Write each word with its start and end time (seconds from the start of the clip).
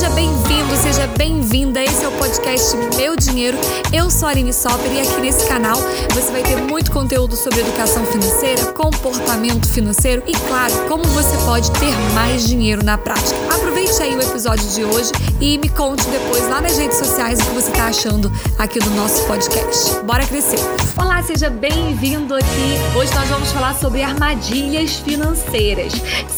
Seja 0.00 0.14
bem-vindo, 0.14 0.76
seja 0.78 1.06
bem-vinda. 1.08 1.84
Esse 1.84 2.02
é 2.02 2.08
o 2.08 2.12
podcast 2.12 2.74
Meu 2.96 3.14
Dinheiro. 3.16 3.58
Eu 3.92 4.10
sou 4.10 4.28
a 4.28 4.30
Aline 4.30 4.50
Sopper 4.50 4.90
e 4.90 4.98
aqui 4.98 5.20
nesse 5.20 5.46
canal 5.46 5.76
você 6.14 6.32
vai 6.32 6.42
ter 6.42 6.56
muito 6.56 6.90
conteúdo 6.90 7.36
sobre 7.36 7.60
educação 7.60 8.06
financeira, 8.06 8.72
comportamento 8.72 9.68
financeiro 9.68 10.22
e, 10.26 10.32
claro, 10.48 10.72
como 10.88 11.04
você 11.04 11.36
pode 11.44 11.70
ter 11.72 11.94
mais 12.14 12.48
dinheiro 12.48 12.82
na 12.82 12.96
prática. 12.96 13.36
Aproveite 13.54 14.02
aí 14.02 14.16
o 14.16 14.22
episódio 14.22 14.66
de 14.70 14.84
hoje 14.84 15.12
e 15.38 15.58
me 15.58 15.68
conte 15.68 16.06
depois 16.06 16.48
lá 16.48 16.62
nas 16.62 16.78
redes 16.78 16.96
sociais 16.96 17.38
o 17.38 17.44
que 17.44 17.54
você 17.56 17.70
está 17.70 17.88
achando 17.88 18.32
aqui 18.58 18.78
do 18.78 18.88
nosso 18.92 19.22
podcast. 19.26 20.00
Bora 20.06 20.24
crescer! 20.24 20.60
Olá, 20.96 21.22
seja 21.22 21.50
bem-vindo 21.50 22.34
aqui. 22.34 22.96
Hoje 22.98 23.14
nós 23.14 23.28
vamos 23.28 23.52
falar 23.52 23.74
sobre 23.74 24.02
armadilhas 24.02 24.94
financeiras. 24.94 25.92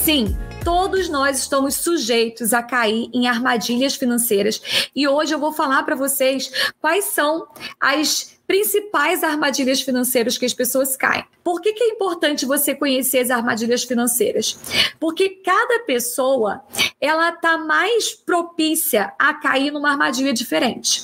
Sim, 0.04 0.36
todos 0.64 1.08
nós 1.08 1.38
estamos 1.38 1.74
sujeitos 1.74 2.52
a 2.52 2.62
cair 2.62 3.10
em 3.12 3.26
armadilhas 3.26 3.94
financeiras. 3.94 4.90
E 4.94 5.06
hoje 5.06 5.34
eu 5.34 5.38
vou 5.38 5.52
falar 5.52 5.82
para 5.82 5.96
vocês 5.96 6.50
quais 6.80 7.06
são 7.06 7.46
as 7.80 8.38
principais 8.46 9.22
armadilhas 9.22 9.80
financeiras 9.80 10.38
que 10.38 10.44
as 10.44 10.54
pessoas 10.54 10.96
caem. 10.96 11.24
Por 11.42 11.60
que, 11.60 11.72
que 11.72 11.84
é 11.84 11.88
importante 11.88 12.46
você 12.46 12.74
conhecer 12.74 13.18
as 13.18 13.30
armadilhas 13.30 13.84
financeiras? 13.84 14.58
Porque 14.98 15.28
cada 15.28 15.80
pessoa 15.80 16.62
ela 17.00 17.30
está 17.30 17.58
mais 17.58 18.12
propícia 18.12 19.12
a 19.18 19.34
cair 19.34 19.72
numa 19.72 19.90
armadilha 19.90 20.32
diferente. 20.32 21.02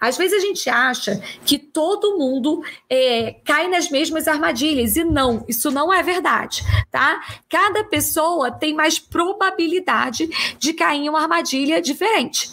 Às 0.00 0.16
vezes 0.16 0.36
a 0.36 0.46
gente 0.46 0.70
acha 0.70 1.20
que 1.44 1.58
todo 1.58 2.16
mundo 2.16 2.62
é, 2.88 3.36
cai 3.44 3.68
nas 3.68 3.90
mesmas 3.90 4.28
armadilhas 4.28 4.96
e 4.96 5.04
não, 5.04 5.44
isso 5.48 5.70
não 5.70 5.92
é 5.92 6.02
verdade, 6.02 6.62
tá? 6.90 7.20
Cada 7.48 7.84
pessoa 7.84 8.50
tem 8.50 8.74
mais 8.74 8.98
probabilidade 8.98 10.28
de 10.58 10.72
cair 10.72 11.04
em 11.04 11.08
uma 11.08 11.22
armadilha 11.22 11.82
diferente. 11.82 12.50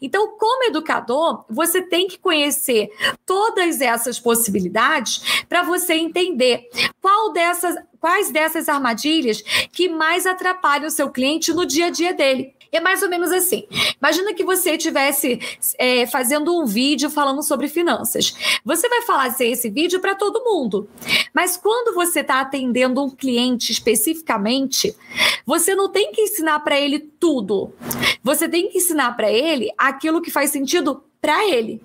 Então, 0.00 0.36
como 0.38 0.64
educador, 0.64 1.44
você 1.50 1.82
tem 1.82 2.06
que 2.06 2.18
conhecer 2.18 2.90
todas 3.24 3.80
essas 3.80 4.18
possibilidades 4.18 5.44
para 5.48 5.62
você 5.62 5.94
entender 5.94 6.65
qual 7.00 7.32
dessas, 7.32 7.76
quais 8.00 8.30
dessas 8.30 8.68
armadilhas 8.68 9.42
que 9.72 9.88
mais 9.88 10.26
atrapalham 10.26 10.86
o 10.86 10.90
seu 10.90 11.10
cliente 11.10 11.52
no 11.52 11.66
dia 11.66 11.86
a 11.86 11.90
dia 11.90 12.12
dele. 12.12 12.54
É 12.72 12.80
mais 12.80 13.02
ou 13.02 13.08
menos 13.08 13.32
assim. 13.32 13.66
Imagina 13.98 14.34
que 14.34 14.44
você 14.44 14.72
estivesse 14.72 15.38
é, 15.78 16.06
fazendo 16.06 16.54
um 16.58 16.66
vídeo 16.66 17.08
falando 17.08 17.42
sobre 17.42 17.68
finanças. 17.68 18.34
Você 18.64 18.88
vai 18.88 19.02
fazer 19.02 19.46
esse 19.48 19.70
vídeo 19.70 20.00
para 20.00 20.14
todo 20.14 20.44
mundo. 20.44 20.88
Mas 21.32 21.56
quando 21.56 21.94
você 21.94 22.20
está 22.20 22.40
atendendo 22.40 23.02
um 23.02 23.10
cliente 23.10 23.72
especificamente, 23.72 24.94
você 25.46 25.74
não 25.74 25.88
tem 25.88 26.12
que 26.12 26.22
ensinar 26.22 26.60
para 26.60 26.78
ele 26.78 26.98
tudo. 26.98 27.72
Você 28.22 28.48
tem 28.48 28.68
que 28.68 28.78
ensinar 28.78 29.12
para 29.16 29.30
ele 29.30 29.70
aquilo 29.78 30.20
que 30.20 30.30
faz 30.30 30.50
sentido 30.50 31.02
para 31.20 31.48
ele. 31.48 31.82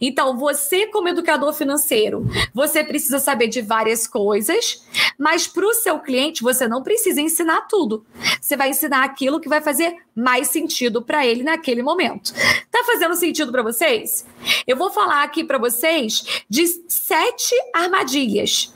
Então, 0.00 0.36
você, 0.36 0.86
como 0.86 1.08
educador 1.08 1.52
financeiro, 1.52 2.26
você 2.54 2.84
precisa 2.84 3.18
saber 3.18 3.48
de 3.48 3.60
várias 3.60 4.06
coisas, 4.06 4.84
mas 5.18 5.46
para 5.46 5.66
o 5.66 5.74
seu 5.74 5.98
cliente, 5.98 6.42
você 6.42 6.68
não 6.68 6.82
precisa 6.82 7.20
ensinar 7.20 7.62
tudo. 7.68 8.06
Você 8.40 8.56
vai 8.56 8.70
ensinar 8.70 9.04
aquilo 9.04 9.40
que 9.40 9.48
vai 9.48 9.60
fazer 9.60 9.96
mais 10.14 10.48
sentido 10.48 11.02
para 11.02 11.26
ele 11.26 11.42
naquele 11.42 11.82
momento. 11.82 12.32
Tá 12.70 12.82
fazendo 12.84 13.14
sentido 13.14 13.52
para 13.52 13.62
vocês? 13.62 14.26
Eu 14.66 14.76
vou 14.76 14.90
falar 14.90 15.22
aqui 15.22 15.44
para 15.44 15.58
vocês 15.58 16.44
de 16.48 16.66
sete 16.88 17.54
armadilhas. 17.74 18.72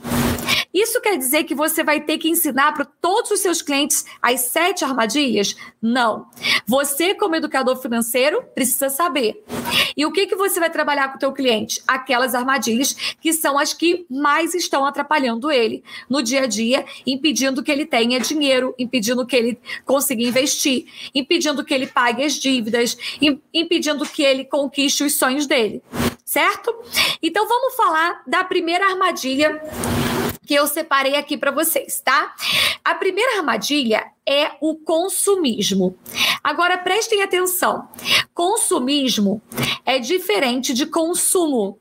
Isso 0.73 1.01
quer 1.01 1.19
dizer 1.19 1.45
que 1.45 1.55
você 1.55 1.85
vai 1.85 2.01
ter 2.01 2.17
que 2.17 2.29
ensinar 2.29 2.73
para 2.73 2.85
todos 2.85 3.31
os 3.31 3.41
seus 3.41 3.61
clientes 3.61 4.07
as 4.23 4.41
sete 4.43 4.85
armadilhas? 4.85 5.55
Não. 5.81 6.27
Você, 6.67 7.15
como 7.15 7.37
educador 7.37 7.77
financeiro, 7.77 8.43
precisa 8.55 8.89
saber. 8.89 9.45
E 9.97 10.07
o 10.07 10.13
que, 10.13 10.27
que 10.27 10.35
você 10.35 10.59
vai 10.59 10.71
trabalhar 10.71 11.09
com 11.09 11.17
o 11.17 11.19
teu 11.19 11.33
cliente? 11.33 11.83
Aquelas 11.87 12.35
armadilhas 12.35 12.95
que 13.21 13.33
são 13.33 13.59
as 13.59 13.75
que 13.75 14.07
mais 14.09 14.55
estão 14.55 14.87
atrapalhando 14.87 15.51
ele 15.51 15.85
no 16.09 16.23
dia 16.23 16.43
a 16.43 16.47
dia, 16.47 16.85
impedindo 17.07 17.63
que 17.63 17.71
ele 17.71 17.85
tenha 17.85 18.19
dinheiro, 18.19 18.75
impedindo 18.79 19.27
que 19.27 19.37
ele 19.37 19.61
consiga 19.85 20.23
investir, 20.23 20.87
impedindo 21.15 21.65
que 21.65 21.75
ele 21.75 21.87
pague 21.87 22.25
as 22.25 22.35
dívidas, 22.35 22.97
impedindo 23.53 24.07
que 24.07 24.23
ele 24.23 24.45
conquiste 24.45 25.05
os 25.05 25.17
sonhos 25.17 25.47
dele. 25.47 25.83
Certo? 26.25 26.75
Então 27.23 27.47
vamos 27.47 27.75
falar 27.75 28.23
da 28.27 28.43
primeira 28.43 28.87
armadilha 28.87 29.61
que 30.47 30.55
eu 30.55 30.67
separei 30.67 31.17
aqui 31.17 31.37
para 31.37 31.51
vocês, 31.51 32.01
tá? 32.05 32.35
A 32.85 32.95
primeira 32.95 33.39
armadilha 33.39 34.05
é 34.27 34.53
o 34.61 34.75
consumismo. 34.77 35.97
Agora 36.43 36.79
prestem 36.79 37.23
atenção. 37.23 37.89
Consumismo 38.35 39.41
é 39.85 39.99
diferente 39.99 40.75
de 40.75 40.87
consumo. 40.87 41.79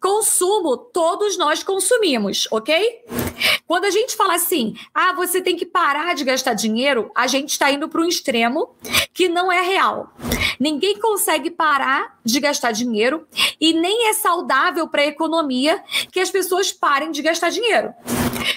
Consumo, 0.00 0.76
todos 0.76 1.36
nós 1.36 1.62
consumimos, 1.62 2.48
ok? 2.50 3.04
Quando 3.66 3.84
a 3.84 3.90
gente 3.90 4.16
fala 4.16 4.34
assim, 4.34 4.74
ah, 4.94 5.12
você 5.12 5.40
tem 5.40 5.56
que 5.56 5.66
parar 5.66 6.14
de 6.14 6.24
gastar 6.24 6.54
dinheiro, 6.54 7.10
a 7.14 7.26
gente 7.26 7.50
está 7.50 7.70
indo 7.70 7.88
para 7.88 8.00
um 8.00 8.06
extremo 8.06 8.74
que 9.12 9.28
não 9.28 9.50
é 9.50 9.60
real. 9.60 10.12
Ninguém 10.58 10.98
consegue 10.98 11.50
parar 11.50 12.18
de 12.24 12.38
gastar 12.40 12.72
dinheiro 12.72 13.26
e 13.60 13.72
nem 13.72 14.08
é 14.08 14.12
saudável 14.12 14.88
para 14.88 15.02
a 15.02 15.06
economia 15.06 15.82
que 16.12 16.20
as 16.20 16.30
pessoas 16.30 16.70
parem 16.70 17.10
de 17.10 17.22
gastar 17.22 17.50
dinheiro. 17.50 17.92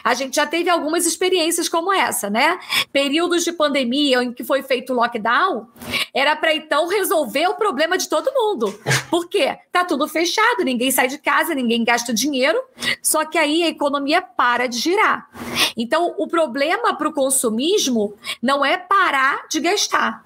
A 0.04 0.14
gente 0.14 0.36
já 0.36 0.46
teve 0.46 0.70
algumas 0.70 1.06
experiências 1.06 1.68
como 1.70 1.92
essa, 1.92 2.30
né? 2.30 2.60
Períodos 2.92 3.44
de 3.44 3.52
pandemia 3.52 4.24
em 4.24 4.34
que 4.34 4.44
foi 4.44 4.64
feito 4.64 4.94
lockdown, 4.94 5.68
era 6.13 6.35
para 6.35 6.53
então 6.53 6.88
resolver 6.88 7.47
o 7.47 7.56
problema 7.56 7.97
de 7.97 8.07
todo 8.07 8.34
mundo. 8.34 8.78
Por 9.09 9.28
quê? 9.28 9.57
Tá 9.72 9.84
tudo 9.84 10.07
fechado, 10.07 10.63
ninguém 10.63 10.91
sai 10.91 11.07
de 11.07 11.18
casa, 11.18 11.56
ninguém 11.56 11.84
gasta 11.84 12.13
dinheiro, 12.13 12.62
só 13.01 13.25
que 13.25 13.38
aí 13.38 13.63
a 13.63 13.69
economia 13.69 14.22
para 14.22 14.68
de 14.68 14.78
girar. 14.78 15.28
Então, 15.75 16.13
o 16.18 16.28
problema 16.28 16.96
para 16.96 17.09
o 17.09 17.13
consumismo 17.13 18.13
não 18.41 18.63
é 18.63 18.78
parar 18.78 19.47
de 19.50 19.59
gastar. 19.59 20.24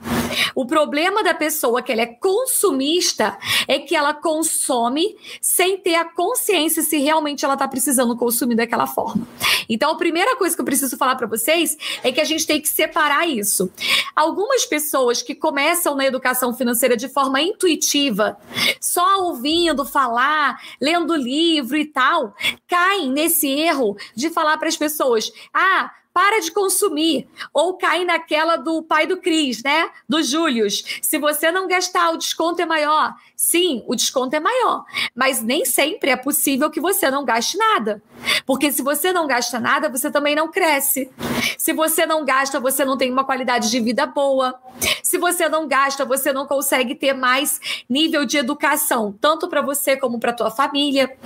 O 0.53 0.66
problema 0.66 1.24
da 1.24 1.34
pessoa 1.34 1.81
que 1.81 1.92
ela 1.92 2.02
é 2.02 2.06
consumista 2.06 3.38
é 3.68 3.80
que 3.80 3.96
ela 3.96 4.14
consome 4.14 5.16
sem 5.42 5.78
ter 5.78 5.96
a 5.96 6.06
consciência 6.06 6.84
se 6.84 6.98
realmente 6.98 7.46
ela 7.46 7.54
está 7.54 7.68
precisando 7.68 8.16
consumir 8.18 8.56
daquela 8.56 8.88
forma. 8.88 9.28
Então, 9.69 9.92
a 9.92 9.98
primeira 9.98 10.36
coisa 10.36 10.56
que 10.56 10.62
eu 10.62 10.66
preciso 10.66 10.98
falar 10.98 11.16
para 11.16 11.28
vocês 11.28 11.78
é 12.04 12.12
que 12.12 12.22
a 12.22 12.25
gente 12.25 12.46
tem 12.46 12.62
que 12.62 12.69
separar 12.69 13.28
isso. 13.28 13.72
Algumas 14.16 14.66
pessoas 14.66 15.22
que 15.22 15.36
começam 15.36 15.77
na 15.96 16.06
educação 16.06 16.54
financeira 16.54 16.98
de 16.98 17.08
forma 17.08 17.42
intuitiva, 17.42 18.38
só 18.80 19.24
ouvindo 19.24 19.86
falar, 19.86 20.60
lendo 20.82 21.16
livro 21.16 21.78
e 21.78 21.86
tal, 21.86 22.36
caem 22.68 23.12
nesse 23.12 23.48
erro 23.48 23.96
de 24.16 24.30
falar 24.30 24.58
para 24.58 24.68
as 24.68 24.78
pessoas: 24.78 25.32
ah, 25.54 25.92
para 26.18 26.40
de 26.40 26.52
consumir. 26.52 27.28
Ou 27.54 27.78
cai 27.78 28.04
naquela 28.04 28.56
do 28.56 28.82
pai 28.82 29.06
do 29.06 29.18
Cris, 29.18 29.62
né? 29.62 29.88
Do 30.10 30.24
Július. 30.24 30.84
Se 31.00 31.20
você 31.20 31.52
não 31.52 31.68
gastar, 31.68 32.10
o 32.10 32.18
desconto 32.18 32.60
é 32.60 32.66
maior. 32.66 33.14
Sim, 33.36 33.84
o 33.86 33.96
desconto 33.96 34.36
é 34.36 34.40
maior. 34.40 34.84
Mas 35.14 35.44
nem 35.44 35.64
sempre 35.64 36.10
é 36.10 36.16
possível 36.16 36.72
que 36.72 36.82
você 36.82 37.12
não 37.12 37.24
gaste 37.24 37.56
nada. 37.56 38.02
Porque 38.48 38.72
se 38.72 38.82
você 38.82 39.14
não 39.14 39.28
gasta 39.28 39.60
nada, 39.60 39.90
você 39.90 40.10
também 40.10 40.36
não 40.36 40.50
cresce. 40.50 41.08
Se 41.56 41.72
você 41.72 42.04
não 42.08 42.26
gasta, 42.26 42.60
você 42.60 42.84
não 42.84 42.98
tem 42.98 43.12
uma 43.12 43.24
qualidade 43.24 43.70
de 43.70 43.80
vida 43.80 44.08
boa. 44.08 44.60
Se 45.07 45.18
você 45.18 45.47
não 45.47 45.69
gasta, 45.69 46.03
você 46.03 46.34
não 46.34 46.45
consegue 46.45 46.94
ter 46.94 47.13
mais 47.13 47.62
nível 47.90 48.25
de 48.25 48.38
educação, 48.38 49.18
tanto 49.22 49.47
para 49.47 49.62
você 49.62 49.95
como 49.95 50.19
para 50.19 50.34
tua 50.34 50.51
família. 50.51 51.18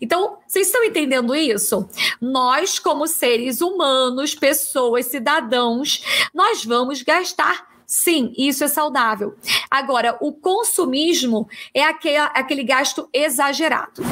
Então, 0.00 0.38
vocês 0.46 0.68
estão 0.68 0.82
entendendo 0.82 1.34
isso? 1.34 1.86
Nós, 2.22 2.78
como 2.78 3.06
seres 3.06 3.60
humanos, 3.60 4.34
pessoas, 4.34 5.08
cidadãos, 5.08 6.02
nós 6.32 6.64
vamos 6.64 7.02
gastar 7.02 7.68
Sim, 7.90 8.34
isso 8.36 8.62
é 8.62 8.68
saudável. 8.68 9.34
Agora, 9.70 10.18
o 10.20 10.30
consumismo 10.30 11.48
é 11.72 11.82
aquele, 11.82 12.18
aquele 12.18 12.62
gasto 12.62 13.08
exagerado. 13.14 14.02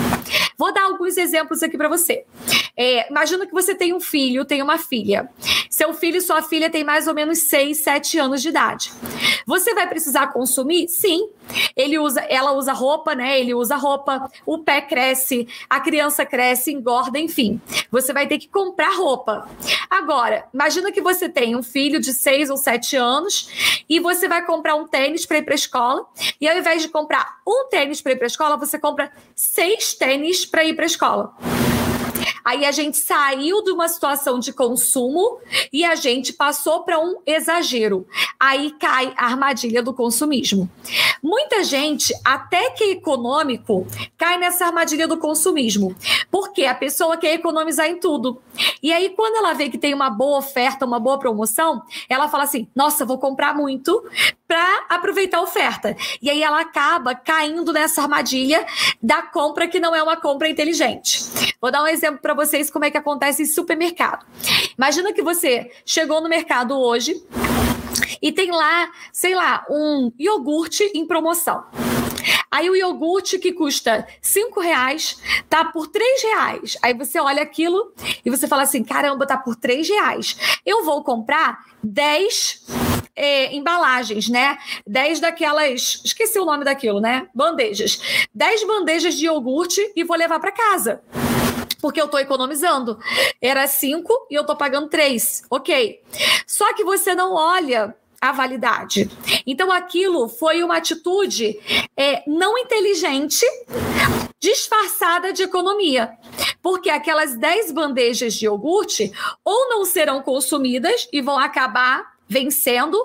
Vou 0.56 0.72
dar 0.72 0.84
alguns 0.84 1.18
exemplos 1.18 1.62
aqui 1.62 1.76
para 1.76 1.86
você. 1.86 2.24
É, 2.76 3.08
imagina 3.10 3.46
que 3.46 3.52
você 3.52 3.74
tem 3.74 3.94
um 3.94 4.00
filho, 4.00 4.44
tem 4.44 4.60
uma 4.60 4.76
filha. 4.76 5.30
Seu 5.70 5.94
filho 5.94 6.18
e 6.18 6.20
sua 6.20 6.42
filha 6.42 6.68
têm 6.68 6.84
mais 6.84 7.06
ou 7.06 7.14
menos 7.14 7.38
6, 7.40 7.78
7 7.78 8.18
anos 8.18 8.42
de 8.42 8.50
idade. 8.50 8.92
Você 9.46 9.74
vai 9.74 9.88
precisar 9.88 10.28
consumir? 10.28 10.88
Sim. 10.88 11.30
Ele 11.74 11.98
usa, 11.98 12.20
ela 12.22 12.52
usa 12.52 12.72
roupa, 12.72 13.14
né? 13.14 13.40
Ele 13.40 13.54
usa 13.54 13.76
roupa, 13.76 14.28
o 14.44 14.58
pé 14.58 14.80
cresce, 14.80 15.48
a 15.70 15.80
criança 15.80 16.26
cresce, 16.26 16.72
engorda, 16.72 17.18
enfim. 17.18 17.60
Você 17.90 18.12
vai 18.12 18.26
ter 18.26 18.38
que 18.38 18.48
comprar 18.48 18.94
roupa. 18.94 19.48
Agora, 19.88 20.44
imagina 20.52 20.92
que 20.92 21.00
você 21.00 21.28
tem 21.28 21.56
um 21.56 21.62
filho 21.62 22.00
de 22.00 22.12
6 22.12 22.50
ou 22.50 22.56
7 22.56 22.96
anos 22.96 23.84
e 23.88 24.00
você 24.00 24.28
vai 24.28 24.44
comprar 24.44 24.74
um 24.74 24.86
tênis 24.86 25.24
para 25.24 25.38
ir 25.38 25.42
para 25.42 25.54
escola. 25.54 26.04
E 26.40 26.48
ao 26.48 26.58
invés 26.58 26.82
de 26.82 26.88
comprar 26.88 27.38
um 27.46 27.68
tênis 27.68 28.00
para 28.00 28.12
ir 28.12 28.16
para 28.16 28.26
escola, 28.26 28.56
você 28.56 28.78
compra 28.78 29.10
seis 29.34 29.94
tênis 29.94 30.44
para 30.44 30.64
ir 30.64 30.74
para 30.74 30.86
escola. 30.86 31.34
Aí 32.44 32.64
a 32.64 32.72
gente 32.72 32.96
saiu 32.96 33.62
de 33.62 33.70
uma 33.70 33.88
situação 33.88 34.38
de 34.38 34.52
consumo 34.52 35.38
e 35.72 35.84
a 35.84 35.94
gente 35.94 36.32
passou 36.32 36.82
para 36.82 36.98
um 36.98 37.20
exagero. 37.26 38.06
Aí 38.38 38.72
cai 38.78 39.12
a 39.16 39.26
armadilha 39.26 39.82
do 39.82 39.92
consumismo. 39.92 40.70
Muita 41.22 41.64
gente, 41.64 42.12
até 42.24 42.70
que 42.70 42.84
é 42.84 42.90
econômico, 42.92 43.86
cai 44.16 44.38
nessa 44.38 44.66
armadilha 44.66 45.08
do 45.08 45.18
consumismo. 45.18 45.94
Porque 46.30 46.64
a 46.64 46.74
pessoa 46.74 47.16
quer 47.16 47.34
economizar 47.34 47.86
em 47.86 47.98
tudo. 47.98 48.40
E 48.82 48.92
aí, 48.92 49.10
quando 49.10 49.36
ela 49.36 49.52
vê 49.52 49.68
que 49.68 49.78
tem 49.78 49.94
uma 49.94 50.10
boa 50.10 50.38
oferta, 50.38 50.86
uma 50.86 50.98
boa 50.98 51.18
promoção, 51.18 51.82
ela 52.08 52.28
fala 52.28 52.44
assim: 52.44 52.68
nossa, 52.74 53.04
vou 53.04 53.18
comprar 53.18 53.54
muito 53.54 54.04
para 54.46 54.86
aproveitar 54.88 55.38
a 55.38 55.42
oferta. 55.42 55.96
E 56.20 56.30
aí 56.30 56.42
ela 56.42 56.60
acaba 56.60 57.14
caindo 57.14 57.72
nessa 57.72 58.02
armadilha 58.02 58.64
da 59.02 59.22
compra 59.22 59.68
que 59.68 59.80
não 59.80 59.94
é 59.94 60.02
uma 60.02 60.16
compra 60.16 60.48
inteligente. 60.48 61.24
Vou 61.60 61.70
dar 61.70 61.82
um 61.82 61.86
exemplo 61.86 62.20
para 62.20 62.34
vocês 62.34 62.70
como 62.70 62.84
é 62.84 62.90
que 62.90 62.98
acontece 62.98 63.42
em 63.42 63.46
supermercado. 63.46 64.24
Imagina 64.76 65.12
que 65.12 65.22
você 65.22 65.70
chegou 65.84 66.20
no 66.20 66.28
mercado 66.28 66.78
hoje 66.78 67.20
e 68.22 68.32
tem 68.32 68.50
lá, 68.50 68.90
sei 69.12 69.34
lá, 69.34 69.64
um 69.68 70.12
iogurte 70.18 70.84
em 70.94 71.06
promoção. 71.06 71.64
Aí 72.50 72.70
o 72.70 72.76
iogurte 72.76 73.38
que 73.38 73.52
custa 73.52 74.06
cinco 74.20 74.60
reais 74.60 75.20
tá 75.48 75.64
por 75.64 75.88
três 75.88 76.22
reais. 76.22 76.78
Aí 76.82 76.94
você 76.94 77.18
olha 77.20 77.42
aquilo 77.42 77.92
e 78.24 78.30
você 78.30 78.46
fala 78.46 78.62
assim, 78.62 78.82
caramba, 78.82 79.26
tá 79.26 79.36
por 79.36 79.56
três 79.56 79.88
reais. 79.88 80.36
Eu 80.64 80.84
vou 80.84 81.02
comprar 81.02 81.64
dez 81.82 82.64
é, 83.16 83.54
embalagens, 83.54 84.28
né? 84.28 84.58
Dez 84.86 85.18
daquelas, 85.18 86.02
esqueci 86.04 86.38
o 86.38 86.44
nome 86.44 86.64
daquilo, 86.64 87.00
né? 87.00 87.28
Bandejas. 87.34 88.26
Dez 88.34 88.62
bandejas 88.64 89.16
de 89.16 89.24
iogurte 89.24 89.80
e 89.96 90.04
vou 90.04 90.16
levar 90.16 90.38
para 90.38 90.52
casa 90.52 91.02
porque 91.80 92.00
eu 92.00 92.06
estou 92.06 92.18
economizando. 92.18 92.98
Era 93.40 93.68
cinco 93.68 94.26
e 94.30 94.34
eu 94.34 94.40
estou 94.40 94.56
pagando 94.56 94.88
três. 94.88 95.42
Ok. 95.48 96.02
Só 96.46 96.74
que 96.74 96.82
você 96.82 97.14
não 97.14 97.34
olha 97.34 97.94
a 98.20 98.32
validade. 98.32 99.08
Então, 99.46 99.70
aquilo 99.70 100.28
foi 100.28 100.62
uma 100.62 100.78
atitude 100.78 101.58
é, 101.96 102.22
não 102.26 102.58
inteligente, 102.58 103.44
disfarçada 104.40 105.32
de 105.32 105.42
economia. 105.42 106.10
Porque 106.62 106.90
aquelas 106.90 107.36
10 107.36 107.72
bandejas 107.72 108.34
de 108.34 108.46
iogurte 108.46 109.12
ou 109.44 109.68
não 109.68 109.84
serão 109.84 110.22
consumidas 110.22 111.08
e 111.12 111.20
vão 111.20 111.38
acabar 111.38 112.15
vencendo, 112.28 112.98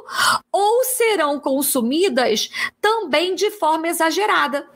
ou 0.51 0.83
serão 0.83 1.39
consumidas 1.39 2.49
também 2.79 3.35
de 3.35 3.51
forma 3.51 3.87
exagerada. 3.87 4.67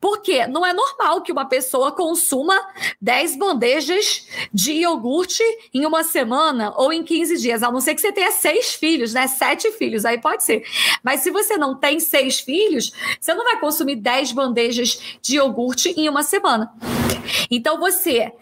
Porque 0.00 0.46
não 0.46 0.64
é 0.64 0.72
normal 0.72 1.22
que 1.22 1.32
uma 1.32 1.46
pessoa 1.46 1.92
consuma 1.92 2.60
10 3.00 3.36
bandejas 3.36 4.26
de 4.52 4.72
iogurte 4.72 5.42
em 5.72 5.84
uma 5.86 6.04
semana 6.04 6.72
ou 6.76 6.92
em 6.92 7.02
15 7.02 7.38
dias, 7.38 7.62
a 7.62 7.70
não 7.70 7.80
ser 7.80 7.94
que 7.94 8.00
você 8.00 8.12
tenha 8.12 8.30
seis 8.30 8.74
filhos, 8.74 9.12
né? 9.12 9.26
Sete 9.26 9.70
filhos, 9.72 10.04
aí 10.04 10.20
pode 10.20 10.44
ser. 10.44 10.62
Mas 11.02 11.20
se 11.20 11.30
você 11.30 11.56
não 11.56 11.74
tem 11.74 11.98
seis 12.00 12.40
filhos, 12.40 12.92
você 13.20 13.34
não 13.34 13.44
vai 13.44 13.58
consumir 13.58 13.96
10 13.96 14.32
bandejas 14.32 15.18
de 15.20 15.36
iogurte 15.36 15.94
em 15.96 16.08
uma 16.08 16.22
semana. 16.22 16.72
Então 17.50 17.78
você 17.78 18.32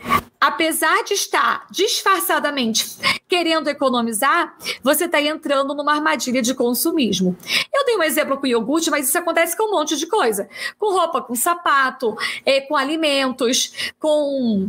apesar 0.43 1.05
de 1.05 1.15
estar 1.15 1.69
disfarçadamente 1.71 2.85
querendo 3.29 3.69
economizar, 3.69 4.57
você 4.83 5.05
está 5.05 5.23
entrando 5.23 5.73
numa 5.73 5.95
armadilha 5.95 6.43
de 6.43 6.53
consumismo. 6.53 7.37
Eu 7.73 7.85
tenho 7.85 8.01
um 8.01 8.03
exemplo 8.03 8.37
com 8.37 8.47
iogurte, 8.49 8.91
mas 8.91 9.09
isso 9.09 9.17
acontece 9.17 9.57
com 9.57 9.69
um 9.69 9.71
monte 9.71 9.97
de 9.97 10.05
coisa. 10.05 10.49
Com 10.81 10.93
roupa, 10.93 11.23
com 11.23 11.37
sapato, 11.37 12.17
é, 12.45 12.61
com 12.61 12.75
alimentos, 12.75 13.93
com. 14.01 14.69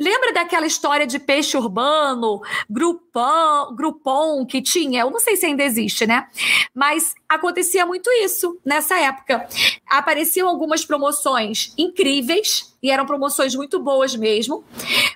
Lembra 0.00 0.32
daquela 0.32 0.64
história 0.64 1.06
de 1.06 1.18
peixe 1.18 1.58
urbano, 1.58 2.40
grupão, 2.68 3.76
grupom 3.76 4.46
que 4.46 4.62
tinha? 4.62 5.02
Eu 5.02 5.10
não 5.10 5.20
sei 5.20 5.36
se 5.36 5.44
ainda 5.44 5.62
existe, 5.62 6.06
né? 6.06 6.26
Mas 6.74 7.14
acontecia 7.34 7.86
muito 7.86 8.10
isso 8.10 8.58
nessa 8.64 8.98
época. 8.98 9.46
Apareciam 9.88 10.48
algumas 10.48 10.84
promoções 10.84 11.72
incríveis 11.76 12.74
e 12.82 12.90
eram 12.90 13.06
promoções 13.06 13.54
muito 13.54 13.78
boas 13.78 14.14
mesmo, 14.16 14.64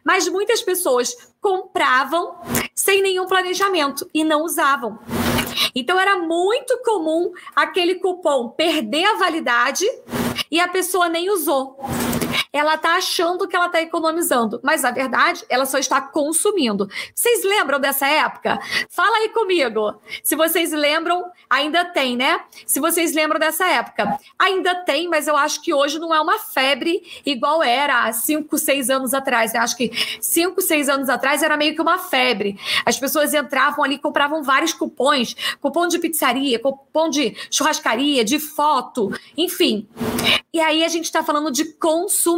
mas 0.05 0.29
muitas 0.29 0.63
pessoas 0.63 1.15
compravam 1.41 2.37
sem 2.75 3.03
nenhum 3.03 3.27
planejamento 3.27 4.09
e 4.13 4.25
não 4.25 4.43
usavam. 4.43 4.99
Então 5.75 5.99
era 5.99 6.19
muito 6.19 6.79
comum 6.85 7.33
aquele 7.55 7.97
cupom 7.97 8.51
perder 8.51 9.05
a 9.05 9.17
validade 9.17 9.85
e 10.51 10.61
a 10.61 10.69
pessoa 10.69 11.09
nem 11.09 11.31
usou 11.31 11.79
ela 12.57 12.75
está 12.75 12.97
achando 12.97 13.47
que 13.47 13.55
ela 13.55 13.67
está 13.67 13.81
economizando, 13.81 14.61
mas 14.63 14.83
na 14.83 14.91
verdade 14.91 15.45
ela 15.49 15.67
só 15.67 15.79
está 15.79 16.01
consumindo. 16.01 16.89
Vocês 17.15 17.45
lembram 17.45 17.79
dessa 17.79 18.07
época? 18.07 18.59
Fala 18.89 19.19
aí 19.19 19.29
comigo. 19.31 20.01
Se 20.23 20.35
vocês 20.37 20.73
lembram, 20.73 21.25
ainda 21.49 21.85
tem, 21.85 22.17
né? 22.17 22.41
Se 22.67 22.81
vocês 22.81 23.15
lembram 23.15 23.39
dessa 23.39 23.67
época, 23.67 24.19
ainda 24.39 24.75
tem, 24.75 25.09
mas 25.09 25.29
eu 25.29 25.37
acho 25.37 25.63
que 25.63 25.73
hoje 25.73 25.99
não 25.99 26.15
é 26.15 26.21
uma 26.21 26.39
febre 26.39 27.03
igual 27.25 27.63
era 27.63 28.05
há 28.05 28.13
5, 28.13 28.57
6 28.57 28.91
anos 28.91 29.15
atrás. 29.15 29.55
Eu 29.55 29.61
acho 29.61 29.77
que 29.77 29.91
5, 30.21 30.61
6 30.61 30.89
anos 30.89 31.09
atrás 31.09 31.43
era 31.43 31.57
meio 31.57 31.75
que 31.75 31.83
uma 31.83 31.99
febre. 31.99 32.59
As 32.85 32.99
pessoas 32.99 33.35
entravam 33.35 33.85
ali, 33.85 33.99
compravam 33.99 34.43
vários 34.43 34.73
cupons, 34.73 35.35
cupom 35.61 35.87
de 35.87 35.99
pizzaria, 35.99 36.59
cupom 36.59 37.09
de 37.09 37.37
churrascaria, 37.51 38.25
de 38.25 38.39
foto, 38.39 39.13
enfim. 39.37 39.89
E 40.53 40.61
aí 40.61 40.85
a 40.85 40.89
gente 40.89 41.05
está 41.05 41.23
falando 41.23 41.51
de 41.51 41.65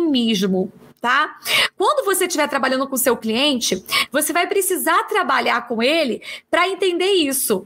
consumismo. 0.08 0.72
Tá? 1.00 1.36
Quando 1.76 2.04
você 2.04 2.24
estiver 2.24 2.48
trabalhando 2.48 2.88
com 2.88 2.96
seu 2.96 3.16
cliente, 3.16 3.84
você 4.10 4.32
vai 4.32 4.48
precisar 4.48 5.04
trabalhar 5.04 5.68
com 5.68 5.80
ele 5.80 6.20
para 6.50 6.68
entender 6.68 7.12
isso. 7.12 7.64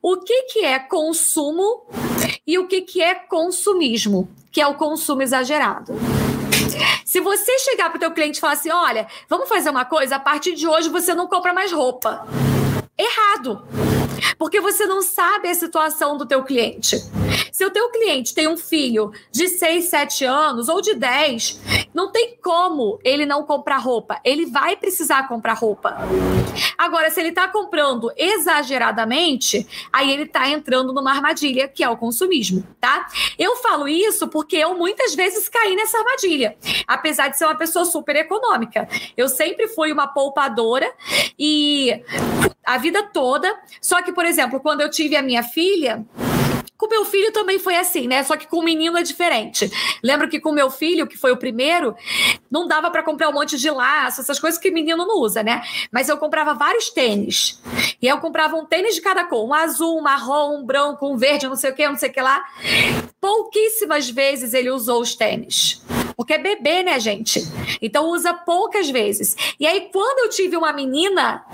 O 0.00 0.18
que, 0.18 0.44
que 0.44 0.64
é 0.64 0.78
consumo 0.78 1.84
e 2.46 2.58
o 2.58 2.68
que, 2.68 2.82
que 2.82 3.02
é 3.02 3.16
consumismo, 3.16 4.28
que 4.52 4.60
é 4.60 4.66
o 4.66 4.74
consumo 4.74 5.22
exagerado. 5.22 5.92
Se 7.04 7.20
você 7.20 7.58
chegar 7.58 7.90
para 7.90 7.96
o 7.96 8.00
teu 8.00 8.12
cliente 8.12 8.38
e 8.38 8.40
falar 8.40 8.52
assim, 8.52 8.70
olha, 8.70 9.08
vamos 9.28 9.48
fazer 9.48 9.70
uma 9.70 9.84
coisa, 9.84 10.16
a 10.16 10.20
partir 10.20 10.54
de 10.54 10.66
hoje 10.66 10.88
você 10.88 11.14
não 11.14 11.26
compra 11.26 11.52
mais 11.52 11.72
roupa. 11.72 12.28
Errado. 12.96 13.66
Porque 14.38 14.60
você 14.60 14.86
não 14.86 15.02
sabe 15.02 15.48
a 15.48 15.54
situação 15.54 16.16
do 16.16 16.26
teu 16.26 16.44
cliente. 16.44 16.96
Se 17.50 17.64
o 17.64 17.70
teu 17.70 17.90
cliente 17.90 18.34
tem 18.34 18.48
um 18.48 18.56
filho 18.56 19.12
de 19.30 19.48
6, 19.48 19.84
7 19.84 20.24
anos 20.24 20.68
ou 20.68 20.80
de 20.80 20.94
10, 20.94 21.60
não 21.94 22.10
tem 22.10 22.36
como 22.42 22.98
ele 23.04 23.26
não 23.26 23.44
comprar 23.44 23.78
roupa. 23.78 24.20
Ele 24.24 24.46
vai 24.46 24.76
precisar 24.76 25.28
comprar 25.28 25.54
roupa. 25.54 25.96
Agora, 26.76 27.10
se 27.10 27.20
ele 27.20 27.28
está 27.28 27.48
comprando 27.48 28.10
exageradamente, 28.16 29.66
aí 29.92 30.10
ele 30.10 30.24
está 30.24 30.48
entrando 30.48 30.92
numa 30.92 31.12
armadilha, 31.12 31.68
que 31.68 31.84
é 31.84 31.88
o 31.88 31.96
consumismo, 31.96 32.66
tá? 32.80 33.06
Eu 33.38 33.56
falo 33.56 33.88
isso 33.88 34.28
porque 34.28 34.56
eu 34.56 34.76
muitas 34.76 35.14
vezes 35.14 35.48
caí 35.48 35.74
nessa 35.74 35.98
armadilha, 35.98 36.56
apesar 36.86 37.28
de 37.28 37.38
ser 37.38 37.44
uma 37.44 37.54
pessoa 37.54 37.84
super 37.84 38.16
econômica. 38.16 38.88
Eu 39.16 39.28
sempre 39.28 39.68
fui 39.68 39.92
uma 39.92 40.06
poupadora 40.06 40.92
e 41.38 42.02
a 42.64 42.78
vida 42.78 43.02
toda. 43.02 43.54
Só 43.80 44.02
que, 44.02 44.12
por 44.12 44.24
exemplo, 44.24 44.60
quando 44.60 44.80
eu 44.80 44.90
tive 44.90 45.16
a 45.16 45.22
minha 45.22 45.42
filha, 45.42 46.04
com 46.82 46.88
meu 46.88 47.04
filho 47.04 47.30
também 47.30 47.60
foi 47.60 47.76
assim, 47.76 48.08
né? 48.08 48.24
Só 48.24 48.36
que 48.36 48.48
com 48.48 48.56
o 48.56 48.64
menino 48.64 48.98
é 48.98 49.04
diferente. 49.04 49.70
Lembro 50.02 50.28
que 50.28 50.40
com 50.40 50.50
meu 50.50 50.68
filho, 50.68 51.06
que 51.06 51.16
foi 51.16 51.30
o 51.30 51.36
primeiro, 51.36 51.94
não 52.50 52.66
dava 52.66 52.90
para 52.90 53.04
comprar 53.04 53.28
um 53.28 53.32
monte 53.32 53.56
de 53.56 53.70
laço, 53.70 54.20
essas 54.20 54.40
coisas 54.40 54.58
que 54.58 54.68
menino 54.68 55.06
não 55.06 55.20
usa, 55.20 55.44
né? 55.44 55.62
Mas 55.92 56.08
eu 56.08 56.18
comprava 56.18 56.54
vários 56.54 56.90
tênis. 56.90 57.62
E 58.02 58.08
eu 58.08 58.18
comprava 58.18 58.56
um 58.56 58.66
tênis 58.66 58.96
de 58.96 59.00
cada 59.00 59.22
cor, 59.22 59.48
um 59.48 59.54
azul, 59.54 59.96
um 59.96 60.02
marrom, 60.02 60.58
um 60.58 60.66
branco, 60.66 61.06
um 61.06 61.16
verde, 61.16 61.46
não 61.46 61.54
sei 61.54 61.70
o 61.70 61.74
que, 61.74 61.86
não 61.86 61.96
sei 61.96 62.10
o 62.10 62.12
que 62.12 62.20
lá. 62.20 62.42
Pouquíssimas 63.20 64.10
vezes 64.10 64.52
ele 64.52 64.68
usou 64.68 65.02
os 65.02 65.14
tênis. 65.14 65.80
Porque 66.16 66.32
é 66.32 66.38
bebê, 66.38 66.82
né, 66.82 66.98
gente? 66.98 67.40
Então 67.80 68.10
usa 68.10 68.34
poucas 68.34 68.90
vezes. 68.90 69.36
E 69.60 69.68
aí, 69.68 69.88
quando 69.92 70.18
eu 70.24 70.30
tive 70.30 70.56
uma 70.56 70.72
menina, 70.72 71.44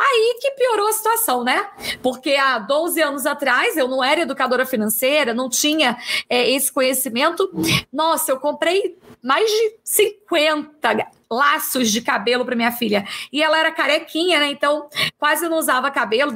Aí 0.00 0.38
que 0.40 0.52
piorou 0.52 0.88
a 0.88 0.92
situação, 0.92 1.44
né? 1.44 1.68
Porque 2.02 2.34
há 2.34 2.58
12 2.58 3.02
anos 3.02 3.26
atrás 3.26 3.76
eu 3.76 3.86
não 3.86 4.02
era 4.02 4.22
educadora 4.22 4.64
financeira, 4.64 5.34
não 5.34 5.50
tinha 5.50 5.98
é, 6.26 6.50
esse 6.50 6.72
conhecimento. 6.72 7.52
Nossa, 7.92 8.32
eu 8.32 8.40
comprei 8.40 8.98
mais 9.22 9.46
de 9.46 9.76
50 9.84 11.06
laços 11.30 11.92
de 11.92 12.00
cabelo 12.00 12.46
para 12.46 12.56
minha 12.56 12.72
filha. 12.72 13.06
E 13.30 13.42
ela 13.42 13.58
era 13.58 13.70
carequinha, 13.70 14.40
né? 14.40 14.50
Então 14.50 14.88
quase 15.18 15.46
não 15.50 15.58
usava 15.58 15.90
cabelo. 15.90 16.32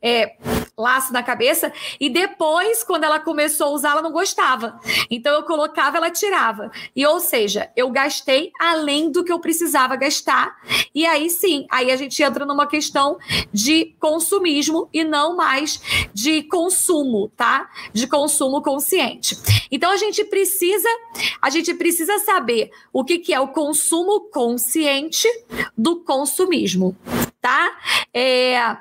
É, 0.00 0.36
laço 0.78 1.12
na 1.12 1.22
cabeça 1.22 1.72
e 2.00 2.08
depois, 2.08 2.84
quando 2.84 3.04
ela 3.04 3.18
começou 3.18 3.66
a 3.66 3.70
usar, 3.70 3.90
ela 3.90 4.02
não 4.02 4.12
gostava. 4.12 4.78
Então 5.10 5.34
eu 5.34 5.42
colocava, 5.42 5.96
ela 5.96 6.10
tirava. 6.10 6.70
E 6.94 7.04
ou 7.04 7.18
seja, 7.20 7.70
eu 7.76 7.90
gastei 7.90 8.52
além 8.60 9.10
do 9.10 9.24
que 9.24 9.32
eu 9.32 9.40
precisava 9.40 9.96
gastar. 9.96 10.56
E 10.94 11.04
aí 11.04 11.28
sim, 11.28 11.66
aí 11.70 11.90
a 11.90 11.96
gente 11.96 12.22
entra 12.22 12.46
numa 12.46 12.66
questão 12.66 13.18
de 13.52 13.96
consumismo 13.98 14.88
e 14.92 15.02
não 15.04 15.36
mais 15.36 15.80
de 16.14 16.42
consumo, 16.44 17.28
tá? 17.36 17.68
De 17.92 18.06
consumo 18.06 18.62
consciente. 18.62 19.36
Então 19.70 19.90
a 19.90 19.96
gente 19.96 20.24
precisa, 20.24 20.88
a 21.42 21.50
gente 21.50 21.74
precisa 21.74 22.18
saber 22.20 22.70
o 22.92 23.04
que, 23.04 23.18
que 23.18 23.34
é 23.34 23.40
o 23.40 23.48
consumo 23.48 24.28
consciente 24.30 25.28
do 25.76 25.96
consumismo, 26.04 26.96
tá? 27.40 27.76
É 28.12 28.76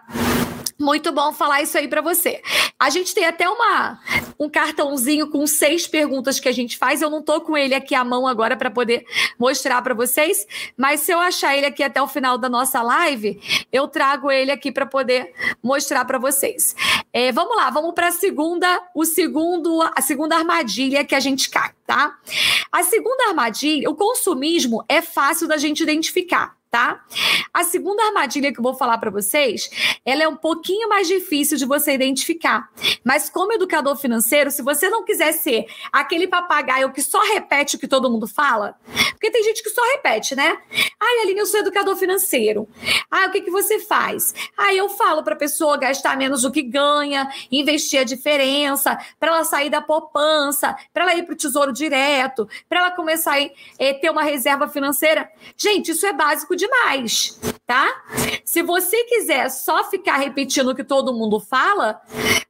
muito 0.80 1.12
bom 1.12 1.34
falar 1.34 1.62
isso 1.62 1.78
aí 1.78 1.88
para 1.88 2.02
você. 2.02 2.42
A 2.80 2.90
gente 2.90 3.14
tem 3.14 3.26
até 3.26 3.50
uma 3.50 4.00
um 4.40 4.50
cartãozinho 4.50 5.30
com 5.30 5.46
seis 5.48 5.88
perguntas 5.88 6.40
que 6.40 6.48
a 6.48 6.52
gente 6.52 6.78
faz. 6.78 7.02
Eu 7.02 7.10
não 7.10 7.22
tô 7.22 7.42
com 7.42 7.58
ele 7.58 7.74
aqui 7.74 7.96
à 7.96 8.04
mão 8.04 8.28
agora 8.28 8.56
para 8.56 8.70
poder 8.70 9.06
mostrar 9.40 9.82
para 9.82 9.94
vocês, 9.94 10.46
mas 10.78 11.02
se 11.02 11.12
eu 11.12 11.20
achar 11.20 11.58
ele 11.58 11.66
aqui 11.66 11.82
até 11.82 12.02
o 12.02 12.08
final 12.08 12.38
da 12.38 12.48
nossa 12.48 12.82
live, 12.82 13.40
eu 13.72 13.88
trago 13.88 14.32
ele 14.32 14.52
aqui 14.52 14.72
para 14.72 14.86
poder 14.86 15.34
mostrar 15.64 16.06
para 16.06 16.20
vocês. 16.20 16.76
É, 17.12 17.32
vamos 17.32 17.56
lá, 17.56 17.70
vamos 17.70 17.94
para 17.94 18.08
a 18.08 18.12
segunda, 18.12 18.82
o 18.94 19.06
segundo, 19.06 19.82
a 19.82 20.02
segunda 20.02 20.36
armadilha 20.36 21.04
que 21.04 21.16
a 21.16 21.20
gente 21.20 21.50
cai, 21.50 21.72
tá? 21.86 22.16
A 22.72 22.84
segunda 22.84 23.30
armadilha, 23.30 23.90
o 23.90 23.96
consumismo 23.96 24.84
é 24.88 25.02
fácil 25.02 25.48
da 25.48 25.58
gente 25.58 25.82
identificar 25.82 26.57
tá? 26.78 27.04
A 27.52 27.64
segunda 27.64 28.04
armadilha 28.04 28.54
que 28.54 28.60
eu 28.60 28.64
vou 28.64 28.76
falar 28.76 29.00
para 29.00 29.10
vocês, 29.10 29.68
ela 30.06 30.22
é 30.22 30.28
um 30.28 30.36
pouquinho 30.36 30.88
mais 30.88 31.08
difícil 31.08 31.58
de 31.58 31.66
você 31.66 31.94
identificar. 31.94 32.70
Mas 33.04 33.32
como 33.32 33.52
educador 33.54 33.96
financeiro, 33.96 34.52
se 34.52 34.62
você 34.62 34.88
não 34.88 35.04
quiser 35.04 35.32
ser 35.32 35.66
aquele 35.92 36.28
papagaio 36.28 36.92
que 36.92 37.02
só 37.02 37.20
repete 37.34 37.76
o 37.76 37.80
que 37.80 37.88
todo 37.88 38.12
mundo 38.12 38.28
fala, 38.28 38.76
porque 39.12 39.32
tem 39.32 39.44
gente 39.44 39.64
que 39.64 39.72
só 39.72 39.82
repete, 39.96 40.36
né? 40.36 40.60
Ai, 41.00 41.20
Aline, 41.24 41.40
eu 41.40 41.48
sou 41.48 41.60
educador 41.62 41.96
financeiro. 41.96 42.70
Ah, 43.10 43.26
o 43.26 43.32
que, 43.32 43.42
que 43.42 43.50
você 43.50 43.80
faz? 43.80 44.36
Ah, 44.56 44.74
eu 44.74 44.88
falo 44.90 45.24
para 45.24 45.36
pessoa 45.36 45.78
gastar 45.78 46.16
menos 46.16 46.44
do 46.44 46.52
que 46.52 46.62
ganha, 46.62 47.28
investir 47.52 48.00
a 48.00 48.04
diferença, 48.04 48.96
para 49.20 49.32
ela 49.32 49.44
sair 49.44 49.72
da 49.72 49.82
poupança, 49.82 50.78
para 50.94 51.04
ela 51.04 51.16
ir 51.16 51.24
para 51.24 51.34
o 51.34 51.38
tesouro 51.38 51.74
direto, 51.74 52.48
para 52.70 52.80
ela 52.82 52.92
começar 52.92 53.36
a 53.36 53.50
é, 53.80 53.94
ter 53.94 54.12
uma 54.12 54.22
reserva 54.22 54.68
financeira. 54.68 55.28
Gente, 55.58 55.92
isso 55.92 56.06
é 56.06 56.14
básico 56.14 56.56
demais, 56.68 57.40
tá? 57.66 58.04
Se 58.44 58.62
você 58.62 59.04
quiser 59.06 59.50
só 59.50 59.90
ficar 59.90 60.18
repetindo 60.18 60.70
o 60.70 60.76
que 60.76 60.84
todo 60.84 61.14
mundo 61.14 61.40
fala, 61.40 62.02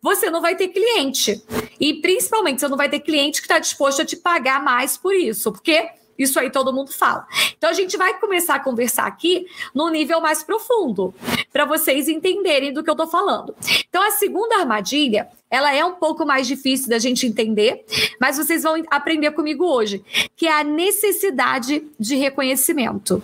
você 0.02 0.30
não 0.30 0.42
vai 0.42 0.56
ter 0.56 0.70
cliente. 0.70 1.44
E 1.80 2.02
principalmente 2.02 2.60
você 2.60 2.68
não 2.68 2.78
vai 2.78 2.90
ter 2.90 3.00
cliente 3.00 3.40
que 3.40 3.46
está 3.46 3.60
disposto 3.60 4.02
a 4.02 4.06
te 4.06 4.18
pagar 4.18 4.64
mais 4.64 4.98
por 4.98 5.14
isso, 5.14 5.52
porque 5.52 5.90
isso 6.18 6.40
aí 6.40 6.50
todo 6.50 6.74
mundo 6.74 6.92
fala. 6.92 7.28
Então 7.58 7.70
a 7.70 7.74
gente 7.74 7.98
vai 7.98 8.20
começar 8.20 8.56
a 8.56 8.60
conversar 8.60 9.06
aqui 9.06 9.46
no 9.74 9.90
nível 9.90 10.22
mais 10.22 10.44
profundo, 10.44 11.14
para 11.52 11.66
vocês 11.66 12.08
entenderem 12.08 12.74
do 12.74 12.84
que 12.84 12.90
eu 12.90 12.94
estou 12.94 13.08
falando. 13.08 13.56
Então 13.90 14.02
a 14.02 14.12
segunda 14.12 14.58
armadilha, 14.58 15.28
ela 15.50 15.74
é 15.74 15.84
um 15.84 15.94
pouco 15.94 16.26
mais 16.26 16.48
difícil 16.48 16.90
da 16.90 17.00
gente 17.00 17.26
entender, 17.26 17.86
mas 18.20 18.38
vocês 18.38 18.64
vão 18.64 18.82
aprender 18.90 19.32
comigo 19.32 19.66
hoje, 19.66 20.04
que 20.36 20.48
é 20.48 20.60
a 20.60 20.64
necessidade 20.64 21.88
de 22.00 22.16
reconhecimento. 22.16 23.22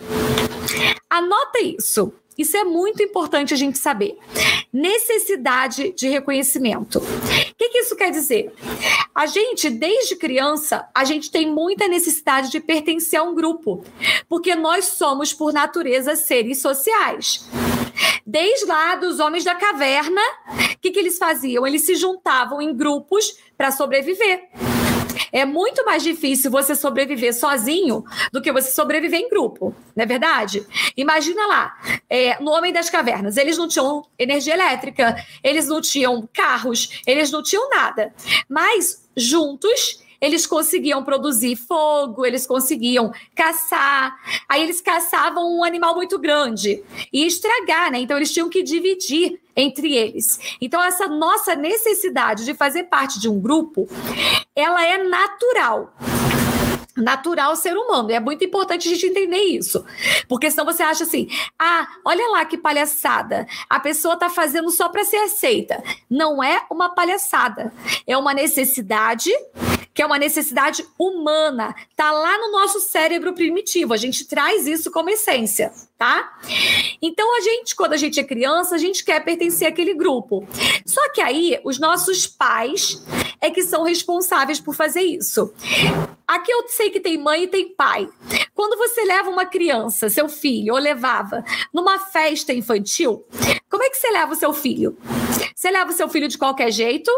Anota 1.09 1.59
isso. 1.61 2.13
Isso 2.37 2.57
é 2.57 2.63
muito 2.63 3.03
importante 3.03 3.53
a 3.53 3.57
gente 3.57 3.77
saber. 3.77 4.17
Necessidade 4.73 5.93
de 5.93 6.07
reconhecimento. 6.07 6.97
O 6.97 7.55
que, 7.55 7.69
que, 7.69 7.77
isso 7.77 7.95
quer 7.95 8.09
dizer? 8.09 8.51
A 9.13 9.27
gente, 9.27 9.69
desde 9.69 10.15
criança, 10.15 10.89
a 10.95 11.03
gente 11.03 11.29
tem 11.29 11.47
muita 11.47 11.87
necessidade 11.87 12.49
de 12.49 12.59
pertencer 12.59 13.19
a 13.19 13.23
um 13.23 13.35
grupo, 13.35 13.85
porque 14.27 14.55
nós 14.55 14.85
somos, 14.85 15.31
por 15.31 15.53
natureza, 15.53 16.15
seres 16.15 16.59
sociais. 16.59 17.47
Desde 18.25 18.65
lá 18.65 18.95
dos 18.95 19.19
homens 19.19 19.43
da 19.43 19.53
caverna, 19.53 20.21
o 20.73 20.79
que, 20.81 20.89
que 20.89 20.99
eles 20.99 21.19
faziam? 21.19 21.67
Eles 21.67 21.83
se 21.83 21.93
juntavam 21.93 22.59
em 22.59 22.75
grupos 22.75 23.37
para 23.55 23.69
sobreviver. 23.69 24.49
É 25.31 25.45
muito 25.45 25.85
mais 25.85 26.03
difícil 26.03 26.51
você 26.51 26.75
sobreviver 26.75 27.33
sozinho 27.33 28.03
do 28.31 28.41
que 28.41 28.51
você 28.51 28.71
sobreviver 28.71 29.19
em 29.19 29.29
grupo, 29.29 29.75
não 29.95 30.03
é 30.03 30.05
verdade? 30.05 30.65
Imagina 30.95 31.45
lá, 31.47 31.77
é, 32.09 32.41
no 32.41 32.51
Homem 32.51 32.73
das 32.73 32.89
Cavernas, 32.89 33.37
eles 33.37 33.57
não 33.57 33.67
tinham 33.67 34.03
energia 34.17 34.53
elétrica, 34.53 35.15
eles 35.43 35.67
não 35.67 35.81
tinham 35.81 36.27
carros, 36.33 37.01
eles 37.05 37.31
não 37.31 37.41
tinham 37.43 37.69
nada. 37.69 38.13
Mas 38.49 39.09
juntos 39.15 40.03
eles 40.23 40.47
conseguiam 40.47 41.03
produzir 41.03 41.57
fogo, 41.57 42.25
eles 42.25 42.47
conseguiam 42.47 43.11
caçar. 43.35 44.15
Aí 44.47 44.63
eles 44.63 44.79
caçavam 44.79 45.57
um 45.57 45.65
animal 45.65 45.95
muito 45.95 46.17
grande 46.17 46.81
e 47.11 47.27
estragar, 47.27 47.91
né? 47.91 47.99
Então 47.99 48.15
eles 48.15 48.31
tinham 48.31 48.47
que 48.47 48.63
dividir 48.63 49.41
entre 49.53 49.93
eles. 49.93 50.39
Então 50.61 50.81
essa 50.81 51.07
nossa 51.09 51.55
necessidade 51.55 52.45
de 52.45 52.53
fazer 52.53 52.83
parte 52.83 53.19
de 53.19 53.27
um 53.27 53.37
grupo, 53.37 53.85
ela 54.55 54.85
é 54.85 55.03
natural 55.03 55.93
natural 56.95 57.55
ser 57.55 57.75
humano. 57.75 58.11
É 58.11 58.19
muito 58.19 58.43
importante 58.43 58.87
a 58.87 58.91
gente 58.91 59.07
entender 59.07 59.41
isso. 59.41 59.83
Porque 60.27 60.49
senão 60.49 60.65
você 60.65 60.83
acha 60.83 61.03
assim: 61.03 61.27
ah, 61.57 61.87
olha 62.05 62.27
lá 62.29 62.45
que 62.45 62.57
palhaçada. 62.57 63.47
A 63.69 63.79
pessoa 63.79 64.13
está 64.13 64.29
fazendo 64.29 64.69
só 64.69 64.89
para 64.89 65.03
ser 65.03 65.17
aceita. 65.17 65.83
Não 66.09 66.43
é 66.43 66.63
uma 66.69 66.93
palhaçada. 66.93 67.73
É 68.05 68.17
uma 68.17 68.33
necessidade 68.33 69.31
que 69.93 70.01
é 70.01 70.05
uma 70.05 70.17
necessidade 70.17 70.83
humana, 70.97 71.75
tá 71.95 72.11
lá 72.11 72.37
no 72.39 72.51
nosso 72.51 72.79
cérebro 72.79 73.33
primitivo. 73.33 73.93
A 73.93 73.97
gente 73.97 74.25
traz 74.25 74.65
isso 74.65 74.89
como 74.89 75.09
essência, 75.09 75.71
tá? 76.03 76.37
Então 77.01 77.37
a 77.37 77.39
gente, 77.39 77.73
quando 77.77 77.93
a 77.93 77.97
gente 77.97 78.19
é 78.19 78.23
criança, 78.25 78.75
a 78.75 78.77
gente 78.77 79.05
quer 79.05 79.23
pertencer 79.23 79.65
àquele 79.65 79.93
grupo. 79.93 80.45
Só 80.85 81.09
que 81.13 81.21
aí 81.21 81.61
os 81.63 81.79
nossos 81.79 82.27
pais 82.27 83.01
é 83.39 83.49
que 83.49 83.63
são 83.63 83.83
responsáveis 83.83 84.59
por 84.59 84.75
fazer 84.75 85.01
isso. 85.01 85.53
Aqui 86.27 86.51
eu 86.51 86.67
sei 86.67 86.89
que 86.89 86.99
tem 86.99 87.17
mãe 87.17 87.43
e 87.43 87.47
tem 87.47 87.73
pai. 87.73 88.09
Quando 88.53 88.77
você 88.77 89.05
leva 89.05 89.29
uma 89.29 89.45
criança, 89.45 90.09
seu 90.09 90.27
filho, 90.27 90.73
ou 90.73 90.79
levava 90.79 91.41
numa 91.73 91.97
festa 91.97 92.51
infantil, 92.51 93.25
como 93.69 93.83
é 93.83 93.89
que 93.89 93.95
você 93.95 94.11
leva 94.11 94.33
o 94.33 94.35
seu 94.35 94.51
filho? 94.51 94.97
Você 95.55 95.71
leva 95.71 95.89
o 95.89 95.93
seu 95.93 96.09
filho 96.09 96.27
de 96.27 96.37
qualquer 96.37 96.71
jeito? 96.71 97.09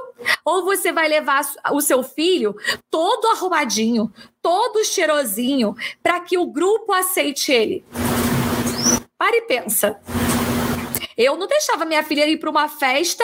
Ou 0.45 0.63
você 0.63 0.91
vai 0.91 1.07
levar 1.07 1.41
o 1.71 1.81
seu 1.81 2.03
filho 2.03 2.55
todo 2.91 3.29
arrumadinho, 3.29 4.13
todo 4.43 4.85
cheirosinho, 4.85 5.75
para 6.03 6.19
que 6.19 6.37
o 6.37 6.45
grupo 6.45 6.93
aceite 6.93 7.51
ele? 7.51 7.83
Pare 9.25 9.37
e 9.37 9.41
pensa. 9.41 9.99
Eu 11.17 11.35
não 11.35 11.47
deixava 11.47 11.83
minha 11.83 12.03
filha 12.03 12.27
ir 12.27 12.37
para 12.37 12.47
uma 12.47 12.69
festa 12.69 13.23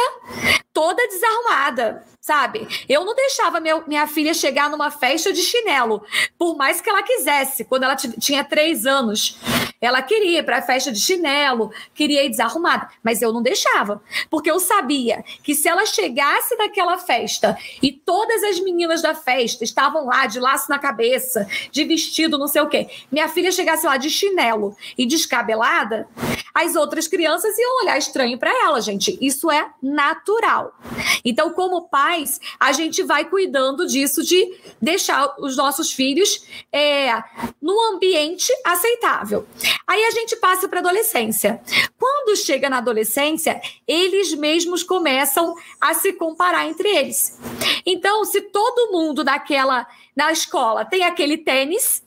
toda 0.74 1.08
desarrumada, 1.08 2.03
sabe? 2.20 2.67
Eu 2.89 3.05
não 3.05 3.13
deixava 3.13 3.60
meu, 3.60 3.84
minha 3.86 4.08
filha 4.08 4.34
chegar 4.34 4.67
numa 4.67 4.89
festa 4.89 5.31
de 5.31 5.43
chinelo, 5.43 6.03
por 6.39 6.58
mais 6.58 6.81
que 6.81 6.89
ela 6.89 7.03
quisesse, 7.03 7.65
quando 7.65 7.84
ela 7.84 7.96
tinha 7.96 8.43
três 8.43 8.88
anos. 8.88 9.38
Ela 9.81 10.01
queria 10.03 10.39
ir 10.39 10.43
para 10.43 10.59
a 10.59 10.61
festa 10.61 10.91
de 10.91 11.00
chinelo, 11.00 11.71
queria 11.93 12.23
ir 12.23 12.29
desarrumada, 12.29 12.88
mas 13.03 13.21
eu 13.21 13.33
não 13.33 13.41
deixava, 13.41 14.01
porque 14.29 14.51
eu 14.51 14.59
sabia 14.59 15.25
que 15.43 15.55
se 15.55 15.67
ela 15.67 15.85
chegasse 15.85 16.55
naquela 16.55 17.00
festa 17.00 17.57
e 17.81 17.91
todas 17.91 18.43
as 18.43 18.59
meninas 18.59 19.01
da 19.01 19.15
festa 19.15 19.63
estavam 19.63 20.05
lá 20.05 20.27
de 20.27 20.39
laço 20.39 20.69
na 20.69 20.77
cabeça, 20.77 21.47
de 21.71 21.83
vestido, 21.83 22.38
não 22.38 22.47
sei 22.47 22.61
o 22.61 22.69
quê, 22.69 22.89
minha 23.11 23.27
filha 23.27 23.51
chegasse 23.51 23.85
lá 23.85 23.97
de 23.97 24.09
chinelo 24.09 24.75
e 24.97 25.05
descabelada, 25.07 26.07
as 26.53 26.75
outras 26.75 27.07
crianças 27.07 27.57
iam 27.57 27.81
olhar 27.81 27.97
estranho 27.97 28.38
para 28.38 28.51
ela, 28.63 28.81
gente. 28.81 29.17
Isso 29.21 29.50
é 29.50 29.69
natural. 29.81 30.77
Então, 31.23 31.51
como 31.51 31.88
pais, 31.88 32.39
a 32.59 32.71
gente 32.71 33.03
vai 33.03 33.25
cuidando 33.25 33.88
disso 33.88 34.21
de 34.21 34.53
deixar 34.81 35.35
os 35.39 35.55
nossos 35.55 35.93
filhos 35.93 36.45
é, 36.71 37.23
no 37.61 37.79
ambiente 37.93 38.51
aceitável. 38.65 39.47
Aí 39.87 40.03
a 40.05 40.11
gente 40.11 40.35
passa 40.35 40.67
para 40.67 40.79
a 40.79 40.81
adolescência. 40.81 41.61
Quando 41.97 42.35
chega 42.35 42.69
na 42.69 42.77
adolescência, 42.77 43.61
eles 43.87 44.33
mesmos 44.33 44.83
começam 44.83 45.55
a 45.79 45.93
se 45.93 46.13
comparar 46.13 46.67
entre 46.67 46.89
eles. 46.89 47.39
Então, 47.85 48.23
se 48.25 48.41
todo 48.41 48.91
mundo 48.91 49.23
daquela 49.23 49.87
na 50.15 50.31
escola 50.31 50.85
tem 50.85 51.03
aquele 51.03 51.37
tênis, 51.37 52.03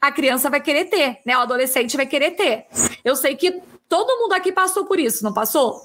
a 0.00 0.12
criança 0.12 0.48
vai 0.48 0.60
querer 0.60 0.86
ter, 0.86 1.18
né? 1.24 1.36
O 1.36 1.40
adolescente 1.40 1.96
vai 1.96 2.06
querer 2.06 2.32
ter. 2.32 2.66
Eu 3.04 3.16
sei 3.16 3.36
que 3.36 3.60
todo 3.88 4.18
mundo 4.18 4.32
aqui 4.32 4.52
passou 4.52 4.84
por 4.84 4.98
isso, 4.98 5.24
não 5.24 5.32
passou? 5.32 5.82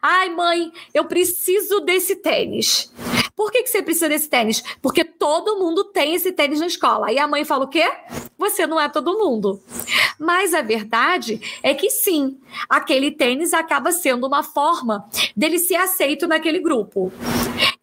Ai, 0.00 0.28
mãe, 0.30 0.72
eu 0.94 1.04
preciso 1.04 1.80
desse 1.80 2.16
tênis. 2.16 2.92
Por 3.36 3.52
que, 3.52 3.62
que 3.62 3.68
você 3.68 3.82
precisa 3.82 4.08
desse 4.08 4.30
tênis? 4.30 4.64
Porque 4.80 5.04
todo 5.04 5.58
mundo 5.58 5.84
tem 5.84 6.14
esse 6.14 6.32
tênis 6.32 6.58
na 6.58 6.66
escola. 6.66 7.12
E 7.12 7.18
a 7.18 7.28
mãe 7.28 7.44
fala 7.44 7.66
o 7.66 7.68
quê? 7.68 7.86
Você 8.38 8.66
não 8.66 8.80
é 8.80 8.88
todo 8.88 9.18
mundo. 9.18 9.62
Mas 10.18 10.54
a 10.54 10.62
verdade 10.62 11.38
é 11.62 11.74
que 11.74 11.90
sim, 11.90 12.38
aquele 12.66 13.10
tênis 13.10 13.52
acaba 13.52 13.92
sendo 13.92 14.26
uma 14.26 14.42
forma 14.42 15.06
dele 15.36 15.58
ser 15.58 15.76
aceito 15.76 16.26
naquele 16.26 16.58
grupo. 16.60 17.12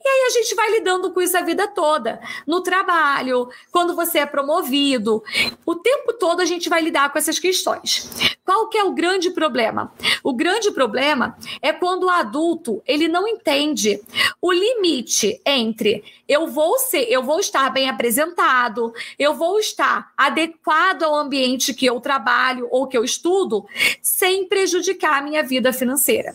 E 0.04 0.08
aí 0.08 0.26
a 0.28 0.30
gente 0.32 0.56
vai 0.56 0.72
lidando 0.72 1.12
com 1.12 1.22
isso 1.22 1.38
a 1.38 1.42
vida 1.42 1.68
toda. 1.68 2.20
No 2.48 2.62
trabalho, 2.62 3.48
quando 3.72 3.96
você 3.96 4.20
é 4.20 4.26
promovido, 4.26 5.24
o 5.66 5.76
tempo 5.76 6.14
todo 6.14 6.42
a 6.42 6.46
gente 6.46 6.68
vai 6.68 6.82
lidar 6.82 7.12
com 7.12 7.20
essas 7.20 7.38
questões. 7.38 8.10
Qual 8.46 8.68
que 8.68 8.78
é 8.78 8.84
o 8.84 8.92
grande 8.92 9.32
problema? 9.32 9.94
O 10.24 10.34
grande 10.34 10.72
problema 10.72 11.38
é 11.62 11.72
quando 11.72 12.04
o 12.04 12.10
adulto, 12.10 12.82
ele 12.86 13.08
não 13.08 13.28
entende 13.28 14.02
o 14.42 14.52
limite 14.52 15.42
entre 15.46 16.04
eu 16.28 16.48
vou 16.48 16.80
ser, 16.80 17.06
eu 17.10 17.22
vou 17.22 17.40
estar 17.40 17.70
bem 17.70 17.90
apresentado, 17.90 18.94
eu 19.20 19.34
vou 19.34 19.60
estar 19.60 20.12
adequado 20.18 21.04
ao 21.04 21.16
ambiente 21.16 21.74
que 21.74 21.86
eu 21.86 22.00
trabalho 22.00 22.68
ou 22.72 22.88
que 22.88 22.98
eu 22.98 23.04
estudo, 23.04 23.66
sem 24.02 24.48
prejudicar 24.48 25.20
a 25.20 25.22
minha 25.22 25.44
vida 25.44 25.72
financeira. 25.74 26.34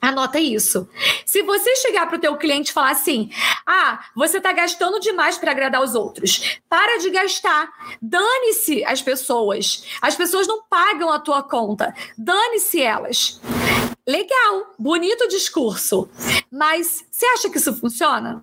Anota 0.00 0.38
isso. 0.38 0.88
Se 1.26 1.42
você 1.42 1.74
chegar 1.76 2.06
para 2.06 2.16
o 2.16 2.20
teu 2.20 2.36
cliente 2.36 2.70
e 2.70 2.72
falar 2.72 2.90
assim: 2.90 3.30
"Ah, 3.66 4.04
você 4.14 4.36
está 4.38 4.52
gastando 4.52 5.00
demais 5.00 5.36
para 5.36 5.50
agradar 5.50 5.82
os 5.82 5.94
outros. 5.94 6.60
Para 6.68 6.98
de 6.98 7.10
gastar. 7.10 7.68
Dane-se 8.00 8.84
as 8.84 9.02
pessoas. 9.02 9.84
As 10.00 10.14
pessoas 10.14 10.46
não 10.46 10.62
pagam 10.78 11.10
a 11.10 11.18
tua 11.18 11.42
conta. 11.42 11.92
Dane-se 12.16 12.80
elas." 12.80 13.40
Legal, 14.06 14.74
bonito 14.78 15.28
discurso. 15.28 16.08
Mas 16.50 17.04
você 17.10 17.26
acha 17.26 17.50
que 17.50 17.58
isso 17.58 17.74
funciona? 17.74 18.42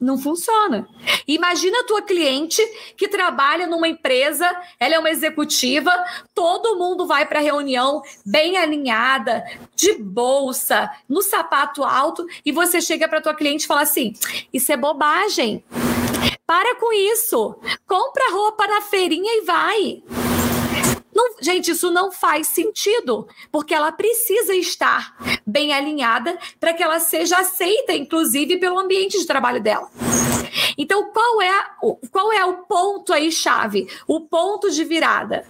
Não 0.00 0.18
funciona. 0.18 0.88
Imagina 1.28 1.78
a 1.80 1.84
tua 1.84 2.02
cliente 2.02 2.60
que 2.96 3.06
trabalha 3.06 3.66
numa 3.66 3.86
empresa, 3.86 4.50
ela 4.80 4.96
é 4.96 4.98
uma 4.98 5.10
executiva, 5.10 5.92
todo 6.34 6.76
mundo 6.76 7.06
vai 7.06 7.26
para 7.26 7.38
a 7.38 7.42
reunião 7.42 8.02
bem 8.24 8.56
alinhada, 8.56 9.44
de 9.76 9.92
bolsa, 9.92 10.90
no 11.08 11.22
sapato 11.22 11.84
alto, 11.84 12.26
e 12.44 12.50
você 12.50 12.80
chega 12.80 13.06
para 13.06 13.20
tua 13.20 13.34
cliente 13.34 13.64
e 13.64 13.68
fala 13.68 13.82
assim: 13.82 14.14
"Isso 14.52 14.72
é 14.72 14.76
bobagem. 14.76 15.62
Para 16.44 16.74
com 16.76 16.92
isso. 16.92 17.54
Compra 17.86 18.32
roupa 18.32 18.66
na 18.66 18.80
feirinha 18.80 19.32
e 19.32 19.42
vai." 19.42 20.25
Não, 21.16 21.34
gente, 21.40 21.70
isso 21.70 21.90
não 21.90 22.12
faz 22.12 22.48
sentido, 22.48 23.26
porque 23.50 23.72
ela 23.72 23.90
precisa 23.90 24.54
estar 24.54 25.16
bem 25.46 25.72
alinhada 25.72 26.38
para 26.60 26.74
que 26.74 26.82
ela 26.82 27.00
seja 27.00 27.38
aceita, 27.38 27.94
inclusive, 27.94 28.58
pelo 28.58 28.78
ambiente 28.78 29.18
de 29.18 29.26
trabalho 29.26 29.62
dela. 29.62 29.90
Então, 30.76 31.10
qual 31.10 31.40
é, 31.40 31.64
qual 32.10 32.30
é 32.30 32.44
o 32.44 32.58
ponto 32.64 33.14
aí 33.14 33.32
chave? 33.32 33.88
O 34.06 34.20
ponto 34.20 34.70
de 34.70 34.84
virada 34.84 35.46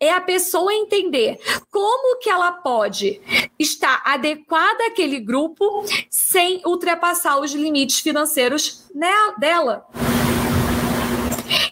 é 0.00 0.10
a 0.10 0.20
pessoa 0.20 0.74
entender 0.74 1.38
como 1.70 2.18
que 2.18 2.28
ela 2.28 2.50
pode 2.50 3.20
estar 3.56 4.02
adequada 4.04 4.86
àquele 4.86 5.20
grupo 5.20 5.84
sem 6.10 6.60
ultrapassar 6.66 7.38
os 7.38 7.52
limites 7.52 8.00
financeiros 8.00 8.90
dela. 9.38 9.86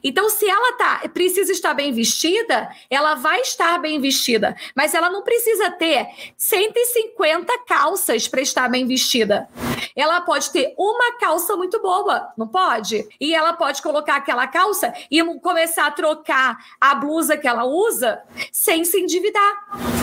Então, 0.03 0.29
se 0.29 0.49
ela 0.49 0.77
tá, 0.77 1.09
precisa 1.13 1.53
estar 1.53 1.75
bem 1.75 1.93
vestida, 1.93 2.69
ela 2.91 3.15
vai 3.15 3.41
estar 3.41 3.79
bem 3.79 4.01
vestida, 4.01 4.57
mas 4.77 4.95
ela 4.95 5.11
não 5.11 5.23
precisa 5.23 5.71
ter 5.71 6.07
150 6.37 7.53
calças 7.67 8.29
para 8.29 8.41
estar 8.41 8.69
bem 8.69 8.87
vestida. 8.87 9.49
Ela 9.95 10.21
pode 10.21 10.51
ter 10.51 10.75
uma 10.77 11.19
calça 11.19 11.57
muito 11.57 11.81
boa, 11.81 12.33
não 12.37 12.49
pode? 12.49 13.07
E 13.21 13.35
ela 13.35 13.53
pode 13.53 13.83
colocar 13.83 14.17
aquela 14.17 14.47
calça 14.47 14.93
e 15.11 15.23
começar 15.41 15.87
a 15.87 15.91
trocar 15.91 16.59
a 16.81 16.95
blusa 16.95 17.37
que 17.37 17.49
ela 17.49 17.65
usa 17.65 18.23
sem 18.51 18.85
se 18.85 18.99
endividar. 18.99 20.03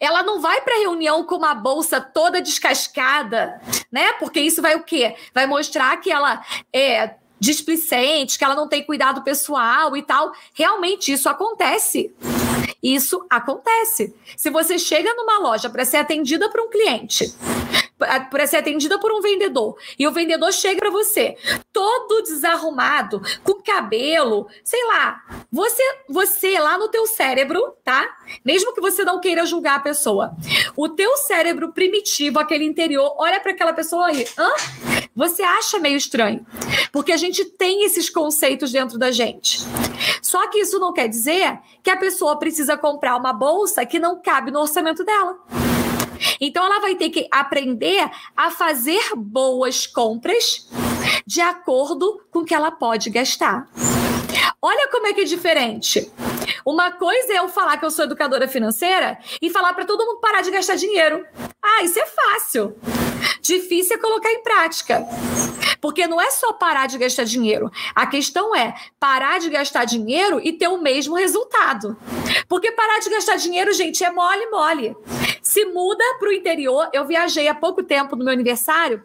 Ela 0.00 0.22
não 0.22 0.40
vai 0.40 0.60
para 0.60 0.80
reunião 0.80 1.24
com 1.24 1.36
uma 1.36 1.54
bolsa 1.54 2.00
toda 2.00 2.42
descascada, 2.42 3.60
né? 3.90 4.14
Porque 4.14 4.40
isso 4.40 4.60
vai 4.60 4.74
o 4.74 4.82
quê? 4.82 5.14
Vai 5.32 5.46
mostrar 5.46 5.96
que 5.98 6.10
ela 6.10 6.44
é 6.72 7.14
displicente, 7.42 8.38
que 8.38 8.44
ela 8.44 8.54
não 8.54 8.68
tem 8.68 8.84
cuidado 8.84 9.22
pessoal 9.22 9.96
e 9.96 10.02
tal. 10.02 10.32
Realmente 10.54 11.12
isso 11.12 11.28
acontece. 11.28 12.14
Isso 12.80 13.26
acontece. 13.28 14.14
Se 14.36 14.48
você 14.48 14.78
chega 14.78 15.12
numa 15.14 15.40
loja 15.40 15.68
para 15.68 15.84
ser 15.84 15.96
atendida 15.96 16.48
por 16.48 16.60
um 16.60 16.70
cliente, 16.70 17.34
para 18.30 18.46
ser 18.46 18.58
atendida 18.58 18.98
por 18.98 19.12
um 19.12 19.20
vendedor, 19.20 19.76
e 19.98 20.06
o 20.06 20.12
vendedor 20.12 20.52
chega 20.52 20.78
para 20.78 20.90
você 20.90 21.36
todo 21.72 22.22
desarrumado, 22.22 23.20
com 23.42 23.62
cabelo, 23.62 24.46
sei 24.64 24.84
lá, 24.86 25.22
você 25.50 25.82
você 26.08 26.58
lá 26.58 26.78
no 26.78 26.88
teu 26.88 27.06
cérebro, 27.06 27.74
tá? 27.84 28.08
Mesmo 28.44 28.74
que 28.74 28.80
você 28.80 29.04
não 29.04 29.20
queira 29.20 29.46
julgar 29.46 29.76
a 29.76 29.82
pessoa, 29.82 30.36
o 30.76 30.88
teu 30.88 31.16
cérebro 31.16 31.72
primitivo, 31.72 32.38
aquele 32.38 32.64
interior, 32.64 33.14
olha 33.18 33.40
para 33.40 33.52
aquela 33.52 33.72
pessoa 33.72 34.08
aí, 34.08 34.26
hã? 34.38 34.50
Você 35.14 35.42
acha 35.42 35.78
meio 35.78 35.96
estranho, 35.96 36.46
porque 36.90 37.12
a 37.12 37.16
gente 37.18 37.44
tem 37.44 37.84
esses 37.84 38.08
conceitos 38.08 38.72
dentro 38.72 38.98
da 38.98 39.10
gente. 39.10 39.60
Só 40.22 40.48
que 40.48 40.58
isso 40.58 40.78
não 40.78 40.92
quer 40.92 41.06
dizer 41.06 41.58
que 41.82 41.90
a 41.90 41.96
pessoa 41.96 42.38
precisa 42.38 42.76
comprar 42.78 43.16
uma 43.16 43.32
bolsa 43.32 43.84
que 43.84 43.98
não 43.98 44.20
cabe 44.22 44.50
no 44.50 44.60
orçamento 44.60 45.04
dela. 45.04 45.36
Então 46.40 46.64
ela 46.64 46.80
vai 46.80 46.94
ter 46.94 47.10
que 47.10 47.28
aprender 47.30 48.08
a 48.36 48.50
fazer 48.50 49.00
boas 49.16 49.86
compras 49.86 50.68
de 51.26 51.40
acordo 51.40 52.22
com 52.30 52.40
o 52.40 52.44
que 52.44 52.54
ela 52.54 52.70
pode 52.70 53.10
gastar. 53.10 53.68
Olha 54.60 54.88
como 54.88 55.06
é 55.06 55.12
que 55.12 55.22
é 55.22 55.24
diferente. 55.24 56.10
Uma 56.64 56.92
coisa 56.92 57.32
é 57.32 57.38
eu 57.38 57.48
falar 57.48 57.76
que 57.76 57.84
eu 57.84 57.90
sou 57.90 58.04
educadora 58.04 58.46
financeira 58.46 59.18
e 59.40 59.50
falar 59.50 59.74
para 59.74 59.84
todo 59.84 60.04
mundo 60.06 60.20
parar 60.20 60.42
de 60.42 60.50
gastar 60.50 60.76
dinheiro. 60.76 61.24
Ah, 61.62 61.82
isso 61.82 61.98
é 61.98 62.06
fácil. 62.06 62.76
Difícil 63.40 63.96
é 63.96 63.98
colocar 63.98 64.30
em 64.30 64.42
prática. 64.42 65.06
Porque 65.80 66.06
não 66.06 66.20
é 66.20 66.30
só 66.30 66.52
parar 66.52 66.86
de 66.86 66.96
gastar 66.96 67.24
dinheiro. 67.24 67.70
A 67.94 68.06
questão 68.06 68.54
é 68.54 68.74
parar 69.00 69.40
de 69.40 69.50
gastar 69.50 69.84
dinheiro 69.84 70.40
e 70.42 70.52
ter 70.52 70.68
o 70.68 70.80
mesmo 70.80 71.16
resultado. 71.16 71.96
Porque 72.48 72.70
parar 72.72 73.00
de 73.00 73.10
gastar 73.10 73.36
dinheiro, 73.36 73.72
gente, 73.72 74.04
é 74.04 74.10
mole, 74.10 74.46
mole. 74.46 74.96
Se 75.42 75.64
muda 75.64 76.04
para 76.20 76.28
o 76.28 76.32
interior. 76.32 76.88
Eu 76.92 77.04
viajei 77.04 77.48
há 77.48 77.54
pouco 77.54 77.82
tempo 77.82 78.14
no 78.14 78.24
meu 78.24 78.32
aniversário. 78.32 79.02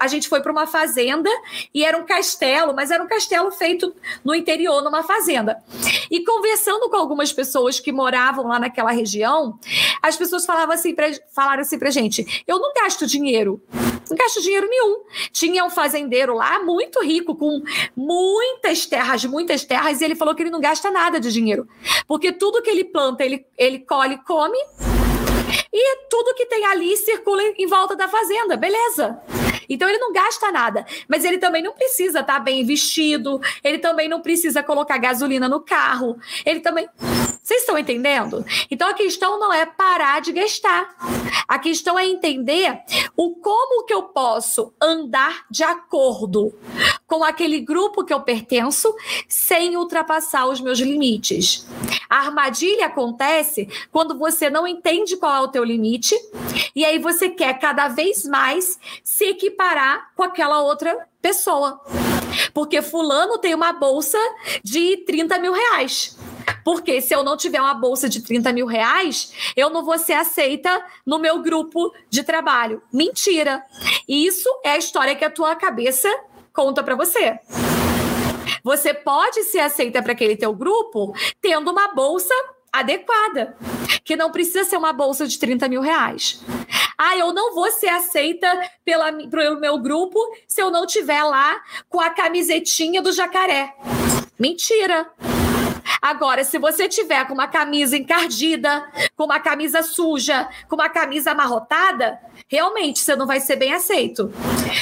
A 0.00 0.06
gente 0.06 0.28
foi 0.28 0.42
para 0.42 0.52
uma 0.52 0.66
fazenda 0.66 1.30
e 1.74 1.82
era 1.82 1.96
um 1.96 2.04
castelo, 2.04 2.74
mas 2.74 2.90
era 2.90 3.02
um 3.02 3.08
castelo 3.08 3.50
feito 3.50 3.94
no 4.22 4.34
interior, 4.34 4.82
numa 4.82 5.02
fazenda. 5.02 5.62
E 6.10 6.22
conversando 6.24 6.90
com 6.90 6.96
algumas 6.96 7.32
pessoas 7.32 7.80
que 7.80 7.90
moravam 7.90 8.46
lá 8.46 8.58
naquela 8.58 8.90
região, 8.90 9.58
as 10.02 10.16
pessoas 10.16 10.44
falavam 10.44 10.74
assim 10.74 10.94
pra, 10.94 11.06
falaram 11.34 11.62
assim 11.62 11.78
pra 11.78 11.90
gente: 11.90 12.44
eu 12.46 12.58
não 12.58 12.72
gasto 12.74 13.06
dinheiro. 13.06 13.41
Não 13.50 14.16
gasto 14.16 14.42
dinheiro 14.42 14.68
nenhum. 14.68 15.04
Tinha 15.32 15.64
um 15.64 15.70
fazendeiro 15.70 16.34
lá 16.34 16.62
muito 16.62 17.02
rico, 17.02 17.34
com 17.34 17.62
muitas 17.96 18.86
terras, 18.86 19.24
muitas 19.24 19.64
terras, 19.64 20.00
e 20.00 20.04
ele 20.04 20.14
falou 20.14 20.34
que 20.34 20.42
ele 20.42 20.50
não 20.50 20.60
gasta 20.60 20.90
nada 20.90 21.18
de 21.18 21.32
dinheiro. 21.32 21.66
Porque 22.06 22.32
tudo 22.32 22.62
que 22.62 22.70
ele 22.70 22.84
planta, 22.84 23.24
ele, 23.24 23.46
ele 23.56 23.78
colhe 23.80 24.18
come. 24.24 24.58
E 25.72 25.96
tudo 26.08 26.34
que 26.34 26.46
tem 26.46 26.64
ali 26.66 26.96
circula 26.96 27.42
em 27.56 27.66
volta 27.66 27.96
da 27.96 28.08
fazenda, 28.08 28.56
beleza. 28.56 29.18
Então 29.68 29.88
ele 29.88 29.98
não 29.98 30.12
gasta 30.12 30.50
nada, 30.52 30.84
mas 31.08 31.24
ele 31.24 31.38
também 31.38 31.62
não 31.62 31.72
precisa 31.72 32.20
estar 32.20 32.34
tá 32.34 32.40
bem 32.40 32.64
vestido, 32.64 33.40
ele 33.62 33.78
também 33.78 34.08
não 34.08 34.20
precisa 34.20 34.62
colocar 34.62 34.98
gasolina 34.98 35.48
no 35.48 35.60
carro, 35.60 36.18
ele 36.44 36.60
também. 36.60 36.88
Vocês 37.42 37.62
estão 37.62 37.76
entendendo? 37.76 38.44
Então 38.70 38.88
a 38.88 38.94
questão 38.94 39.38
não 39.38 39.52
é 39.52 39.66
parar 39.66 40.20
de 40.20 40.30
gastar. 40.30 40.94
A 41.48 41.58
questão 41.58 41.98
é 41.98 42.06
entender 42.06 42.80
o 43.16 43.34
como 43.34 43.84
que 43.84 43.92
eu 43.92 44.04
posso 44.04 44.72
andar 44.80 45.44
de 45.50 45.64
acordo 45.64 46.54
com 47.06 47.24
aquele 47.24 47.60
grupo 47.60 48.04
que 48.04 48.14
eu 48.14 48.20
pertenço 48.20 48.94
sem 49.28 49.76
ultrapassar 49.76 50.46
os 50.46 50.60
meus 50.60 50.78
limites. 50.78 51.66
A 52.08 52.18
armadilha 52.18 52.86
acontece 52.86 53.68
quando 53.90 54.16
você 54.16 54.48
não 54.48 54.66
entende 54.66 55.16
qual 55.16 55.34
é 55.34 55.40
o 55.40 55.48
teu 55.48 55.64
limite 55.64 56.14
e 56.76 56.84
aí 56.84 57.00
você 57.00 57.28
quer 57.28 57.58
cada 57.58 57.88
vez 57.88 58.24
mais 58.24 58.78
se 59.02 59.24
equiparar 59.24 60.12
com 60.14 60.22
aquela 60.22 60.62
outra 60.62 61.08
pessoa. 61.20 61.80
Porque 62.54 62.80
fulano 62.80 63.36
tem 63.38 63.54
uma 63.54 63.72
bolsa 63.72 64.18
de 64.62 64.98
30 64.98 65.38
mil 65.38 65.52
reais. 65.52 66.16
Porque 66.64 67.00
se 67.00 67.14
eu 67.14 67.22
não 67.22 67.36
tiver 67.36 67.60
uma 67.60 67.74
bolsa 67.74 68.08
de 68.08 68.22
30 68.22 68.52
mil 68.52 68.66
reais, 68.66 69.32
eu 69.56 69.70
não 69.70 69.84
vou 69.84 69.98
ser 69.98 70.14
aceita 70.14 70.84
no 71.04 71.18
meu 71.18 71.42
grupo 71.42 71.92
de 72.08 72.22
trabalho. 72.22 72.82
Mentira. 72.92 73.64
Isso 74.08 74.48
é 74.64 74.70
a 74.70 74.78
história 74.78 75.14
que 75.14 75.24
a 75.24 75.30
tua 75.30 75.54
cabeça 75.56 76.08
conta 76.52 76.82
para 76.82 76.94
você. 76.94 77.38
Você 78.62 78.94
pode 78.94 79.42
ser 79.44 79.60
aceita 79.60 80.02
para 80.02 80.12
aquele 80.12 80.36
teu 80.36 80.54
grupo 80.54 81.14
tendo 81.40 81.70
uma 81.70 81.88
bolsa 81.88 82.34
adequada, 82.72 83.56
que 84.02 84.16
não 84.16 84.30
precisa 84.30 84.64
ser 84.64 84.76
uma 84.76 84.92
bolsa 84.92 85.26
de 85.26 85.38
30 85.38 85.68
mil 85.68 85.80
reais. 85.82 86.40
Ah, 86.96 87.16
eu 87.16 87.32
não 87.32 87.54
vou 87.54 87.70
ser 87.70 87.88
aceita 87.88 88.48
pela, 88.84 89.12
pelo 89.12 89.60
meu 89.60 89.78
grupo 89.78 90.18
se 90.46 90.62
eu 90.62 90.70
não 90.70 90.86
tiver 90.86 91.22
lá 91.22 91.60
com 91.88 92.00
a 92.00 92.10
camisetinha 92.10 93.02
do 93.02 93.12
jacaré. 93.12 93.74
Mentira. 94.38 95.10
Agora, 96.02 96.42
se 96.42 96.58
você 96.58 96.88
tiver 96.88 97.24
com 97.28 97.32
uma 97.32 97.46
camisa 97.46 97.96
encardida, 97.96 98.84
com 99.14 99.22
uma 99.22 99.38
camisa 99.38 99.84
suja, 99.84 100.48
com 100.68 100.74
uma 100.74 100.88
camisa 100.88 101.30
amarrotada, 101.30 102.18
realmente 102.48 102.98
você 102.98 103.14
não 103.14 103.24
vai 103.24 103.38
ser 103.38 103.54
bem 103.54 103.72
aceito. 103.72 104.32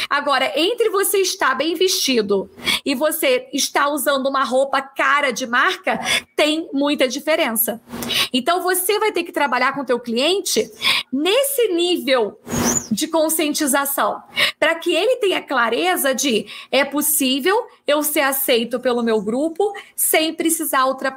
Agora, 0.09 0.51
entre 0.57 0.89
você 0.89 1.19
estar 1.19 1.55
bem 1.55 1.75
vestido 1.75 2.51
e 2.87 2.95
você 2.95 3.47
estar 3.53 3.89
usando 3.89 4.31
uma 4.31 4.45
roupa 4.45 4.81
cara 4.81 5.31
de 5.31 5.47
marca, 5.47 6.01
tem 6.35 6.71
muita 6.73 7.07
diferença. 7.07 7.83
Então, 8.33 8.63
você 8.63 8.99
vai 8.99 9.13
ter 9.13 9.23
que 9.23 9.31
trabalhar 9.31 9.75
com 9.75 9.83
o 9.83 9.87
teu 9.87 10.01
cliente 10.01 10.71
nesse 11.13 11.69
nível 11.69 12.41
de 12.91 13.07
conscientização, 13.07 14.21
para 14.59 14.75
que 14.75 14.93
ele 14.93 15.17
tenha 15.17 15.41
clareza 15.41 16.13
de 16.13 16.47
é 16.73 16.85
possível 16.85 17.67
eu 17.87 18.03
ser 18.03 18.21
aceito 18.21 18.81
pelo 18.81 19.03
meu 19.03 19.23
grupo 19.23 19.73
sem 19.95 20.35
precisar 20.35 20.87
ultrapassar 20.87 21.10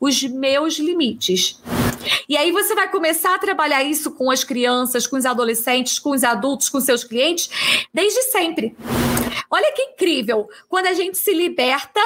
os 0.00 0.22
meus 0.22 0.78
limites. 0.78 1.60
E 2.28 2.36
aí 2.36 2.52
você 2.52 2.74
vai 2.74 2.90
começar 2.90 3.34
a 3.34 3.38
trabalhar 3.38 3.82
isso 3.82 4.12
com 4.12 4.30
as 4.30 4.44
crianças, 4.44 5.06
com 5.06 5.16
os 5.16 5.26
adolescentes, 5.26 5.98
com 5.98 6.10
os 6.10 6.22
adultos, 6.22 6.68
com 6.68 6.80
seus 6.80 7.04
clientes, 7.04 7.50
desde 7.92 8.22
sempre. 8.22 8.76
Olha 9.50 9.72
que 9.72 9.82
incrível 9.82 10.48
quando 10.68 10.86
a 10.86 10.92
gente 10.92 11.18
se 11.18 11.32
liberta 11.32 12.00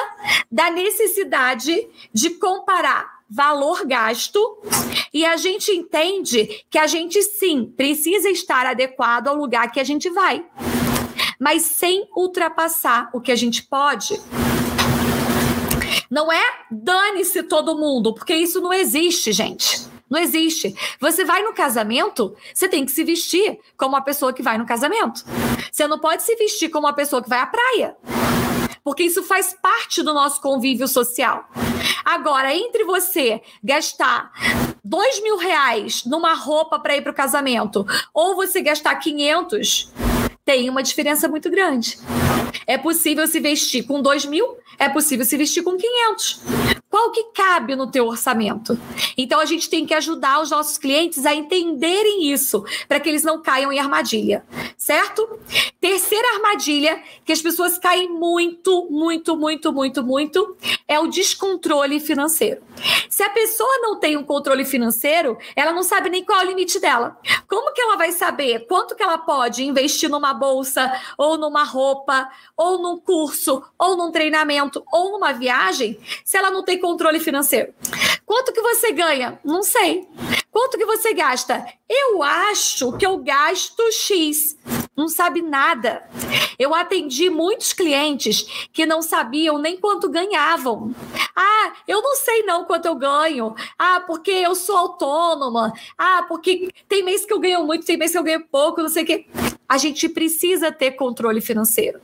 da 0.51 0.71
necessidade 0.71 1.89
de 2.13 2.31
comparar 2.31 3.21
valor 3.31 3.87
gasto 3.87 4.59
e 5.15 5.25
a 5.25 5.37
gente 5.37 5.71
entende 5.71 6.65
que 6.69 6.79
a 6.79 6.87
gente 6.87 7.23
sim 7.23 7.73
precisa 7.77 8.29
estar 8.29 8.67
adequado 8.67 9.29
ao 9.29 9.37
lugar 9.37 9.71
que 9.71 9.79
a 9.79 9.85
gente 9.85 10.11
vai, 10.11 10.45
mas 11.39 11.63
sem 11.63 12.09
ultrapassar 12.17 13.09
o 13.15 13.21
que 13.21 13.31
a 13.31 13.37
gente 13.37 13.63
pode. 13.63 14.21
Não 16.11 16.33
é 16.33 16.43
dane-se 16.71 17.43
todo 17.45 17.79
mundo, 17.79 18.13
porque 18.13 18.35
isso 18.35 18.61
não 18.61 18.73
existe, 18.73 19.33
gente. 19.33 19.89
Não 20.11 20.19
existe. 20.19 20.75
Você 20.99 21.25
vai 21.25 21.43
no 21.43 21.55
casamento, 21.55 22.35
você 22.53 22.69
tem 22.69 22.85
que 22.85 22.91
se 22.91 23.05
vestir 23.05 23.61
como 23.77 23.95
a 23.95 24.01
pessoa 24.01 24.33
que 24.33 24.43
vai 24.43 24.59
no 24.59 24.67
casamento. 24.67 25.25
Você 25.71 25.87
não 25.87 26.01
pode 26.01 26.25
se 26.25 26.35
vestir 26.35 26.69
como 26.69 26.89
a 26.89 26.93
pessoa 26.93 27.23
que 27.23 27.29
vai 27.29 27.39
à 27.39 27.47
praia 27.47 27.97
porque 28.83 29.03
isso 29.03 29.23
faz 29.23 29.57
parte 29.61 30.03
do 30.03 30.13
nosso 30.13 30.41
convívio 30.41 30.89
social. 30.89 31.49
Agora, 32.05 32.55
entre 32.55 32.85
você 32.85 33.41
gastar 33.63 34.33
dois 34.85 35.23
mil 35.23 35.37
reais 35.37 36.05
numa 36.05 36.35
roupa 36.35 36.79
para 36.79 36.97
ir 36.97 37.03
para 37.03 37.13
o 37.13 37.15
casamento 37.15 37.87
ou 38.13 38.35
você 38.35 38.61
gastar 38.61 38.97
500, 38.97 39.93
tem 40.45 40.69
uma 40.69 40.83
diferença 40.83 41.29
muito 41.29 41.51
grande. 41.51 41.99
É 42.67 42.79
possível 42.79 43.27
se 43.27 43.41
vestir 43.41 43.85
com 43.85 44.01
dois 44.01 44.25
mil, 44.25 44.57
é 44.79 44.89
possível 44.89 45.25
se 45.25 45.37
vestir 45.37 45.63
com 45.63 45.77
500. 45.77 46.80
Qual 46.91 47.13
que 47.13 47.23
cabe 47.33 47.77
no 47.77 47.89
teu 47.89 48.09
orçamento? 48.09 48.77
Então 49.17 49.39
a 49.39 49.45
gente 49.45 49.71
tem 49.71 49.87
que 49.87 49.95
ajudar 49.95 50.43
os 50.43 50.51
nossos 50.51 50.77
clientes 50.77 51.25
a 51.25 51.33
entenderem 51.33 52.33
isso, 52.33 52.65
para 52.89 52.99
que 52.99 53.09
eles 53.09 53.23
não 53.23 53.41
caiam 53.41 53.73
em 53.73 53.79
armadilha, 53.79 54.45
certo? 54.77 55.39
Terceira 55.81 56.35
armadilha 56.35 57.01
que 57.25 57.33
as 57.33 57.41
pessoas 57.41 57.79
caem 57.79 58.09
muito, 58.09 58.89
muito, 58.91 59.37
muito, 59.37 59.73
muito, 59.73 60.03
muito 60.03 60.57
é 60.89 60.99
o 60.99 61.07
descontrole 61.07 62.01
financeiro. 62.01 62.61
Se 63.09 63.23
a 63.23 63.31
pessoa 63.31 63.79
não 63.79 64.01
tem 64.01 64.17
um 64.17 64.25
controle 64.25 64.65
financeiro, 64.65 65.39
ela 65.55 65.73
não 65.73 65.85
sabe 65.85 66.11
nem 66.11 66.25
qual 66.25 66.41
é 66.41 66.45
o 66.45 66.49
limite 66.49 66.81
dela. 66.81 67.17
Como 67.47 67.73
que 67.73 67.81
ela 67.81 67.97
vai 67.97 68.11
saber 68.11 68.67
quanto 68.67 68.97
que 68.97 69.03
ela 69.03 69.19
pode 69.19 69.63
investir 69.63 70.09
numa 70.09 70.35
bolsa 70.35 70.93
ou 71.17 71.39
numa 71.39 71.63
roupa 71.63 72.29
ou 72.57 72.83
num 72.83 72.99
curso 72.99 73.63
ou 73.79 73.97
num 73.97 74.11
treinamento 74.11 74.83
ou 74.93 75.13
numa 75.13 75.33
viagem 75.33 76.01
se 76.25 76.37
ela 76.37 76.51
não 76.51 76.65
tem 76.65 76.80
controle 76.81 77.21
financeiro. 77.21 77.73
Quanto 78.27 78.53
que 78.53 78.63
você 78.63 78.93
ganha? 78.93 79.39
Não 79.45 79.63
sei. 79.63 80.09
Quanto 80.51 80.77
que 80.77 80.85
você 80.85 81.15
gasta? 81.15 81.65
Eu 81.89 82.23
acho 82.23 82.97
que 82.97 83.07
eu 83.07 83.19
gasto 83.19 83.83
X. 83.93 84.57
Não 84.97 85.09
sabe 85.09 85.41
nada. 85.41 86.03
Eu 86.59 86.75
atendi 86.75 87.31
muitos 87.31 87.73
clientes 87.73 88.69
que 88.73 88.85
não 88.85 89.01
sabiam 89.01 89.59
nem 89.59 89.79
quanto 89.79 90.11
ganhavam. 90.11 90.95
Ah, 91.35 91.73
eu 91.89 92.03
não 92.03 92.17
sei 92.17 92.43
não 92.43 92.65
quanto 92.65 92.87
eu 92.87 92.95
ganho. 92.95 93.55
Ah, 93.79 94.01
porque 94.07 94.31
eu 94.31 94.55
sou 94.55 94.77
autônoma. 94.77 95.73
Ah, 95.97 96.25
porque 96.29 96.69
tem 96.89 97.03
mês 97.03 97.25
que 97.25 97.33
eu 97.33 97.39
ganho 97.39 97.65
muito, 97.65 97.87
tem 97.87 97.97
mês 97.97 98.13
que 98.13 98.19
eu 98.19 98.23
ganho 98.23 98.45
pouco, 98.51 98.83
não 98.83 98.89
sei 98.89 99.05
o 99.05 99.07
quê. 99.07 99.27
A 99.69 99.79
gente 99.79 100.09
precisa 100.09 100.71
ter 100.71 100.93
controle 100.93 101.41
financeiro. 101.41 102.01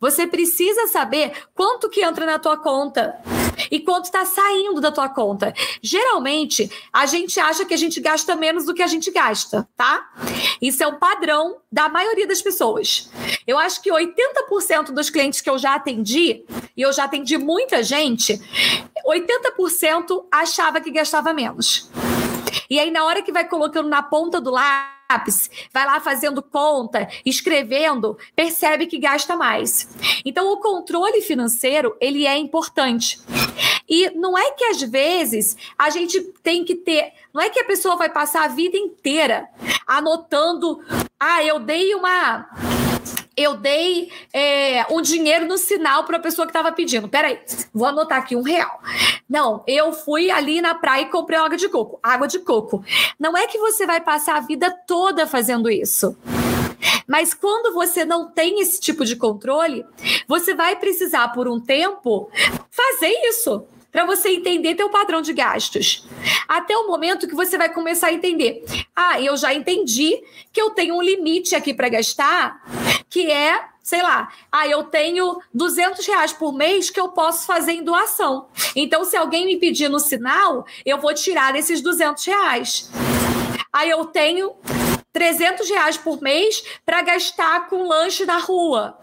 Você 0.00 0.26
precisa 0.26 0.86
saber 0.88 1.32
quanto 1.54 1.88
que 1.88 2.02
entra 2.02 2.26
na 2.26 2.38
tua 2.38 2.56
conta 2.56 3.22
e 3.70 3.80
quanto 3.80 4.06
está 4.06 4.24
saindo 4.24 4.80
da 4.80 4.90
tua 4.90 5.08
conta. 5.08 5.54
Geralmente, 5.82 6.70
a 6.92 7.06
gente 7.06 7.38
acha 7.38 7.64
que 7.64 7.74
a 7.74 7.76
gente 7.76 8.00
gasta 8.00 8.34
menos 8.36 8.64
do 8.64 8.74
que 8.74 8.82
a 8.82 8.86
gente 8.86 9.10
gasta, 9.10 9.68
tá? 9.76 10.10
Isso 10.60 10.82
é 10.82 10.86
um 10.86 10.98
padrão 10.98 11.56
da 11.70 11.88
maioria 11.88 12.26
das 12.26 12.42
pessoas. 12.42 13.10
Eu 13.46 13.58
acho 13.58 13.82
que 13.82 13.90
80% 13.90 14.92
dos 14.92 15.10
clientes 15.10 15.40
que 15.40 15.50
eu 15.50 15.58
já 15.58 15.74
atendi, 15.74 16.44
e 16.76 16.82
eu 16.82 16.92
já 16.92 17.04
atendi 17.04 17.36
muita 17.38 17.82
gente, 17.82 18.40
80% 19.06 20.26
achava 20.30 20.80
que 20.80 20.90
gastava 20.90 21.32
menos. 21.32 21.90
E 22.68 22.78
aí, 22.78 22.90
na 22.90 23.04
hora 23.04 23.22
que 23.22 23.32
vai 23.32 23.46
colocando 23.46 23.88
na 23.88 24.02
ponta 24.02 24.40
do 24.40 24.50
lápis, 24.50 25.50
vai 25.72 25.84
lá 25.84 26.00
fazendo 26.00 26.42
conta, 26.42 27.08
escrevendo, 27.24 28.16
percebe 28.34 28.86
que 28.86 28.98
gasta 28.98 29.36
mais. 29.36 29.88
Então, 30.24 30.50
o 30.50 30.58
controle 30.58 31.20
financeiro, 31.20 31.96
ele 32.00 32.26
é 32.26 32.36
importante. 32.36 33.20
E 33.88 34.10
não 34.10 34.36
é 34.36 34.52
que 34.52 34.64
às 34.64 34.82
vezes 34.82 35.56
a 35.78 35.90
gente 35.90 36.20
tem 36.42 36.64
que 36.64 36.74
ter, 36.74 37.12
não 37.32 37.40
é 37.40 37.50
que 37.50 37.60
a 37.60 37.64
pessoa 37.64 37.96
vai 37.96 38.08
passar 38.08 38.44
a 38.44 38.48
vida 38.48 38.76
inteira 38.76 39.48
anotando, 39.86 40.80
ah, 41.18 41.44
eu 41.44 41.58
dei 41.58 41.94
uma 41.94 42.48
eu 43.36 43.56
dei 43.56 44.10
é, 44.32 44.86
um 44.90 45.00
dinheiro 45.00 45.46
no 45.46 45.56
sinal 45.56 46.04
para 46.04 46.18
a 46.18 46.20
pessoa 46.20 46.46
que 46.46 46.50
estava 46.50 46.70
pedindo. 46.70 47.08
Peraí, 47.08 47.40
vou 47.72 47.88
anotar 47.88 48.18
aqui 48.18 48.36
um 48.36 48.42
real. 48.42 48.80
Não, 49.28 49.62
eu 49.66 49.92
fui 49.92 50.30
ali 50.30 50.60
na 50.60 50.74
praia 50.74 51.02
e 51.02 51.10
comprei 51.10 51.38
água 51.38 51.56
de 51.56 51.68
coco. 51.68 51.98
Água 52.02 52.28
de 52.28 52.38
coco. 52.40 52.84
Não 53.18 53.36
é 53.36 53.46
que 53.46 53.58
você 53.58 53.86
vai 53.86 54.00
passar 54.00 54.36
a 54.36 54.40
vida 54.40 54.70
toda 54.86 55.26
fazendo 55.26 55.70
isso. 55.70 56.16
Mas 57.06 57.34
quando 57.34 57.74
você 57.74 58.04
não 58.04 58.30
tem 58.30 58.60
esse 58.60 58.80
tipo 58.80 59.04
de 59.04 59.16
controle, 59.16 59.84
você 60.26 60.54
vai 60.54 60.76
precisar 60.76 61.28
por 61.28 61.48
um 61.48 61.60
tempo 61.60 62.30
fazer 62.70 63.12
isso 63.28 63.64
para 63.90 64.06
você 64.06 64.30
entender 64.30 64.74
teu 64.74 64.88
padrão 64.88 65.20
de 65.20 65.34
gastos. 65.34 66.08
Até 66.48 66.76
o 66.76 66.86
momento 66.88 67.28
que 67.28 67.34
você 67.34 67.58
vai 67.58 67.72
começar 67.72 68.06
a 68.06 68.12
entender. 68.12 68.64
Ah, 68.96 69.20
eu 69.20 69.36
já 69.36 69.52
entendi 69.52 70.22
que 70.50 70.60
eu 70.60 70.70
tenho 70.70 70.96
um 70.96 71.02
limite 71.02 71.54
aqui 71.54 71.74
para 71.74 71.90
gastar, 71.90 72.62
que 73.10 73.30
é 73.30 73.72
sei 73.82 74.00
lá, 74.00 74.28
ah, 74.50 74.66
eu 74.66 74.84
tenho 74.84 75.40
200 75.52 76.06
reais 76.06 76.32
por 76.32 76.52
mês 76.52 76.88
que 76.88 77.00
eu 77.00 77.08
posso 77.08 77.46
fazer 77.46 77.72
em 77.72 77.82
doação. 77.82 78.46
Então, 78.76 79.04
se 79.04 79.16
alguém 79.16 79.44
me 79.44 79.58
pedir 79.58 79.88
no 79.88 79.98
sinal, 79.98 80.64
eu 80.86 80.98
vou 80.98 81.12
tirar 81.12 81.56
esses 81.56 81.80
200 81.80 82.24
reais. 82.24 82.90
Aí 83.72 83.90
eu 83.90 84.04
tenho 84.04 84.52
300 85.12 85.68
reais 85.68 85.96
por 85.96 86.20
mês 86.20 86.64
para 86.84 87.02
gastar 87.02 87.68
com 87.68 87.86
lanche 87.86 88.24
na 88.24 88.38
rua. 88.38 88.98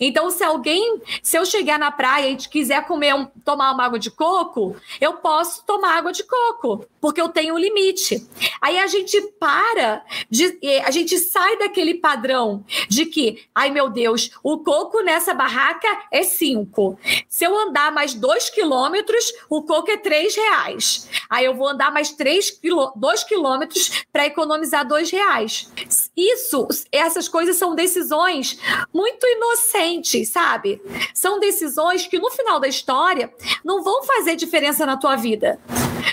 Então, 0.00 0.30
se 0.30 0.44
alguém, 0.44 1.00
se 1.22 1.36
eu 1.36 1.44
chegar 1.44 1.78
na 1.78 1.90
praia 1.90 2.30
e 2.30 2.36
quiser 2.36 2.84
comer 2.86 3.14
um, 3.14 3.26
tomar 3.44 3.72
uma 3.72 3.84
água 3.84 3.98
de 3.98 4.10
coco, 4.10 4.76
eu 5.00 5.14
posso 5.14 5.64
tomar 5.64 5.96
água 5.96 6.12
de 6.12 6.24
coco, 6.24 6.86
porque 7.00 7.20
eu 7.20 7.28
tenho 7.28 7.54
um 7.54 7.58
limite. 7.58 8.26
Aí 8.60 8.78
a 8.78 8.86
gente 8.86 9.20
para, 9.40 10.04
de, 10.30 10.58
a 10.84 10.90
gente 10.90 11.18
sai 11.18 11.58
daquele 11.58 11.94
padrão 11.94 12.64
de 12.88 13.06
que, 13.06 13.44
ai 13.54 13.70
meu 13.70 13.88
Deus, 13.88 14.30
o 14.42 14.58
coco 14.58 15.00
nessa 15.00 15.34
barraca 15.34 15.88
é 16.10 16.22
cinco. 16.22 16.98
Se 17.28 17.44
eu 17.44 17.58
andar 17.58 17.92
mais 17.92 18.14
dois 18.14 18.48
quilômetros, 18.48 19.32
o 19.50 19.62
coco 19.62 19.90
é 19.90 19.96
três 19.96 20.34
reais. 20.36 21.08
Aí 21.28 21.44
eu 21.44 21.54
vou 21.54 21.68
andar 21.68 21.92
mais 21.92 22.12
três 22.12 22.58
dois 22.96 23.24
quilômetros 23.24 24.04
para 24.12 24.26
economizar 24.26 24.86
dois 24.86 25.10
reais. 25.10 25.70
Isso, 26.16 26.66
essas 26.92 27.28
coisas 27.28 27.56
são 27.56 27.74
decisões 27.74 28.58
muito 28.92 29.26
inocentes 29.26 30.28
sabe? 30.28 30.80
São 31.14 31.40
decisões 31.40 32.06
que 32.06 32.18
no 32.18 32.30
final 32.30 32.60
da 32.60 32.68
história 32.68 33.32
não 33.64 33.82
vão 33.82 34.02
fazer 34.04 34.36
diferença 34.36 34.86
na 34.86 34.96
tua 34.96 35.16
vida. 35.16 35.58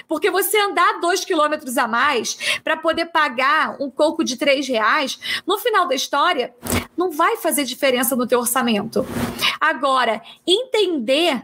Porque 0.08 0.30
você 0.30 0.58
andar 0.60 1.00
dois 1.00 1.24
quilômetros 1.24 1.78
a 1.78 1.88
mais 1.88 2.60
para 2.64 2.78
poder 2.78 3.08
pagar 3.08 3.78
um 3.80 3.90
coco 3.90 4.24
de 4.24 4.38
três 4.38 4.68
reais, 4.68 5.20
no 5.46 5.58
final 5.58 5.88
da 5.88 5.96
história, 5.96 6.54
não 6.98 7.12
vai 7.12 7.38
fazer 7.38 7.64
diferença 7.64 8.16
no 8.16 8.28
teu 8.28 8.40
orçamento. 8.40 9.06
Agora, 9.60 10.22
entender 10.46 11.44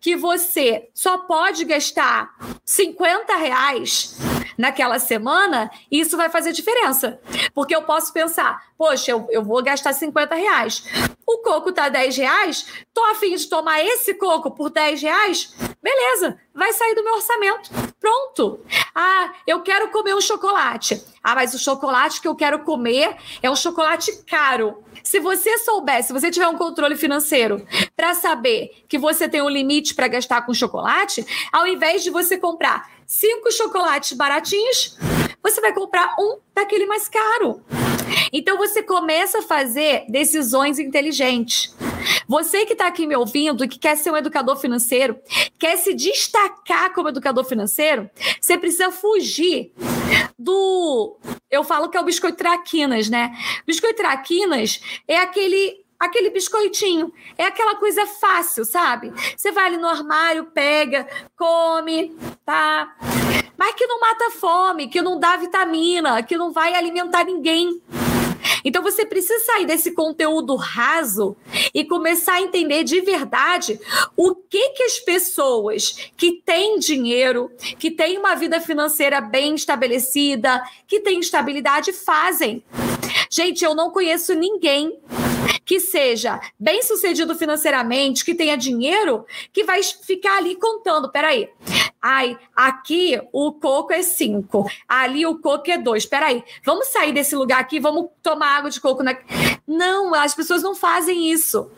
que 0.00 0.16
você 0.16 0.88
só 0.94 1.18
pode 1.18 1.64
gastar 1.64 2.34
50 2.64 3.36
reais 3.36 4.16
naquela 4.56 4.98
semana, 4.98 5.70
isso 5.90 6.16
vai 6.16 6.28
fazer 6.28 6.52
diferença. 6.52 7.20
Porque 7.54 7.74
eu 7.74 7.82
posso 7.82 8.12
pensar, 8.12 8.60
poxa, 8.76 9.12
eu, 9.12 9.26
eu 9.30 9.44
vou 9.44 9.62
gastar 9.62 9.92
50 9.92 10.34
reais. 10.34 10.84
O 11.26 11.38
coco 11.38 11.72
tá 11.72 11.88
10 11.88 12.16
reais, 12.16 12.66
tô 12.92 13.04
afim 13.04 13.36
de 13.36 13.46
tomar 13.46 13.82
esse 13.84 14.14
coco 14.14 14.50
por 14.50 14.70
10 14.70 15.02
reais, 15.02 15.54
beleza, 15.82 16.38
vai 16.54 16.72
sair 16.72 16.94
do 16.94 17.04
meu 17.04 17.14
orçamento. 17.14 17.70
Pronto. 18.00 18.60
Ah, 18.94 19.32
eu 19.46 19.62
quero 19.62 19.88
comer 19.88 20.14
um 20.14 20.20
chocolate. 20.20 21.02
Ah, 21.22 21.34
mas 21.34 21.54
o 21.54 21.58
chocolate 21.58 22.20
que 22.20 22.28
eu 22.28 22.34
quero 22.34 22.60
comer 22.60 23.16
é 23.42 23.50
um 23.50 23.56
chocolate 23.56 24.24
caro. 24.24 24.82
Se 25.02 25.20
você 25.20 25.58
soubesse, 25.58 26.08
se 26.08 26.12
você 26.12 26.30
tiver 26.30 26.48
um 26.48 26.56
controle 26.56 26.96
financeiro 26.96 27.66
para 27.96 28.14
saber 28.14 28.84
que 28.88 28.98
você 28.98 29.28
tem 29.28 29.42
um 29.42 29.48
limite 29.48 29.94
para 29.94 30.08
gastar 30.08 30.42
com 30.42 30.52
chocolate, 30.52 31.24
ao 31.52 31.66
invés 31.66 32.02
de 32.02 32.10
você 32.10 32.36
comprar 32.36 32.90
cinco 33.06 33.50
chocolates 33.50 34.12
baratinhos, 34.12 34.98
você 35.42 35.60
vai 35.60 35.72
comprar 35.72 36.14
um 36.18 36.38
daquele 36.54 36.86
mais 36.86 37.08
caro. 37.08 37.62
Então 38.32 38.58
você 38.58 38.82
começa 38.82 39.38
a 39.38 39.42
fazer 39.42 40.04
decisões 40.08 40.78
inteligentes. 40.78 41.74
Você 42.26 42.66
que 42.66 42.72
está 42.72 42.86
aqui 42.86 43.06
me 43.06 43.16
ouvindo 43.16 43.64
e 43.64 43.68
que 43.68 43.78
quer 43.78 43.96
ser 43.96 44.10
um 44.10 44.16
educador 44.16 44.56
financeiro, 44.56 45.18
quer 45.58 45.76
se 45.76 45.94
destacar 45.94 46.92
como 46.92 47.08
educador 47.08 47.44
financeiro, 47.44 48.08
você 48.40 48.58
precisa 48.58 48.90
fugir 48.90 49.72
do. 50.38 51.18
Eu 51.50 51.64
falo 51.64 51.88
que 51.88 51.96
é 51.96 52.00
o 52.00 52.04
biscoito 52.04 52.36
traquinas, 52.36 53.08
né? 53.08 53.32
Biscoito 53.66 53.96
traquinas 53.96 54.80
é 55.06 55.18
aquele 55.18 55.84
aquele 55.98 56.30
biscoitinho. 56.30 57.12
É 57.36 57.44
aquela 57.44 57.74
coisa 57.74 58.06
fácil, 58.06 58.64
sabe? 58.64 59.12
Você 59.36 59.50
vai 59.50 59.66
ali 59.66 59.76
no 59.76 59.88
armário, 59.88 60.44
pega, 60.46 61.08
come, 61.36 62.16
tá? 62.44 62.94
Mas 63.56 63.74
que 63.74 63.86
não 63.86 64.00
mata 64.00 64.30
fome, 64.30 64.88
que 64.88 65.02
não 65.02 65.18
dá 65.18 65.36
vitamina, 65.36 66.22
que 66.22 66.36
não 66.36 66.52
vai 66.52 66.74
alimentar 66.74 67.24
ninguém. 67.24 67.82
Então 68.64 68.82
você 68.82 69.04
precisa 69.04 69.44
sair 69.44 69.66
desse 69.66 69.92
conteúdo 69.92 70.54
raso 70.56 71.36
e 71.74 71.84
começar 71.84 72.34
a 72.34 72.42
entender 72.42 72.84
de 72.84 73.00
verdade 73.00 73.80
o 74.16 74.34
que 74.34 74.70
que 74.70 74.82
as 74.82 74.98
pessoas 74.98 76.10
que 76.16 76.42
têm 76.44 76.78
dinheiro, 76.78 77.50
que 77.78 77.90
têm 77.90 78.18
uma 78.18 78.34
vida 78.34 78.60
financeira 78.60 79.20
bem 79.20 79.54
estabelecida, 79.54 80.62
que 80.86 81.00
têm 81.00 81.20
estabilidade 81.20 81.92
fazem. 81.92 82.62
Gente, 83.30 83.64
eu 83.64 83.74
não 83.74 83.90
conheço 83.90 84.34
ninguém 84.34 84.98
que 85.64 85.80
seja 85.80 86.40
bem 86.58 86.82
sucedido 86.82 87.34
financeiramente, 87.34 88.24
que 88.24 88.34
tenha 88.34 88.56
dinheiro, 88.56 89.26
que 89.52 89.64
vai 89.64 89.82
ficar 89.82 90.38
ali 90.38 90.56
contando. 90.56 91.10
Peraí. 91.10 91.50
Ai, 92.00 92.38
aqui 92.54 93.20
o 93.32 93.52
coco 93.52 93.92
é 93.92 94.02
cinco, 94.02 94.70
ali 94.88 95.26
o 95.26 95.38
coco 95.38 95.70
é 95.70 95.78
dois. 95.78 96.06
Peraí, 96.06 96.44
vamos 96.64 96.88
sair 96.88 97.12
desse 97.12 97.34
lugar 97.34 97.60
aqui, 97.60 97.80
vamos 97.80 98.06
tomar 98.22 98.58
água 98.58 98.70
de 98.70 98.80
coco. 98.80 99.02
Na... 99.02 99.16
Não, 99.66 100.14
as 100.14 100.34
pessoas 100.34 100.62
não 100.62 100.74
fazem 100.74 101.30
isso. 101.30 101.70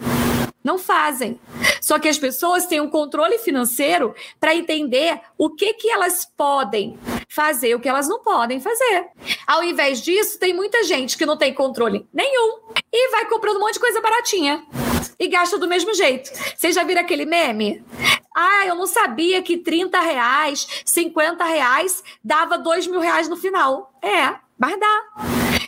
Não 0.63 0.79
fazem. 0.79 1.41
Só 1.81 1.99
que 1.99 2.09
as 2.09 2.19
pessoas 2.19 2.67
têm 2.67 2.81
um 2.81 2.91
controle 2.91 3.39
financeiro 3.39 4.15
para 4.39 4.55
entender 4.55 5.19
o 5.39 5.49
que, 5.49 5.73
que 5.73 5.91
elas 5.91 6.31
podem 6.37 6.99
fazer, 7.29 7.75
o 7.75 7.81
que 7.81 7.89
elas 7.89 8.07
não 8.07 8.23
podem 8.23 8.61
fazer. 8.61 9.07
Ao 9.47 9.65
invés 9.65 10.03
disso, 10.03 10.39
tem 10.39 10.53
muita 10.53 10.85
gente 10.85 11.17
que 11.17 11.25
não 11.25 11.39
tem 11.39 11.55
controle 11.55 12.07
nenhum 12.13 12.61
e 12.93 13.11
vai 13.11 13.25
comprando 13.27 13.57
um 13.57 13.61
monte 13.61 13.75
de 13.75 13.81
coisa 13.81 14.03
baratinha 14.03 14.63
e 15.19 15.29
gasta 15.29 15.59
do 15.59 15.69
mesmo 15.69 15.95
jeito. 15.95 16.31
Vocês 16.57 16.75
já 16.75 16.83
viram 16.83 17.01
aquele 17.01 17.25
meme? 17.25 17.83
Ah, 18.35 18.67
eu 18.67 18.75
não 18.75 18.87
sabia 18.87 19.43
que 19.43 19.59
30 19.59 20.01
reais, 20.01 20.83
50 20.85 21.45
reais 21.45 22.03
dava 22.23 22.57
2 22.59 22.87
mil 22.87 23.01
reais 23.01 23.29
no 23.29 23.37
final. 23.37 23.93
É, 24.03 24.37
mas 24.59 24.79
dá. 24.79 25.05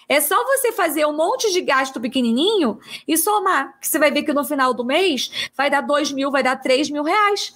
É 0.09 0.21
só 0.21 0.45
você 0.45 0.73
fazer 0.73 1.07
um 1.07 1.17
monte 1.17 1.51
de 1.53 1.61
gasto 1.61 2.01
pequenininho 2.01 2.79
e 3.09 3.17
somar, 3.17 3.79
que 3.81 3.89
você 3.89 3.99
vai 3.99 4.11
ver 4.11 4.23
que 4.23 4.33
no 4.33 4.45
final 4.45 4.75
do 4.75 4.85
mês 4.85 5.51
vai 5.57 5.71
dar 5.71 5.81
2 5.81 6.13
mil, 6.13 6.31
vai 6.31 6.43
dar 6.43 6.57
3 6.57 6.91
mil 6.91 7.03
reais. 7.03 7.55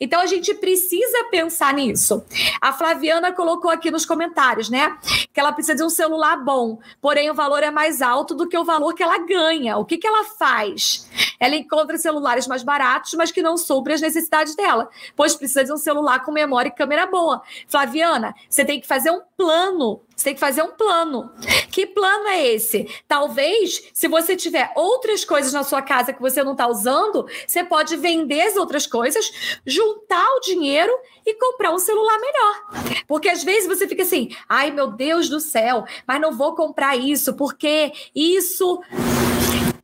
Então 0.00 0.20
a 0.20 0.26
gente 0.26 0.54
precisa 0.54 1.24
pensar 1.30 1.72
nisso. 1.74 2.24
A 2.60 2.72
Flaviana 2.72 3.32
colocou 3.32 3.70
aqui 3.70 3.90
nos 3.90 4.06
comentários, 4.06 4.68
né? 4.68 4.96
Que 5.32 5.40
ela 5.40 5.52
precisa 5.52 5.76
de 5.76 5.82
um 5.82 5.90
celular 5.90 6.36
bom, 6.36 6.78
porém 7.00 7.30
o 7.30 7.34
valor 7.34 7.62
é 7.62 7.70
mais 7.70 8.02
alto 8.02 8.34
do 8.34 8.48
que 8.48 8.56
o 8.56 8.64
valor 8.64 8.94
que 8.94 9.02
ela 9.02 9.18
ganha. 9.18 9.76
O 9.76 9.84
que, 9.84 9.98
que 9.98 10.06
ela 10.06 10.24
faz? 10.24 11.08
Ela 11.38 11.56
encontra 11.56 11.98
celulares 11.98 12.46
mais 12.46 12.62
baratos, 12.62 13.14
mas 13.14 13.30
que 13.30 13.42
não 13.42 13.56
suprem 13.56 13.94
as 13.94 14.00
necessidades 14.00 14.54
dela, 14.54 14.88
pois 15.16 15.34
precisa 15.34 15.64
de 15.64 15.72
um 15.72 15.76
celular 15.76 16.24
com 16.24 16.32
memória 16.32 16.68
e 16.68 16.72
câmera 16.72 17.06
boa. 17.06 17.42
Flaviana, 17.68 18.34
você 18.48 18.64
tem 18.64 18.80
que 18.80 18.86
fazer 18.86 19.10
um 19.10 19.20
plano 19.36 20.00
você 20.16 20.24
tem 20.24 20.34
que 20.34 20.40
fazer 20.40 20.62
um 20.62 20.72
plano. 20.72 21.32
Que 21.70 21.86
plano 21.86 22.28
é 22.28 22.46
esse? 22.46 22.88
Talvez, 23.08 23.90
se 23.92 24.06
você 24.06 24.36
tiver 24.36 24.72
outras 24.76 25.24
coisas 25.24 25.52
na 25.52 25.64
sua 25.64 25.82
casa 25.82 26.12
que 26.12 26.20
você 26.20 26.42
não 26.42 26.52
está 26.52 26.68
usando, 26.68 27.26
você 27.46 27.64
pode 27.64 27.96
vender 27.96 28.42
as 28.42 28.56
outras 28.56 28.86
coisas, 28.86 29.58
juntar 29.66 30.26
o 30.36 30.40
dinheiro 30.40 30.92
e 31.26 31.34
comprar 31.34 31.72
um 31.72 31.78
celular 31.78 32.18
melhor. 32.18 32.94
Porque 33.06 33.28
às 33.28 33.42
vezes 33.42 33.66
você 33.66 33.88
fica 33.88 34.02
assim, 34.02 34.28
ai 34.48 34.70
meu 34.70 34.88
Deus 34.88 35.28
do 35.28 35.40
céu, 35.40 35.84
mas 36.06 36.20
não 36.20 36.32
vou 36.32 36.54
comprar 36.54 36.96
isso, 36.96 37.34
porque 37.34 37.92
isso. 38.14 38.80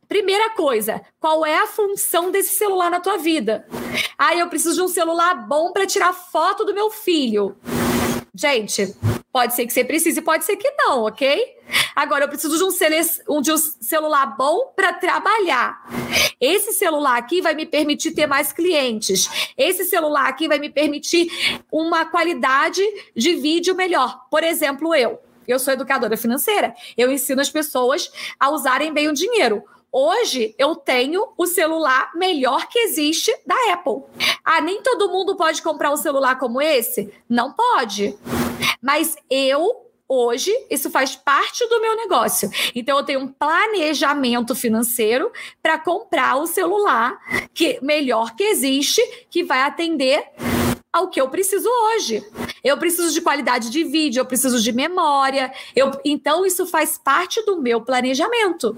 Primeira 0.07 0.49
coisa, 0.49 1.01
qual 1.21 1.45
é 1.45 1.57
a 1.57 1.67
função 1.67 2.31
desse 2.31 2.55
celular 2.55 2.91
na 2.91 2.99
tua 2.99 3.17
vida? 3.17 3.65
Ah, 4.17 4.35
eu 4.35 4.49
preciso 4.49 4.75
de 4.75 4.81
um 4.81 4.87
celular 4.89 5.47
bom 5.47 5.71
para 5.71 5.85
tirar 5.85 6.11
foto 6.11 6.65
do 6.65 6.73
meu 6.73 6.89
filho. 6.89 7.55
Gente, 8.35 8.93
Pode 9.31 9.55
ser 9.55 9.65
que 9.65 9.71
você 9.71 9.83
precise, 9.83 10.21
pode 10.21 10.43
ser 10.43 10.57
que 10.57 10.69
não, 10.71 11.03
ok? 11.03 11.41
Agora, 11.95 12.25
eu 12.25 12.27
preciso 12.27 12.57
de 12.57 12.63
um, 12.63 13.41
de 13.41 13.51
um 13.51 13.57
celular 13.57 14.35
bom 14.35 14.73
para 14.75 14.91
trabalhar. 14.93 15.81
Esse 16.39 16.73
celular 16.73 17.17
aqui 17.17 17.41
vai 17.41 17.53
me 17.53 17.65
permitir 17.65 18.11
ter 18.11 18.27
mais 18.27 18.51
clientes. 18.51 19.29
Esse 19.57 19.85
celular 19.85 20.27
aqui 20.27 20.49
vai 20.49 20.59
me 20.59 20.69
permitir 20.69 21.29
uma 21.71 22.05
qualidade 22.05 22.81
de 23.15 23.35
vídeo 23.35 23.73
melhor. 23.73 24.21
Por 24.29 24.43
exemplo, 24.43 24.93
eu. 24.93 25.19
Eu 25.47 25.59
sou 25.59 25.73
educadora 25.73 26.17
financeira. 26.17 26.73
Eu 26.97 27.11
ensino 27.11 27.41
as 27.41 27.49
pessoas 27.49 28.11
a 28.39 28.49
usarem 28.49 28.91
bem 28.93 29.07
o 29.07 29.13
dinheiro. 29.13 29.63
Hoje 29.91 30.55
eu 30.57 30.75
tenho 30.75 31.33
o 31.37 31.45
celular 31.45 32.11
melhor 32.15 32.67
que 32.67 32.79
existe 32.79 33.33
da 33.45 33.55
Apple. 33.73 34.03
Ah, 34.43 34.61
nem 34.61 34.81
todo 34.81 35.09
mundo 35.09 35.35
pode 35.35 35.61
comprar 35.61 35.91
um 35.91 35.97
celular 35.97 36.37
como 36.39 36.61
esse? 36.61 37.13
Não 37.29 37.51
pode. 37.51 38.17
Mas 38.81 39.15
eu 39.29 39.91
hoje 40.07 40.51
isso 40.69 40.89
faz 40.89 41.15
parte 41.15 41.65
do 41.69 41.79
meu 41.79 41.95
negócio. 41.95 42.49
Então 42.75 42.97
eu 42.97 43.03
tenho 43.03 43.21
um 43.21 43.27
planejamento 43.27 44.53
financeiro 44.53 45.31
para 45.63 45.79
comprar 45.79 46.35
o 46.35 46.47
celular 46.47 47.17
que 47.53 47.79
melhor 47.81 48.35
que 48.35 48.43
existe, 48.43 49.01
que 49.29 49.43
vai 49.43 49.61
atender 49.61 50.21
ao 50.91 51.09
que 51.09 51.21
eu 51.21 51.29
preciso 51.29 51.69
hoje. 51.69 52.21
Eu 52.61 52.77
preciso 52.77 53.13
de 53.13 53.21
qualidade 53.21 53.69
de 53.69 53.83
vídeo, 53.83 54.19
eu 54.19 54.25
preciso 54.25 54.61
de 54.61 54.73
memória. 54.73 55.51
Eu, 55.73 55.91
então 56.03 56.45
isso 56.45 56.67
faz 56.67 56.97
parte 56.97 57.41
do 57.45 57.61
meu 57.61 57.81
planejamento. 57.81 58.75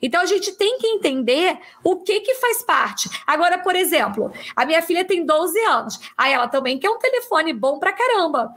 Então 0.00 0.20
a 0.20 0.26
gente 0.26 0.52
tem 0.52 0.78
que 0.78 0.86
entender 0.86 1.58
o 1.84 1.96
que 1.96 2.20
que 2.20 2.34
faz 2.34 2.62
parte. 2.62 3.08
Agora, 3.26 3.58
por 3.58 3.74
exemplo, 3.74 4.32
a 4.54 4.64
minha 4.64 4.82
filha 4.82 5.04
tem 5.04 5.24
12 5.24 5.58
anos. 5.60 6.00
Aí 6.16 6.32
ela 6.32 6.48
também 6.48 6.78
quer 6.78 6.90
um 6.90 6.98
telefone 6.98 7.52
bom 7.52 7.78
pra 7.78 7.92
caramba. 7.92 8.54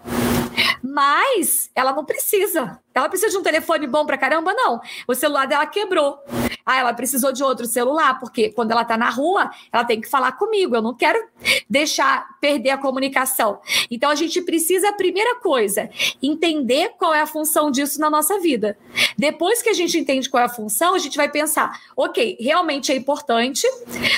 Mas 0.84 1.70
ela 1.76 1.94
não 1.94 2.06
precisa. 2.06 2.80
Ela 2.94 3.10
precisa 3.10 3.32
de 3.32 3.38
um 3.38 3.44
telefone 3.44 3.88
bom 3.88 4.06
pra 4.06 4.18
caramba? 4.18 4.54
Não. 4.54 4.80
O 5.08 5.14
celular 5.14 5.46
dela 5.46 5.66
quebrou. 5.66 6.18
Ah, 6.66 6.78
ela 6.78 6.94
precisou 6.94 7.32
de 7.32 7.44
outro 7.44 7.66
celular, 7.66 8.18
porque 8.20 8.50
quando 8.50 8.72
ela 8.72 8.84
tá 8.84 8.98
na 8.98 9.10
rua, 9.10 9.52
ela 9.72 9.84
tem 9.84 10.02
que 10.02 10.10
falar 10.10 10.32
comigo. 10.32 10.76
Eu 10.76 10.82
não 10.82 10.96
quero 10.96 11.22
deixar 11.70 12.26
perder 12.40 12.72
a 12.72 12.78
comunicação. 12.78 13.60
Então 13.92 14.10
a 14.10 14.16
gente 14.16 14.42
precisa, 14.42 14.94
primeira 14.94 15.36
coisa, 15.40 15.90
entender 16.24 16.94
qual 16.98 17.14
é 17.14 17.22
a 17.22 17.28
função 17.28 17.70
disso 17.70 18.00
na 18.00 18.10
nossa 18.10 18.40
vida. 18.40 18.78
Depois 19.18 19.62
que 19.62 19.70
a 19.70 19.74
gente 19.74 20.00
entende 20.00 20.30
qual 20.30 20.42
é 20.42 20.46
a 20.46 20.50
função, 20.50 20.96
a 20.96 21.00
gente 21.00 21.18
vai 21.18 21.30
pensar: 21.30 21.80
ok, 21.96 22.38
realmente 22.40 22.92
é 22.92 22.96
importante. 22.96 23.68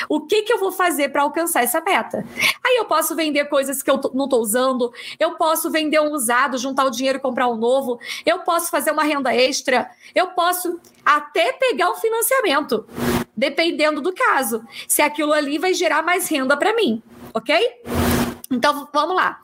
O 0.07 0.21
que, 0.21 0.43
que 0.43 0.53
eu 0.53 0.59
vou 0.59 0.71
fazer 0.71 1.09
para 1.09 1.23
alcançar 1.23 1.63
essa 1.63 1.81
meta? 1.81 2.25
Aí 2.65 2.77
eu 2.77 2.85
posso 2.85 3.15
vender 3.15 3.45
coisas 3.45 3.81
que 3.81 3.89
eu 3.89 3.99
não 4.13 4.25
estou 4.25 4.39
usando, 4.39 4.93
eu 5.19 5.31
posso 5.35 5.69
vender 5.71 5.99
um 5.99 6.13
juntar 6.57 6.85
o 6.85 6.91
dinheiro 6.91 7.17
e 7.17 7.21
comprar 7.21 7.47
um 7.47 7.55
novo, 7.55 7.99
eu 8.25 8.39
posso 8.39 8.69
fazer 8.69 8.91
uma 8.91 9.03
renda 9.03 9.33
extra, 9.33 9.89
eu 10.13 10.27
posso 10.27 10.79
até 11.05 11.53
pegar 11.53 11.89
um 11.91 11.95
financiamento, 11.95 12.85
dependendo 13.35 14.01
do 14.01 14.13
caso, 14.13 14.63
se 14.87 15.01
aquilo 15.01 15.33
ali 15.33 15.57
vai 15.57 15.73
gerar 15.73 16.01
mais 16.01 16.27
renda 16.29 16.55
para 16.55 16.75
mim, 16.75 17.01
ok? 17.33 17.55
Então 18.51 18.87
vamos 18.93 19.15
lá. 19.15 19.41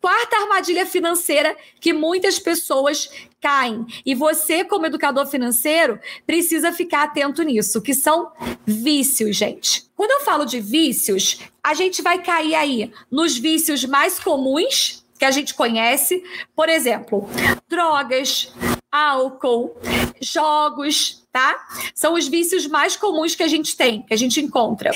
Quarta 0.00 0.36
armadilha 0.36 0.86
financeira 0.86 1.56
que 1.80 1.92
muitas 1.92 2.38
pessoas 2.38 3.10
caem. 3.40 3.84
E 4.06 4.14
você, 4.14 4.64
como 4.64 4.86
educador 4.86 5.26
financeiro, 5.26 5.98
precisa 6.26 6.72
ficar 6.72 7.04
atento 7.04 7.42
nisso, 7.42 7.82
que 7.82 7.94
são 7.94 8.30
vícios, 8.64 9.36
gente. 9.36 9.84
Quando 9.96 10.12
eu 10.12 10.20
falo 10.20 10.44
de 10.44 10.60
vícios, 10.60 11.40
a 11.62 11.74
gente 11.74 12.00
vai 12.00 12.22
cair 12.22 12.54
aí 12.54 12.92
nos 13.10 13.36
vícios 13.36 13.84
mais 13.84 14.20
comuns, 14.20 15.03
que 15.24 15.28
a 15.28 15.30
gente 15.30 15.54
conhece, 15.54 16.22
por 16.54 16.68
exemplo, 16.68 17.26
drogas, 17.66 18.52
álcool, 18.92 19.74
jogos, 20.20 21.26
tá? 21.32 21.66
São 21.94 22.12
os 22.12 22.28
vícios 22.28 22.66
mais 22.66 22.94
comuns 22.94 23.34
que 23.34 23.42
a 23.42 23.48
gente 23.48 23.74
tem, 23.74 24.02
que 24.02 24.12
a 24.12 24.18
gente 24.18 24.38
encontra. 24.38 24.90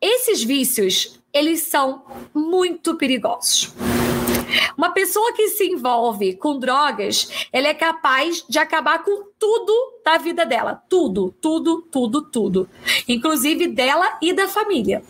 Esses 0.00 0.42
vícios, 0.42 1.20
eles 1.32 1.60
são 1.60 2.02
muito 2.34 2.96
perigosos. 2.96 3.72
Uma 4.76 4.90
pessoa 4.90 5.32
que 5.34 5.50
se 5.50 5.66
envolve 5.66 6.34
com 6.34 6.58
drogas, 6.58 7.30
ela 7.52 7.68
é 7.68 7.74
capaz 7.74 8.44
de 8.48 8.58
acabar 8.58 9.04
com 9.04 9.26
tudo 9.38 10.00
da 10.04 10.18
vida 10.18 10.44
dela. 10.44 10.82
Tudo, 10.88 11.32
tudo, 11.40 11.82
tudo, 11.92 12.22
tudo. 12.22 12.68
Inclusive 13.06 13.68
dela 13.68 14.18
e 14.20 14.32
da 14.32 14.48
família. 14.48 15.00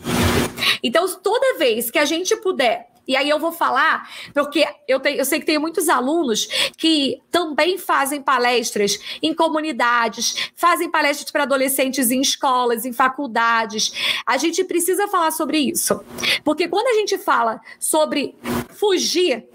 Então, 0.83 1.07
toda 1.17 1.57
vez 1.57 1.89
que 1.89 1.97
a 1.97 2.05
gente 2.05 2.35
puder 2.35 2.95
e 3.07 3.15
aí 3.15 3.29
eu 3.29 3.39
vou 3.39 3.51
falar, 3.51 4.09
porque 4.33 4.65
eu, 4.87 4.99
eu 5.03 5.25
sei 5.25 5.39
que 5.39 5.45
tem 5.45 5.57
muitos 5.57 5.87
alunos 5.87 6.47
que 6.77 7.21
também 7.31 7.77
fazem 7.77 8.21
palestras 8.21 8.99
em 9.21 9.33
comunidades, 9.33 10.51
fazem 10.55 10.91
palestras 10.91 11.31
para 11.31 11.43
adolescentes 11.43 12.11
em 12.11 12.21
escolas, 12.21 12.85
em 12.85 12.91
faculdades. 12.91 13.93
A 14.25 14.37
gente 14.37 14.63
precisa 14.63 15.07
falar 15.07 15.31
sobre 15.31 15.57
isso. 15.59 16.03
Porque 16.43 16.67
quando 16.67 16.87
a 16.87 16.93
gente 16.93 17.17
fala 17.17 17.61
sobre 17.79 18.35
fugir 18.69 19.47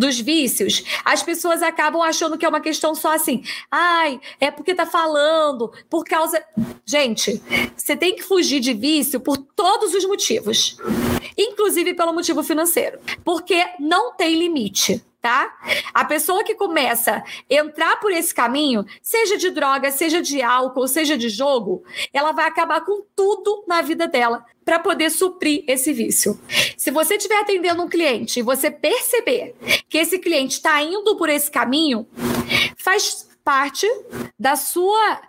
dos 0.00 0.18
vícios, 0.18 0.82
as 1.04 1.22
pessoas 1.22 1.62
acabam 1.62 2.00
achando 2.00 2.38
que 2.38 2.46
é 2.46 2.48
uma 2.48 2.62
questão 2.62 2.94
só 2.94 3.14
assim, 3.14 3.44
ai, 3.70 4.18
é 4.40 4.50
porque 4.50 4.74
tá 4.74 4.86
falando, 4.86 5.70
por 5.90 6.04
causa. 6.04 6.42
Gente, 6.86 7.40
você 7.76 7.94
tem 7.94 8.16
que 8.16 8.22
fugir 8.22 8.60
de 8.60 8.72
vício 8.72 9.20
por 9.20 9.36
todos 9.36 9.92
os 9.92 10.06
motivos, 10.06 10.78
inclusive 11.36 11.92
pelo 11.92 12.14
motivo 12.14 12.42
financeiro, 12.42 12.98
porque 13.22 13.62
não 13.78 14.16
tem 14.16 14.38
limite 14.38 15.04
tá? 15.20 15.54
A 15.92 16.04
pessoa 16.04 16.42
que 16.42 16.54
começa 16.54 17.16
a 17.16 17.24
entrar 17.48 17.96
por 18.00 18.10
esse 18.10 18.34
caminho, 18.34 18.84
seja 19.02 19.36
de 19.36 19.50
droga, 19.50 19.90
seja 19.90 20.22
de 20.22 20.40
álcool, 20.40 20.88
seja 20.88 21.16
de 21.16 21.28
jogo, 21.28 21.84
ela 22.12 22.32
vai 22.32 22.46
acabar 22.46 22.80
com 22.82 23.02
tudo 23.14 23.64
na 23.66 23.82
vida 23.82 24.08
dela 24.08 24.44
para 24.64 24.78
poder 24.78 25.10
suprir 25.10 25.64
esse 25.66 25.92
vício. 25.92 26.38
Se 26.76 26.90
você 26.90 27.16
estiver 27.16 27.38
atendendo 27.38 27.82
um 27.82 27.88
cliente 27.88 28.40
e 28.40 28.42
você 28.42 28.70
perceber 28.70 29.54
que 29.88 29.98
esse 29.98 30.18
cliente 30.18 30.54
está 30.54 30.82
indo 30.82 31.16
por 31.16 31.28
esse 31.28 31.50
caminho, 31.50 32.06
faz 32.76 33.28
parte 33.44 33.86
da 34.38 34.54
sua 34.54 35.20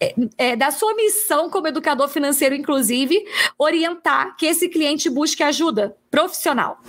é, 0.00 0.14
é, 0.36 0.56
da 0.56 0.70
sua 0.70 0.94
missão 0.94 1.48
como 1.48 1.68
educador 1.68 2.08
financeiro, 2.08 2.54
inclusive, 2.54 3.24
orientar 3.58 4.36
que 4.36 4.46
esse 4.46 4.68
cliente 4.68 5.08
busque 5.08 5.42
ajuda 5.42 5.96
profissional. 6.10 6.80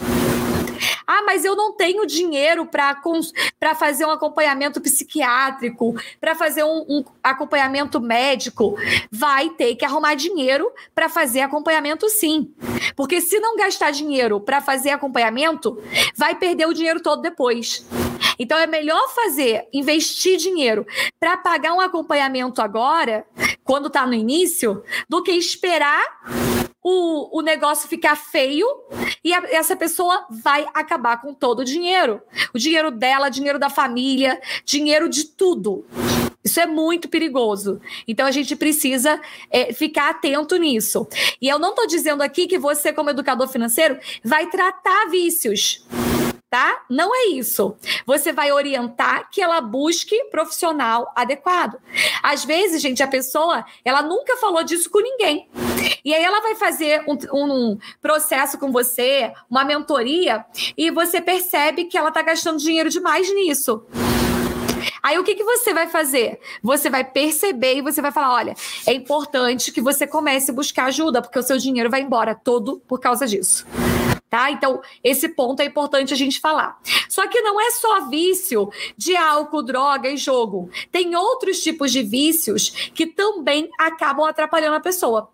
Ah, 1.11 1.23
mas 1.25 1.43
eu 1.43 1.55
não 1.55 1.73
tenho 1.73 2.05
dinheiro 2.05 2.67
para 2.67 3.73
fazer 3.73 4.05
um 4.05 4.11
acompanhamento 4.11 4.79
psiquiátrico, 4.79 5.95
para 6.21 6.35
fazer 6.35 6.63
um, 6.63 6.85
um, 6.87 7.03
acompanhamento 7.23 7.99
médico. 7.99 8.77
Vai 9.11 9.49
ter 9.49 9.73
que 9.73 9.83
arrumar 9.83 10.13
dinheiro 10.13 10.71
para 10.93 11.09
fazer 11.09 11.41
acompanhamento, 11.41 12.07
sim. 12.09 12.53
Porque 12.95 13.21
se 13.21 13.39
não 13.39 13.57
gastar 13.57 13.89
dinheiro 13.89 14.39
para 14.39 14.61
fazer 14.61 14.91
acompanhamento, 14.91 15.81
vai 16.15 16.35
perder 16.35 16.67
o 16.67 16.75
dinheiro 16.75 17.01
todo 17.01 17.23
depois. 17.23 17.83
Então 18.37 18.59
é 18.59 18.67
melhor 18.67 19.09
fazer, 19.09 19.67
investir 19.73 20.37
dinheiro 20.37 20.85
para 21.19 21.37
pagar 21.37 21.73
um 21.73 21.81
acompanhamento 21.81 22.61
agora, 22.61 23.25
quando 23.63 23.87
está 23.87 24.05
no 24.05 24.13
início, 24.13 24.83
do 25.09 25.23
que 25.23 25.31
esperar 25.31 26.68
o, 26.83 27.39
o 27.39 27.41
negócio 27.41 27.89
ficar 27.89 28.15
feio 28.15 28.65
e 29.23 29.33
a, 29.33 29.43
essa 29.51 29.75
pessoa 29.75 30.25
vai 30.29 30.65
acabar 30.73 31.21
com 31.21 31.33
todo 31.33 31.59
o 31.59 31.65
dinheiro. 31.65 32.21
O 32.53 32.57
dinheiro 32.57 32.91
dela, 32.91 33.29
dinheiro 33.29 33.59
da 33.59 33.69
família, 33.69 34.39
dinheiro 34.65 35.09
de 35.09 35.25
tudo. 35.25 35.85
Isso 36.43 36.59
é 36.59 36.65
muito 36.65 37.09
perigoso. 37.09 37.81
Então 38.07 38.25
a 38.25 38.31
gente 38.31 38.55
precisa 38.55 39.21
é, 39.51 39.73
ficar 39.73 40.09
atento 40.09 40.55
nisso. 40.55 41.07
E 41.41 41.47
eu 41.47 41.59
não 41.59 41.69
estou 41.71 41.85
dizendo 41.85 42.23
aqui 42.23 42.47
que 42.47 42.57
você, 42.57 42.93
como 42.93 43.09
educador 43.09 43.47
financeiro, 43.47 43.97
vai 44.23 44.49
tratar 44.49 45.09
vícios 45.09 45.85
tá? 46.49 46.83
Não 46.89 47.15
é 47.15 47.27
isso. 47.27 47.75
Você 48.05 48.33
vai 48.33 48.51
orientar 48.51 49.29
que 49.29 49.41
ela 49.41 49.61
busque 49.61 50.23
profissional 50.25 51.11
adequado. 51.15 51.77
Às 52.23 52.43
vezes, 52.43 52.81
gente, 52.81 53.03
a 53.03 53.07
pessoa, 53.07 53.63
ela 53.85 54.01
nunca 54.01 54.37
falou 54.37 54.63
disso 54.63 54.89
com 54.89 54.99
ninguém. 54.99 55.47
E 56.03 56.13
aí 56.13 56.23
ela 56.23 56.41
vai 56.41 56.55
fazer 56.55 57.03
um, 57.07 57.17
um 57.33 57.77
processo 58.01 58.57
com 58.57 58.71
você, 58.71 59.31
uma 59.49 59.63
mentoria, 59.63 60.43
e 60.77 60.89
você 60.89 61.21
percebe 61.21 61.85
que 61.85 61.97
ela 61.97 62.09
está 62.09 62.21
gastando 62.21 62.57
dinheiro 62.57 62.89
demais 62.89 63.33
nisso. 63.33 63.85
Aí 65.03 65.17
o 65.17 65.23
que, 65.23 65.35
que 65.35 65.43
você 65.43 65.73
vai 65.73 65.87
fazer? 65.87 66.39
Você 66.63 66.89
vai 66.89 67.03
perceber 67.03 67.75
e 67.75 67.81
você 67.81 68.01
vai 68.01 68.11
falar: 68.11 68.33
olha, 68.33 68.55
é 68.87 68.93
importante 68.93 69.71
que 69.71 69.81
você 69.81 70.07
comece 70.07 70.51
a 70.51 70.53
buscar 70.53 70.85
ajuda, 70.85 71.21
porque 71.21 71.39
o 71.39 71.43
seu 71.43 71.57
dinheiro 71.57 71.89
vai 71.89 72.01
embora 72.01 72.33
todo 72.33 72.81
por 72.87 72.99
causa 72.99 73.27
disso 73.27 73.65
tá? 74.29 74.51
Então, 74.51 74.81
esse 75.03 75.29
ponto 75.29 75.61
é 75.61 75.65
importante 75.65 76.13
a 76.13 76.17
gente 76.17 76.39
falar. 76.39 76.79
Só 77.09 77.27
que 77.27 77.41
não 77.41 77.59
é 77.59 77.71
só 77.71 78.09
vício 78.09 78.69
de 78.95 79.15
álcool, 79.15 79.63
droga 79.63 80.09
e 80.09 80.17
jogo. 80.17 80.69
Tem 80.91 81.15
outros 81.15 81.61
tipos 81.61 81.91
de 81.91 82.03
vícios 82.03 82.69
que 82.93 83.07
também 83.07 83.69
acabam 83.77 84.25
atrapalhando 84.27 84.75
a 84.75 84.81
pessoa. 84.81 85.29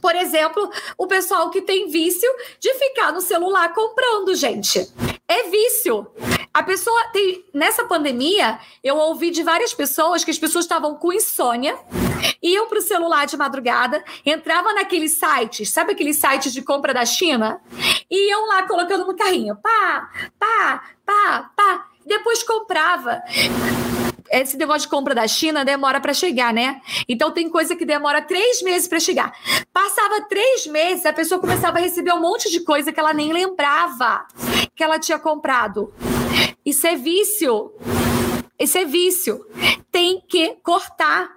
Por 0.00 0.14
exemplo, 0.14 0.70
o 0.96 1.06
pessoal 1.06 1.50
que 1.50 1.60
tem 1.60 1.88
vício 1.88 2.28
de 2.60 2.72
ficar 2.74 3.12
no 3.12 3.20
celular 3.20 3.72
comprando, 3.74 4.34
gente. 4.34 4.88
É 5.26 5.50
vício. 5.50 6.06
A 6.58 6.62
pessoa 6.64 7.04
tem. 7.12 7.44
Nessa 7.54 7.84
pandemia, 7.84 8.58
eu 8.82 8.96
ouvi 8.96 9.30
de 9.30 9.44
várias 9.44 9.72
pessoas 9.72 10.24
que 10.24 10.32
as 10.32 10.38
pessoas 10.40 10.64
estavam 10.64 10.96
com 10.96 11.12
insônia, 11.12 11.78
iam 12.42 12.66
para 12.68 12.80
o 12.80 12.82
celular 12.82 13.28
de 13.28 13.36
madrugada, 13.36 14.02
entravam 14.26 14.74
naqueles 14.74 15.20
sites, 15.20 15.70
sabe 15.70 15.92
aqueles 15.92 16.16
sites 16.16 16.52
de 16.52 16.60
compra 16.60 16.92
da 16.92 17.06
China? 17.06 17.60
E 18.10 18.28
iam 18.28 18.48
lá 18.48 18.66
colocando 18.66 19.06
no 19.06 19.14
carrinho. 19.14 19.54
Pá, 19.54 20.10
pá, 20.36 20.82
pá, 21.06 21.50
pá. 21.54 21.86
Depois 22.04 22.42
comprava 22.42 23.22
esse 24.32 24.56
negócio 24.56 24.82
de 24.82 24.88
compra 24.88 25.14
da 25.14 25.28
China 25.28 25.64
demora 25.64 26.00
para 26.00 26.12
chegar, 26.12 26.52
né? 26.52 26.80
Então 27.08 27.30
tem 27.30 27.48
coisa 27.48 27.76
que 27.76 27.84
demora 27.84 28.20
três 28.20 28.62
meses 28.62 28.88
para 28.88 28.98
chegar. 28.98 29.32
Passava 29.72 30.22
três 30.22 30.66
meses, 30.66 31.06
a 31.06 31.12
pessoa 31.12 31.40
começava 31.40 31.78
a 31.78 31.80
receber 31.80 32.12
um 32.12 32.20
monte 32.20 32.50
de 32.50 32.60
coisa 32.64 32.92
que 32.92 32.98
ela 32.98 33.14
nem 33.14 33.32
lembrava 33.32 34.26
que 34.74 34.82
ela 34.82 34.98
tinha 34.98 35.20
comprado. 35.20 35.94
Isso 36.68 36.86
é 36.86 36.96
vício. 36.96 37.72
Isso 38.60 38.76
é 38.76 38.84
vício. 38.84 39.42
Tem 39.90 40.22
que 40.28 40.50
cortar. 40.62 41.34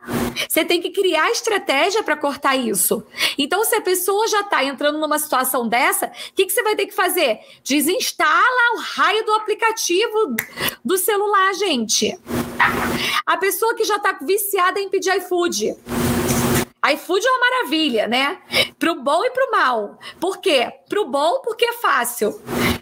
Você 0.50 0.66
tem 0.66 0.82
que 0.82 0.90
criar 0.90 1.32
estratégia 1.32 2.04
para 2.04 2.18
cortar 2.18 2.58
isso. 2.58 3.02
Então, 3.38 3.64
se 3.64 3.74
a 3.76 3.82
pessoa 3.82 4.28
já 4.28 4.42
está 4.42 4.62
entrando 4.62 5.00
numa 5.00 5.18
situação 5.18 5.70
dessa, 5.70 6.08
o 6.08 6.34
que, 6.36 6.48
que 6.48 6.52
você 6.52 6.62
vai 6.62 6.76
ter 6.76 6.86
que 6.86 6.94
fazer? 6.94 7.40
Desinstala 7.64 8.76
o 8.76 8.80
raio 8.80 9.26
do 9.26 9.32
aplicativo 9.32 10.36
do 10.84 10.98
celular, 10.98 11.54
gente. 11.54 12.20
A 13.26 13.38
pessoa 13.38 13.74
que 13.74 13.86
já 13.86 13.96
está 13.96 14.20
viciada 14.22 14.82
em 14.82 14.90
pedir 14.90 15.16
iFood. 15.16 15.78
iFood 16.94 17.26
é 17.26 17.32
uma 17.32 17.40
maravilha, 17.40 18.06
né? 18.06 18.38
Pro 18.78 19.02
bom 19.02 19.24
e 19.24 19.32
pro 19.32 19.50
mal. 19.50 19.98
Por 20.20 20.40
quê? 20.40 20.74
Pro 20.90 21.06
bom, 21.06 21.40
porque 21.42 21.64
é 21.64 21.74
fácil. 21.74 22.38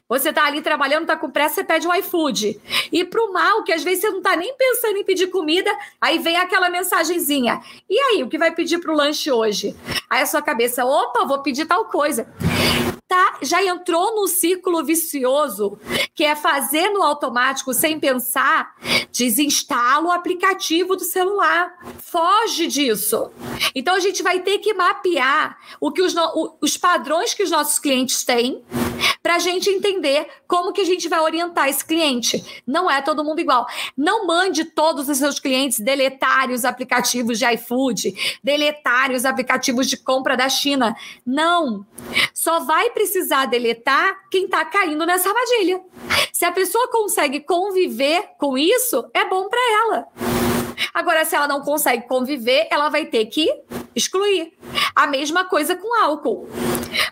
Você 0.10 0.34
tá 0.34 0.46
ali 0.46 0.60
trabalhando, 0.60 1.06
tá 1.06 1.16
com 1.16 1.30
pressa, 1.30 1.56
você 1.56 1.64
pede 1.64 1.88
um 1.88 1.94
iFood. 1.94 2.60
E 2.92 3.06
pro 3.06 3.32
mal, 3.32 3.64
que 3.64 3.72
às 3.72 3.84
vezes 3.84 4.02
você 4.02 4.10
não 4.10 4.24
tá 4.24 4.36
nem 4.36 4.56
pensando 4.58 4.98
em 4.98 5.04
pedir 5.04 5.28
comida, 5.28 5.72
aí 6.02 6.18
vem 6.18 6.36
aquela 6.36 6.68
mensagenzinha. 6.68 7.62
E 7.88 8.00
aí, 8.00 8.24
o 8.24 8.28
que 8.28 8.38
vai 8.38 8.50
pedir 8.50 8.80
pro 8.80 8.96
lanche 8.96 9.32
hoje? 9.32 9.76
Aí 10.10 10.24
a 10.24 10.26
sua 10.26 10.42
cabeça, 10.42 10.84
opa, 10.84 11.26
vou 11.26 11.44
pedir 11.44 11.68
tal 11.68 11.86
coisa 11.86 12.28
tá, 13.10 13.40
já 13.42 13.64
entrou 13.64 14.16
no 14.16 14.28
ciclo 14.28 14.86
vicioso, 14.86 15.80
que 16.14 16.24
é 16.24 16.36
fazer 16.36 16.92
no 16.92 17.02
automático 17.02 17.74
sem 17.74 18.00
pensar, 18.00 18.76
desinstala 19.12 20.08
o 20.08 20.12
aplicativo 20.12 20.96
do 20.96 21.04
celular. 21.04 21.74
Foge 21.98 22.68
disso. 22.68 23.32
Então 23.74 23.96
a 23.96 24.00
gente 24.00 24.22
vai 24.22 24.42
ter 24.42 24.60
que 24.60 24.76
mapear 24.76 25.58
o 25.82 25.92
que 25.92 26.04
os, 26.04 26.14
os 26.62 26.78
padrões 26.78 27.34
que 27.34 27.42
os 27.42 27.50
nossos 27.50 27.80
clientes 27.80 28.24
têm 28.24 28.64
para 29.22 29.36
a 29.36 29.40
gente 29.40 29.70
entender 29.70 30.28
como 30.48 30.74
que 30.74 30.82
a 30.82 30.86
gente 30.86 31.08
vai 31.08 31.20
orientar 31.20 31.68
esse 31.68 31.84
cliente. 31.84 32.64
Não 32.66 32.90
é 32.90 33.02
todo 33.02 33.24
mundo 33.24 33.40
igual. 33.40 33.66
Não 33.96 34.26
mande 34.26 34.66
todos 34.66 35.10
os 35.10 35.18
seus 35.18 35.40
clientes 35.40 35.80
deletarem 35.80 36.56
os 36.56 36.66
aplicativos 36.66 37.40
de 37.40 37.46
iFood, 37.54 38.40
deletarem 38.44 39.16
os 39.16 39.26
aplicativos 39.26 39.88
de 39.88 39.98
compra 39.98 40.36
da 40.36 40.50
China. 40.50 40.96
Não. 41.26 41.86
Só 42.34 42.62
vai 42.62 42.90
precisar 42.92 43.46
deletar 43.46 44.30
quem 44.30 44.46
está 44.46 44.66
caindo 44.66 45.06
nessa 45.06 45.30
armadilha. 45.30 45.82
Se 46.32 46.46
a 46.46 46.52
pessoa 46.52 46.90
consegue 46.90 47.42
conviver 47.42 48.30
com 48.38 48.58
isso, 48.58 49.10
é 49.14 49.26
bom 49.26 49.48
para 49.50 49.60
ela. 49.84 50.08
Agora, 50.94 51.26
se 51.26 51.36
ela 51.36 51.48
não 51.48 51.62
consegue 51.62 52.08
conviver, 52.08 52.68
ela 52.72 52.90
vai 52.90 53.06
ter 53.06 53.26
que 53.26 53.50
excluir. 53.96 54.54
A 54.96 55.08
mesma 55.08 55.46
coisa 55.46 55.76
com 55.76 56.02
álcool. 56.02 56.48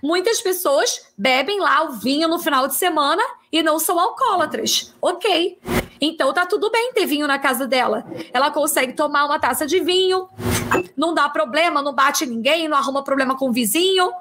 Muitas 0.02 0.42
pessoas 0.42 1.08
bebem 1.18 1.60
lá 1.60 1.84
o 1.84 1.92
vinho 1.94 2.28
no 2.28 2.40
final 2.40 2.68
de 2.68 2.76
semana 2.76 3.24
e 3.52 3.64
não 3.64 3.80
são 3.80 4.00
alcoólatras. 4.00 4.94
Ok. 5.02 5.60
Então 6.00 6.32
tá 6.34 6.46
tudo 6.46 6.70
bem 6.72 6.94
ter 6.94 7.06
vinho 7.06 7.28
na 7.28 7.40
casa 7.40 7.68
dela. 7.68 8.06
Ela 8.34 8.52
consegue 8.52 8.94
tomar 8.94 9.26
uma 9.26 9.40
taça 9.40 9.66
de 9.66 9.80
vinho, 9.80 10.30
não 10.96 11.14
dá 11.14 11.28
problema, 11.30 11.82
não 11.82 11.94
bate 11.94 12.26
ninguém, 12.26 12.68
não 12.68 12.78
arruma 12.78 13.04
problema 13.04 13.36
com 13.36 13.50
o 13.50 13.54
vizinho. 13.54 14.12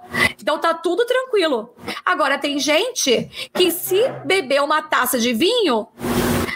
Então 0.40 0.58
tá 0.58 0.72
tudo 0.72 1.04
tranquilo. 1.04 1.74
Agora 2.04 2.38
tem 2.38 2.58
gente 2.58 3.48
que 3.54 3.70
se 3.70 4.08
beber 4.24 4.62
uma 4.62 4.82
taça 4.82 5.18
de 5.18 5.32
vinho, 5.32 5.86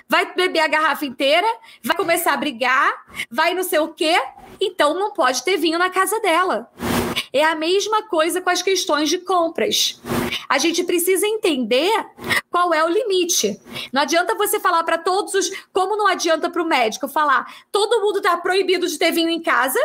vai 0.09 0.33
beber 0.35 0.61
a 0.61 0.69
garrafa 0.69 1.05
inteira, 1.05 1.47
vai 1.85 1.97
começar 1.97 2.33
a 2.33 2.37
brigar, 2.37 2.93
vai 3.31 3.55
não 3.55 3.63
sei 3.63 3.79
o 3.79 3.89
quê, 3.89 4.21
então 4.61 4.95
não 4.95 5.13
pode 5.13 5.43
ter 5.43 5.57
vinho 5.57 5.79
na 5.79 5.91
casa 5.91 6.19
dela. 6.21 6.71
É 7.33 7.45
a 7.45 7.55
mesma 7.55 8.03
coisa 8.03 8.41
com 8.41 8.51
as 8.51 8.61
questões 8.61 9.09
de 9.09 9.19
compras. 9.19 10.01
A 10.49 10.59
gente 10.59 10.83
precisa 10.83 11.27
entender 11.27 11.93
qual 12.51 12.75
é 12.75 12.85
o 12.85 12.89
limite. 12.89 13.61
Não 13.93 14.03
adianta 14.03 14.35
você 14.35 14.59
falar 14.59 14.83
para 14.83 14.99
todos 14.99 15.35
os. 15.35 15.51
Como 15.73 15.97
não 15.97 16.09
adianta 16.09 16.51
para 16.51 16.63
o 16.63 16.67
médico 16.67 17.07
falar, 17.07 17.47
todo 17.71 18.01
mundo 18.01 18.19
está 18.19 18.37
proibido 18.37 18.87
de 18.89 18.99
ter 18.99 19.13
vinho 19.13 19.31
em 19.31 19.41
casa. 19.41 19.79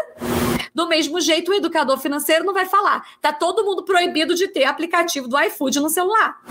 Do 0.73 0.87
mesmo 0.87 1.21
jeito, 1.21 1.51
o 1.51 1.53
educador 1.53 1.97
financeiro 1.99 2.43
não 2.43 2.53
vai 2.53 2.65
falar, 2.65 3.07
tá 3.21 3.31
todo 3.31 3.63
mundo 3.63 3.83
proibido 3.83 4.35
de 4.35 4.47
ter 4.47 4.65
aplicativo 4.65 5.27
do 5.27 5.39
iFood 5.39 5.79
no 5.79 5.89
celular. 5.89 6.41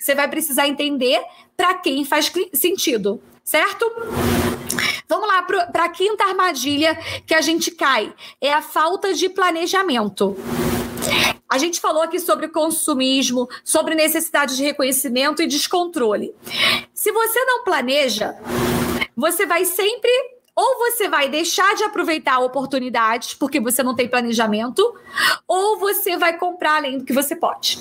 Você 0.00 0.14
vai 0.14 0.28
precisar 0.28 0.66
entender 0.66 1.20
para 1.54 1.74
quem 1.74 2.06
faz 2.06 2.32
sentido, 2.54 3.20
certo? 3.44 3.84
Vamos 5.08 5.28
lá 5.28 5.42
para 5.42 5.84
a 5.84 5.88
quinta 5.88 6.24
armadilha 6.24 6.98
que 7.26 7.34
a 7.34 7.40
gente 7.40 7.70
cai: 7.70 8.12
é 8.40 8.52
a 8.52 8.62
falta 8.62 9.12
de 9.12 9.28
planejamento. 9.28 10.36
A 11.48 11.58
gente 11.58 11.80
falou 11.80 12.02
aqui 12.02 12.18
sobre 12.18 12.48
consumismo, 12.48 13.48
sobre 13.62 13.94
necessidade 13.94 14.56
de 14.56 14.64
reconhecimento 14.64 15.42
e 15.42 15.46
descontrole. 15.46 16.34
Se 16.92 17.12
você 17.12 17.44
não 17.44 17.62
planeja, 17.62 18.34
você 19.16 19.46
vai 19.46 19.64
sempre 19.64 20.10
ou 20.56 20.78
você 20.78 21.08
vai 21.08 21.28
deixar 21.28 21.74
de 21.74 21.82
aproveitar 21.82 22.38
oportunidades 22.38 23.34
porque 23.34 23.60
você 23.60 23.82
não 23.82 23.94
tem 23.94 24.08
planejamento, 24.08 24.94
ou 25.48 25.78
você 25.78 26.16
vai 26.16 26.38
comprar 26.38 26.76
além 26.76 26.98
do 26.98 27.04
que 27.04 27.12
você 27.12 27.34
pode. 27.34 27.78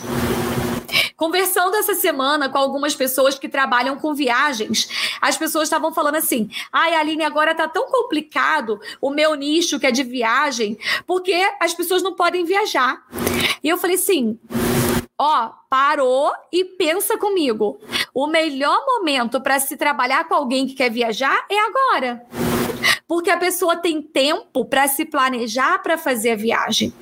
Conversando 1.16 1.76
essa 1.76 1.94
semana 1.94 2.50
com 2.50 2.58
algumas 2.58 2.96
pessoas 2.96 3.38
que 3.38 3.50
trabalham 3.50 3.98
com 3.98 4.14
viagens, 4.14 4.90
as 5.22 5.38
pessoas 5.38 5.66
estavam 5.66 5.94
falando 5.94 6.16
assim: 6.16 6.50
ai, 6.72 6.96
Aline, 6.96 7.24
agora 7.24 7.56
tá 7.56 7.68
tão 7.68 7.88
complicado 7.88 8.80
o 9.02 9.10
meu 9.10 9.36
nicho 9.36 9.80
que 9.80 9.88
é 9.88 9.92
de 9.92 10.04
viagem, 10.04 10.78
porque 11.06 11.34
as 11.60 11.74
pessoas 11.74 12.04
não 12.04 12.14
podem 12.14 12.46
viajar. 12.46 13.04
E 13.64 13.70
eu 13.70 13.78
falei 13.78 13.96
assim: 13.96 14.40
ó, 15.18 15.52
parou 15.70 16.32
e 16.52 16.66
pensa 16.66 17.18
comigo. 17.18 17.80
O 18.14 18.28
melhor 18.28 18.86
momento 18.86 19.42
para 19.42 19.60
se 19.60 19.78
trabalhar 19.78 20.28
com 20.28 20.36
alguém 20.36 20.68
que 20.68 20.76
quer 20.76 20.92
viajar 20.92 21.46
é 21.50 21.58
agora. 21.60 22.26
Porque 23.08 23.30
a 23.30 23.38
pessoa 23.38 23.76
tem 23.76 24.02
tempo 24.02 24.66
para 24.66 24.88
se 24.88 25.06
planejar 25.06 25.82
para 25.82 25.98
fazer 25.98 26.32
a 26.32 26.36
viagem. 26.36 26.94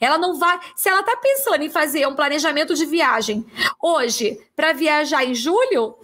Ela 0.00 0.18
não 0.18 0.38
vai. 0.38 0.58
Se 0.74 0.88
ela 0.88 1.00
está 1.00 1.16
pensando 1.16 1.62
em 1.62 1.70
fazer 1.70 2.06
um 2.06 2.14
planejamento 2.14 2.74
de 2.74 2.86
viagem 2.86 3.46
hoje 3.82 4.38
para 4.54 4.72
viajar 4.72 5.24
em 5.24 5.34
julho, 5.34 5.96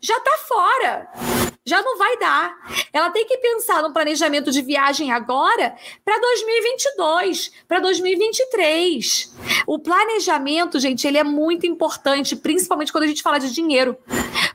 já 0.00 0.16
está 0.16 0.38
fora. 0.46 1.51
Já 1.64 1.80
não 1.80 1.96
vai 1.96 2.18
dar. 2.18 2.56
Ela 2.92 3.10
tem 3.10 3.24
que 3.24 3.38
pensar 3.38 3.82
no 3.82 3.92
planejamento 3.92 4.50
de 4.50 4.62
viagem 4.62 5.12
agora 5.12 5.76
para 6.04 6.18
2022, 6.18 7.52
para 7.68 7.78
2023. 7.78 9.32
O 9.64 9.78
planejamento, 9.78 10.80
gente, 10.80 11.06
ele 11.06 11.18
é 11.18 11.24
muito 11.24 11.64
importante, 11.64 12.34
principalmente 12.34 12.90
quando 12.90 13.04
a 13.04 13.06
gente 13.06 13.22
fala 13.22 13.38
de 13.38 13.52
dinheiro, 13.52 13.96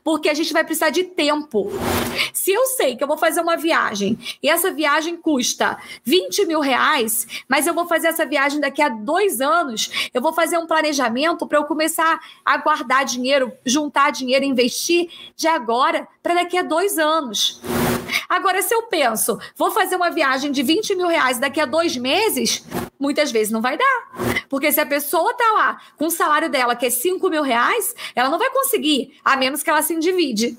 porque 0.04 0.28
a 0.28 0.34
gente 0.34 0.52
vai 0.52 0.66
precisar 0.66 0.90
de 0.90 1.06
tempo. 1.06 1.72
Se 2.34 2.52
eu 2.52 2.66
sei 2.66 2.98
que 2.98 3.04
eu 3.04 3.08
vou 3.08 3.18
fazer 3.18 3.40
uma 3.40 3.56
viagem 3.56 4.18
e 4.44 4.50
essa 4.50 4.72
viagem 4.72 5.16
custa 5.16 5.78
20 6.04 6.46
mil 6.46 6.60
reais, 6.60 7.26
mas 7.48 7.68
eu 7.68 7.74
vou 7.74 7.88
fazer 7.88 8.08
essa 8.08 8.26
viagem 8.26 8.60
daqui 8.60 8.82
a 8.82 8.90
dois 8.90 9.40
anos, 9.40 10.10
eu 10.14 10.22
vou 10.22 10.34
fazer 10.34 10.58
um 10.58 10.68
planejamento 10.68 11.48
para 11.48 11.58
eu 11.58 11.64
começar 11.64 12.20
a 12.44 12.58
guardar 12.58 13.06
dinheiro, 13.06 13.54
juntar 13.66 14.12
dinheiro, 14.12 14.44
investir 14.44 15.10
de 15.36 15.48
agora 15.48 16.08
para 16.22 16.36
daqui 16.36 16.58
a 16.58 16.64
dois 16.64 16.97
anos. 16.98 17.62
Agora, 18.30 18.62
se 18.62 18.74
eu 18.74 18.84
penso, 18.84 19.38
vou 19.56 19.72
fazer 19.72 19.96
uma 19.96 20.10
viagem 20.10 20.52
de 20.52 20.64
20 20.64 20.96
mil 20.96 21.08
reais 21.08 21.40
daqui 21.40 21.60
a 21.60 21.66
dois 21.66 21.96
meses, 21.98 22.64
muitas 23.00 23.32
vezes 23.32 23.52
não 23.52 23.62
vai 23.62 23.78
dar. 23.78 24.08
Porque 24.50 24.72
se 24.72 24.80
a 24.80 24.86
pessoa 24.86 25.34
tá 25.34 25.52
lá 25.54 25.82
com 25.98 26.06
o 26.06 26.12
salário 26.12 26.50
dela, 26.50 26.76
que 26.76 26.86
é 26.86 26.90
5 26.90 27.30
mil 27.30 27.44
reais, 27.44 27.94
ela 28.16 28.30
não 28.30 28.40
vai 28.40 28.50
conseguir, 28.50 29.18
a 29.24 29.36
menos 29.36 29.64
que 29.64 29.70
ela 29.70 29.82
se 29.82 29.94
endivide. 29.94 30.58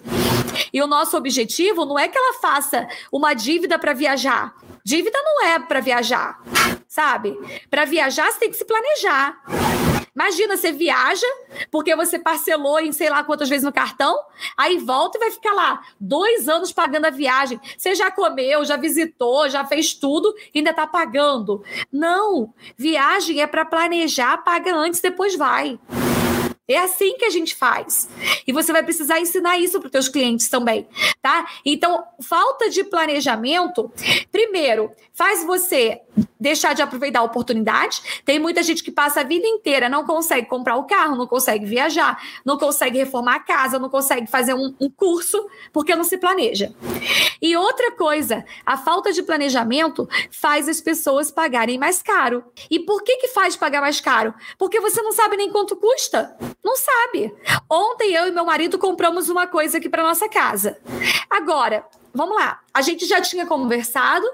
E 0.72 0.82
o 0.82 0.86
nosso 0.86 1.16
objetivo 1.16 1.84
não 1.84 1.98
é 1.98 2.08
que 2.08 2.18
ela 2.18 2.38
faça 2.40 2.88
uma 3.12 3.34
dívida 3.34 3.78
para 3.78 3.92
viajar. 3.92 4.54
Dívida 4.84 5.18
não 5.22 5.46
é 5.46 5.58
para 5.58 5.80
viajar, 5.80 6.40
sabe? 6.88 7.38
Para 7.70 7.84
viajar, 7.84 8.30
você 8.30 8.38
tem 8.38 8.50
que 8.50 8.56
se 8.56 8.64
planejar. 8.64 9.97
Imagina, 10.18 10.56
você 10.56 10.72
viaja 10.72 11.26
porque 11.70 11.94
você 11.94 12.18
parcelou 12.18 12.80
em 12.80 12.90
sei 12.90 13.08
lá 13.08 13.22
quantas 13.22 13.48
vezes 13.48 13.64
no 13.64 13.72
cartão, 13.72 14.18
aí 14.56 14.76
volta 14.76 15.16
e 15.16 15.20
vai 15.20 15.30
ficar 15.30 15.52
lá 15.52 15.80
dois 16.00 16.48
anos 16.48 16.72
pagando 16.72 17.04
a 17.04 17.10
viagem. 17.10 17.60
Você 17.76 17.94
já 17.94 18.10
comeu, 18.10 18.64
já 18.64 18.76
visitou, 18.76 19.48
já 19.48 19.64
fez 19.64 19.94
tudo 19.94 20.34
ainda 20.58 20.70
está 20.70 20.88
pagando. 20.88 21.62
Não, 21.92 22.52
viagem 22.76 23.40
é 23.40 23.46
para 23.46 23.64
planejar, 23.64 24.38
paga 24.38 24.74
antes, 24.74 25.00
depois 25.00 25.36
vai. 25.36 25.78
É 26.68 26.76
assim 26.78 27.16
que 27.16 27.24
a 27.24 27.30
gente 27.30 27.54
faz. 27.54 28.08
E 28.46 28.52
você 28.52 28.72
vai 28.72 28.82
precisar 28.82 29.18
ensinar 29.18 29.58
isso 29.58 29.78
para 29.80 29.86
os 29.86 29.92
teus 29.92 30.08
clientes 30.08 30.50
também, 30.50 30.86
tá? 31.22 31.46
Então, 31.64 32.04
falta 32.20 32.68
de 32.68 32.84
planejamento, 32.84 33.90
primeiro, 34.30 34.92
faz 35.14 35.42
você 35.44 36.02
deixar 36.38 36.74
de 36.74 36.82
aproveitar 36.82 37.20
a 37.20 37.22
oportunidade. 37.22 38.22
Tem 38.24 38.38
muita 38.38 38.62
gente 38.62 38.84
que 38.84 38.90
passa 38.90 39.20
a 39.20 39.24
vida 39.24 39.46
inteira, 39.46 39.88
não 39.88 40.04
consegue 40.04 40.46
comprar 40.46 40.76
o 40.76 40.84
carro, 40.84 41.16
não 41.16 41.26
consegue 41.26 41.64
viajar, 41.64 42.22
não 42.44 42.58
consegue 42.58 42.98
reformar 42.98 43.36
a 43.36 43.40
casa, 43.40 43.78
não 43.78 43.88
consegue 43.88 44.26
fazer 44.26 44.52
um, 44.52 44.74
um 44.78 44.90
curso, 44.90 45.48
porque 45.72 45.96
não 45.96 46.04
se 46.04 46.18
planeja. 46.18 46.72
E 47.40 47.56
outra 47.56 47.92
coisa, 47.92 48.44
a 48.64 48.76
falta 48.76 49.12
de 49.12 49.22
planejamento 49.22 50.08
faz 50.30 50.68
as 50.68 50.80
pessoas 50.80 51.30
pagarem 51.30 51.78
mais 51.78 52.02
caro. 52.02 52.44
E 52.70 52.80
por 52.80 53.02
que 53.02 53.16
que 53.16 53.28
faz 53.28 53.56
pagar 53.56 53.80
mais 53.80 54.00
caro? 54.00 54.34
Porque 54.58 54.80
você 54.80 55.00
não 55.02 55.12
sabe 55.12 55.36
nem 55.36 55.50
quanto 55.50 55.76
custa. 55.76 56.36
Não 56.64 56.76
sabe. 56.76 57.34
Ontem 57.70 58.12
eu 58.14 58.26
e 58.26 58.32
meu 58.32 58.44
marido 58.44 58.78
compramos 58.78 59.28
uma 59.28 59.46
coisa 59.46 59.78
aqui 59.78 59.88
para 59.88 60.02
nossa 60.02 60.28
casa. 60.28 60.78
Agora, 61.30 61.84
vamos 62.12 62.36
lá. 62.36 62.60
A 62.74 62.82
gente 62.82 63.06
já 63.06 63.20
tinha 63.20 63.46
conversado, 63.46 64.26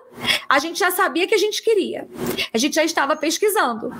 a 0.48 0.58
gente 0.58 0.78
já 0.78 0.90
sabia 0.90 1.26
que 1.26 1.34
a 1.34 1.38
gente 1.38 1.62
queria. 1.62 2.08
A 2.52 2.58
gente 2.58 2.74
já 2.74 2.84
estava 2.84 3.16
pesquisando. 3.16 3.90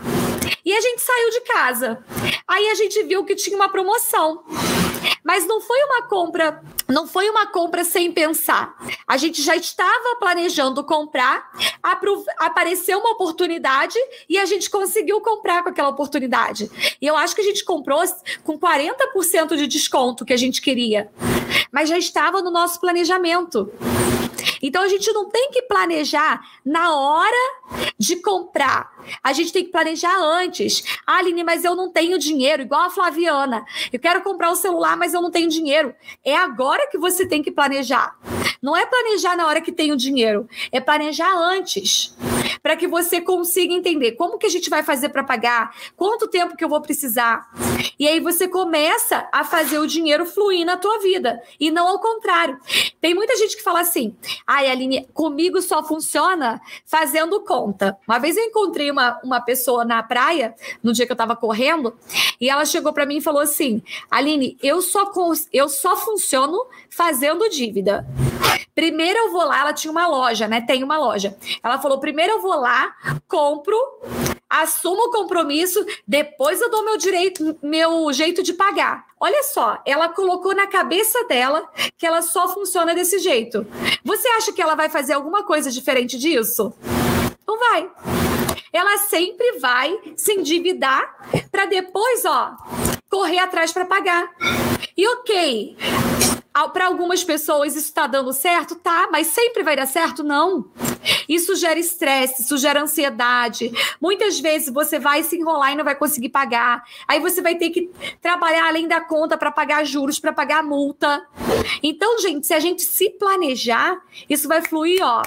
E 0.64 0.72
a 0.72 0.80
gente 0.80 1.00
saiu 1.00 1.30
de 1.30 1.40
casa. 1.42 2.04
Aí 2.48 2.70
a 2.70 2.74
gente 2.74 3.02
viu 3.02 3.24
que 3.24 3.34
tinha 3.34 3.56
uma 3.56 3.68
promoção. 3.68 4.42
Mas 5.24 5.46
não 5.46 5.60
foi 5.60 5.82
uma 5.84 6.02
compra, 6.02 6.62
não 6.88 7.06
foi 7.06 7.28
uma 7.28 7.46
compra 7.46 7.84
sem 7.84 8.12
pensar. 8.12 8.74
A 9.06 9.16
gente 9.16 9.42
já 9.42 9.56
estava 9.56 10.16
planejando 10.18 10.84
comprar, 10.84 11.50
apareceu 12.38 12.98
uma 12.98 13.12
oportunidade 13.12 13.98
e 14.28 14.38
a 14.38 14.44
gente 14.44 14.70
conseguiu 14.70 15.20
comprar 15.20 15.62
com 15.62 15.70
aquela 15.70 15.88
oportunidade. 15.88 16.70
E 17.00 17.06
eu 17.06 17.16
acho 17.16 17.34
que 17.34 17.40
a 17.40 17.44
gente 17.44 17.64
comprou 17.64 18.02
com 18.42 18.58
40% 18.58 19.56
de 19.56 19.66
desconto 19.66 20.24
que 20.24 20.32
a 20.32 20.36
gente 20.36 20.60
queria. 20.60 21.10
Mas 21.72 21.88
já 21.88 21.98
estava 21.98 22.42
no 22.42 22.50
nosso 22.50 22.80
planejamento. 22.80 23.70
Então 24.62 24.82
a 24.82 24.88
gente 24.88 25.12
não 25.12 25.28
tem 25.28 25.50
que 25.50 25.62
planejar 25.62 26.40
na 26.64 26.94
hora 26.94 27.36
de 27.98 28.16
comprar. 28.16 28.92
A 29.22 29.32
gente 29.32 29.52
tem 29.52 29.64
que 29.64 29.70
planejar 29.70 30.16
antes. 30.18 30.84
Ah, 31.06 31.18
Aline, 31.18 31.44
mas 31.44 31.64
eu 31.64 31.74
não 31.74 31.90
tenho 31.90 32.18
dinheiro, 32.18 32.62
igual 32.62 32.82
a 32.82 32.90
Flaviana. 32.90 33.64
Eu 33.92 33.98
quero 33.98 34.22
comprar 34.22 34.50
o 34.50 34.52
um 34.52 34.56
celular, 34.56 34.96
mas 34.96 35.14
eu 35.14 35.22
não 35.22 35.30
tenho 35.30 35.48
dinheiro. 35.48 35.94
É 36.24 36.36
agora 36.36 36.88
que 36.90 36.98
você 36.98 37.26
tem 37.26 37.42
que 37.42 37.50
planejar. 37.50 38.16
Não 38.62 38.76
é 38.76 38.86
planejar 38.86 39.36
na 39.36 39.46
hora 39.46 39.60
que 39.60 39.72
tem 39.72 39.92
o 39.92 39.96
dinheiro, 39.96 40.48
é 40.72 40.80
planejar 40.80 41.34
antes. 41.34 42.14
Para 42.62 42.76
que 42.76 42.86
você 42.86 43.20
consiga 43.20 43.72
entender 43.72 44.12
como 44.12 44.38
que 44.38 44.46
a 44.46 44.50
gente 44.50 44.70
vai 44.70 44.82
fazer 44.82 45.08
para 45.08 45.24
pagar, 45.24 45.74
quanto 45.96 46.28
tempo 46.28 46.56
que 46.56 46.64
eu 46.64 46.68
vou 46.68 46.80
precisar. 46.80 47.48
E 47.98 48.08
aí 48.08 48.20
você 48.20 48.48
começa 48.48 49.28
a 49.32 49.44
fazer 49.44 49.78
o 49.78 49.86
dinheiro 49.86 50.26
fluir 50.26 50.64
na 50.64 50.76
tua 50.76 50.98
vida 50.98 51.42
e 51.58 51.70
não 51.70 51.88
ao 51.88 52.00
contrário. 52.00 52.58
Tem 53.00 53.14
muita 53.14 53.36
gente 53.36 53.56
que 53.56 53.62
fala 53.62 53.80
assim: 53.80 54.14
"Ai, 54.46 54.70
Aline, 54.70 55.06
comigo 55.12 55.60
só 55.62 55.82
funciona 55.84 56.60
fazendo 56.84 57.40
conta". 57.40 57.96
Uma 58.06 58.18
vez 58.18 58.36
eu 58.36 58.44
encontrei 58.44 58.90
uma, 58.90 59.20
uma 59.22 59.40
pessoa 59.40 59.84
na 59.84 60.02
praia, 60.02 60.54
no 60.82 60.92
dia 60.92 61.06
que 61.06 61.12
eu 61.12 61.14
estava 61.14 61.36
correndo, 61.36 61.94
e 62.40 62.48
ela 62.48 62.64
chegou 62.64 62.92
para 62.92 63.06
mim 63.06 63.18
e 63.18 63.22
falou 63.22 63.42
assim: 63.42 63.82
"Aline, 64.10 64.56
eu 64.62 64.80
só 64.82 65.12
eu 65.52 65.68
só 65.68 65.96
funciono 65.96 66.66
fazendo 66.90 67.48
dívida". 67.48 68.06
Primeiro 68.74 69.18
eu 69.18 69.30
vou 69.30 69.44
lá, 69.44 69.60
ela 69.60 69.72
tinha 69.72 69.90
uma 69.90 70.06
loja, 70.06 70.48
né? 70.48 70.60
Tem 70.60 70.82
uma 70.82 70.98
loja. 70.98 71.36
Ela 71.62 71.78
falou: 71.78 72.00
primeiro 72.00 72.34
eu 72.34 72.40
vou 72.42 72.58
lá, 72.58 72.94
compro, 73.28 73.76
assumo 74.50 75.04
o 75.04 75.10
compromisso, 75.10 75.84
depois 76.06 76.60
eu 76.60 76.70
dou 76.70 76.84
meu 76.84 76.96
direito, 76.96 77.56
meu 77.62 78.12
jeito 78.12 78.42
de 78.42 78.52
pagar. 78.52 79.06
Olha 79.20 79.42
só, 79.44 79.80
ela 79.86 80.08
colocou 80.08 80.54
na 80.54 80.66
cabeça 80.66 81.24
dela 81.24 81.68
que 81.96 82.06
ela 82.06 82.20
só 82.20 82.48
funciona 82.48 82.94
desse 82.94 83.18
jeito. 83.20 83.66
Você 84.04 84.28
acha 84.28 84.52
que 84.52 84.60
ela 84.60 84.74
vai 84.74 84.88
fazer 84.88 85.12
alguma 85.12 85.44
coisa 85.44 85.70
diferente 85.70 86.18
disso? 86.18 86.72
Não 87.46 87.58
vai. 87.58 87.90
Ela 88.72 88.98
sempre 88.98 89.58
vai 89.60 89.96
se 90.16 90.32
endividar 90.32 91.16
para 91.50 91.66
depois, 91.66 92.24
ó, 92.24 92.56
correr 93.08 93.38
atrás 93.38 93.72
para 93.72 93.84
pagar. 93.84 94.28
E 94.96 95.06
ok, 95.08 95.76
para 96.72 96.86
algumas 96.86 97.24
pessoas 97.24 97.74
isso 97.74 97.86
está 97.86 98.06
dando 98.06 98.32
certo, 98.32 98.76
tá, 98.76 99.08
mas 99.10 99.26
sempre 99.28 99.62
vai 99.62 99.74
dar 99.74 99.86
certo? 99.86 100.22
Não. 100.22 100.66
Isso 101.28 101.56
gera 101.56 101.78
estresse, 101.78 102.42
isso 102.42 102.56
gera 102.56 102.82
ansiedade. 102.82 103.72
Muitas 104.00 104.38
vezes 104.38 104.72
você 104.72 104.98
vai 104.98 105.22
se 105.22 105.36
enrolar 105.36 105.72
e 105.72 105.74
não 105.74 105.84
vai 105.84 105.94
conseguir 105.94 106.28
pagar. 106.28 106.84
Aí 107.08 107.18
você 107.18 107.42
vai 107.42 107.56
ter 107.56 107.70
que 107.70 107.90
trabalhar 108.22 108.68
além 108.68 108.86
da 108.86 109.00
conta 109.00 109.36
para 109.36 109.50
pagar 109.50 109.84
juros, 109.84 110.18
para 110.18 110.32
pagar 110.32 110.62
multa. 110.62 111.26
Então, 111.82 112.18
gente, 112.20 112.46
se 112.46 112.54
a 112.54 112.60
gente 112.60 112.82
se 112.82 113.10
planejar, 113.10 114.00
isso 114.28 114.46
vai 114.48 114.62
fluir, 114.62 115.00
ó, 115.02 115.22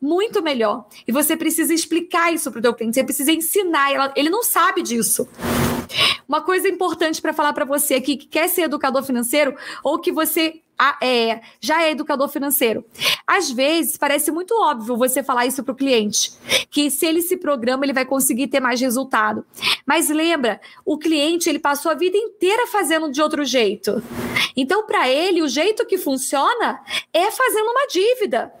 muito 0.00 0.42
melhor. 0.42 0.86
E 1.06 1.12
você 1.12 1.36
precisa 1.36 1.72
explicar 1.72 2.32
isso 2.32 2.50
para 2.50 2.58
o 2.58 2.62
teu 2.62 2.74
cliente, 2.74 2.94
você 2.94 3.04
precisa 3.04 3.32
ensinar. 3.32 4.12
Ele 4.14 4.30
não 4.30 4.42
sabe 4.42 4.82
disso. 4.82 5.28
Uma 6.28 6.40
coisa 6.40 6.68
importante 6.68 7.20
para 7.20 7.32
falar 7.32 7.52
para 7.52 7.64
você 7.64 7.94
aqui 7.94 8.16
que 8.16 8.26
quer 8.26 8.48
ser 8.48 8.62
educador 8.62 9.02
financeiro 9.02 9.54
ou 9.82 9.98
que 9.98 10.12
você 10.12 10.60
é, 11.02 11.40
já 11.60 11.82
é 11.82 11.90
educador 11.90 12.28
financeiro. 12.28 12.84
Às 13.26 13.50
vezes, 13.50 13.96
parece 13.98 14.30
muito 14.30 14.54
óbvio 14.54 14.96
você 14.96 15.22
falar 15.22 15.46
isso 15.46 15.62
para 15.62 15.72
o 15.72 15.76
cliente, 15.76 16.32
que 16.70 16.90
se 16.90 17.04
ele 17.04 17.20
se 17.20 17.36
programa, 17.36 17.84
ele 17.84 17.92
vai 17.92 18.06
conseguir 18.06 18.48
ter 18.48 18.60
mais 18.60 18.80
resultado. 18.80 19.44
Mas 19.84 20.08
lembra, 20.08 20.60
o 20.84 20.98
cliente 20.98 21.48
ele 21.48 21.58
passou 21.58 21.92
a 21.92 21.94
vida 21.94 22.16
inteira 22.16 22.66
fazendo 22.66 23.10
de 23.10 23.20
outro 23.20 23.44
jeito. 23.44 24.02
Então, 24.56 24.86
para 24.86 25.08
ele, 25.08 25.42
o 25.42 25.48
jeito 25.48 25.86
que 25.86 25.98
funciona 25.98 26.80
é 27.12 27.30
fazendo 27.30 27.70
uma 27.70 27.86
dívida. 27.86 28.52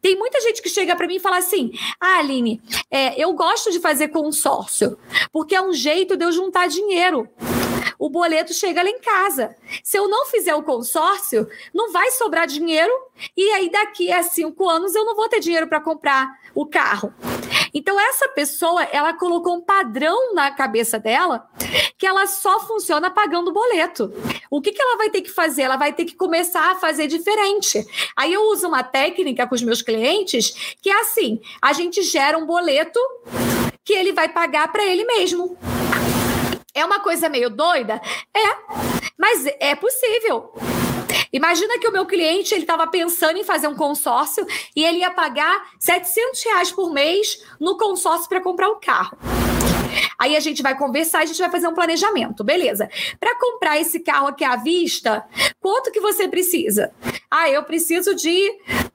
Tem 0.00 0.16
muita 0.16 0.40
gente 0.40 0.62
que 0.62 0.68
chega 0.68 0.96
para 0.96 1.06
mim 1.06 1.16
e 1.16 1.20
fala 1.20 1.38
assim: 1.38 1.72
Ah, 2.00 2.18
Aline, 2.18 2.60
é, 2.90 3.20
eu 3.22 3.32
gosto 3.32 3.70
de 3.70 3.80
fazer 3.80 4.08
consórcio, 4.08 4.98
porque 5.32 5.54
é 5.54 5.62
um 5.62 5.72
jeito 5.72 6.16
de 6.16 6.24
eu 6.24 6.32
juntar 6.32 6.68
dinheiro 6.68 7.28
o 8.02 8.10
boleto 8.10 8.52
chega 8.52 8.82
lá 8.82 8.88
em 8.88 8.98
casa. 8.98 9.54
Se 9.84 9.96
eu 9.96 10.08
não 10.08 10.26
fizer 10.26 10.56
o 10.56 10.62
consórcio, 10.64 11.46
não 11.72 11.92
vai 11.92 12.10
sobrar 12.10 12.48
dinheiro 12.48 12.92
e 13.36 13.48
aí 13.52 13.70
daqui 13.70 14.10
a 14.10 14.24
cinco 14.24 14.68
anos 14.68 14.92
eu 14.96 15.04
não 15.04 15.14
vou 15.14 15.28
ter 15.28 15.38
dinheiro 15.38 15.68
para 15.68 15.80
comprar 15.80 16.28
o 16.52 16.66
carro. 16.66 17.14
Então 17.74 17.98
essa 17.98 18.28
pessoa, 18.28 18.82
ela 18.84 19.14
colocou 19.14 19.56
um 19.56 19.60
padrão 19.60 20.34
na 20.34 20.50
cabeça 20.50 20.98
dela 20.98 21.48
que 21.96 22.06
ela 22.06 22.26
só 22.26 22.60
funciona 22.60 23.10
pagando 23.10 23.52
boleto. 23.52 24.12
O 24.50 24.60
que, 24.60 24.72
que 24.72 24.82
ela 24.82 24.96
vai 24.96 25.08
ter 25.08 25.22
que 25.22 25.30
fazer? 25.30 25.62
Ela 25.62 25.76
vai 25.76 25.92
ter 25.92 26.04
que 26.04 26.14
começar 26.14 26.72
a 26.72 26.74
fazer 26.74 27.06
diferente. 27.06 27.84
Aí 28.16 28.32
eu 28.32 28.42
uso 28.50 28.68
uma 28.68 28.82
técnica 28.82 29.46
com 29.46 29.54
os 29.54 29.62
meus 29.62 29.80
clientes 29.82 30.76
que 30.82 30.90
é 30.90 31.00
assim: 31.00 31.40
a 31.60 31.72
gente 31.72 32.02
gera 32.02 32.36
um 32.36 32.44
boleto 32.44 33.00
que 33.84 33.92
ele 33.92 34.12
vai 34.12 34.28
pagar 34.28 34.70
para 34.70 34.84
ele 34.84 35.04
mesmo. 35.04 35.56
É 36.74 36.84
uma 36.84 37.00
coisa 37.00 37.28
meio 37.28 37.50
doida? 37.50 38.00
É, 38.34 38.56
mas 39.16 39.46
é 39.60 39.74
possível. 39.74 40.52
Imagina 41.32 41.78
que 41.78 41.88
o 41.88 41.92
meu 41.92 42.04
cliente 42.04 42.54
ele 42.54 42.62
estava 42.62 42.86
pensando 42.86 43.38
em 43.38 43.44
fazer 43.44 43.66
um 43.66 43.74
consórcio 43.74 44.46
e 44.76 44.84
ele 44.84 44.98
ia 44.98 45.10
pagar 45.10 45.70
700 45.78 46.42
reais 46.44 46.70
por 46.70 46.92
mês 46.92 47.42
no 47.58 47.78
consórcio 47.78 48.28
para 48.28 48.40
comprar 48.40 48.68
um 48.68 48.78
carro. 48.78 49.16
Aí 50.18 50.36
a 50.36 50.40
gente 50.40 50.62
vai 50.62 50.76
conversar, 50.76 51.20
a 51.20 51.24
gente 51.24 51.38
vai 51.38 51.50
fazer 51.50 51.66
um 51.68 51.74
planejamento, 51.74 52.44
beleza? 52.44 52.88
Para 53.18 53.34
comprar 53.38 53.80
esse 53.80 54.00
carro 54.00 54.28
aqui 54.28 54.44
à 54.44 54.56
vista, 54.56 55.24
quanto 55.60 55.90
que 55.90 56.00
você 56.00 56.28
precisa? 56.28 56.92
Ah, 57.30 57.50
eu 57.50 57.62
preciso 57.62 58.14
de, 58.14 58.52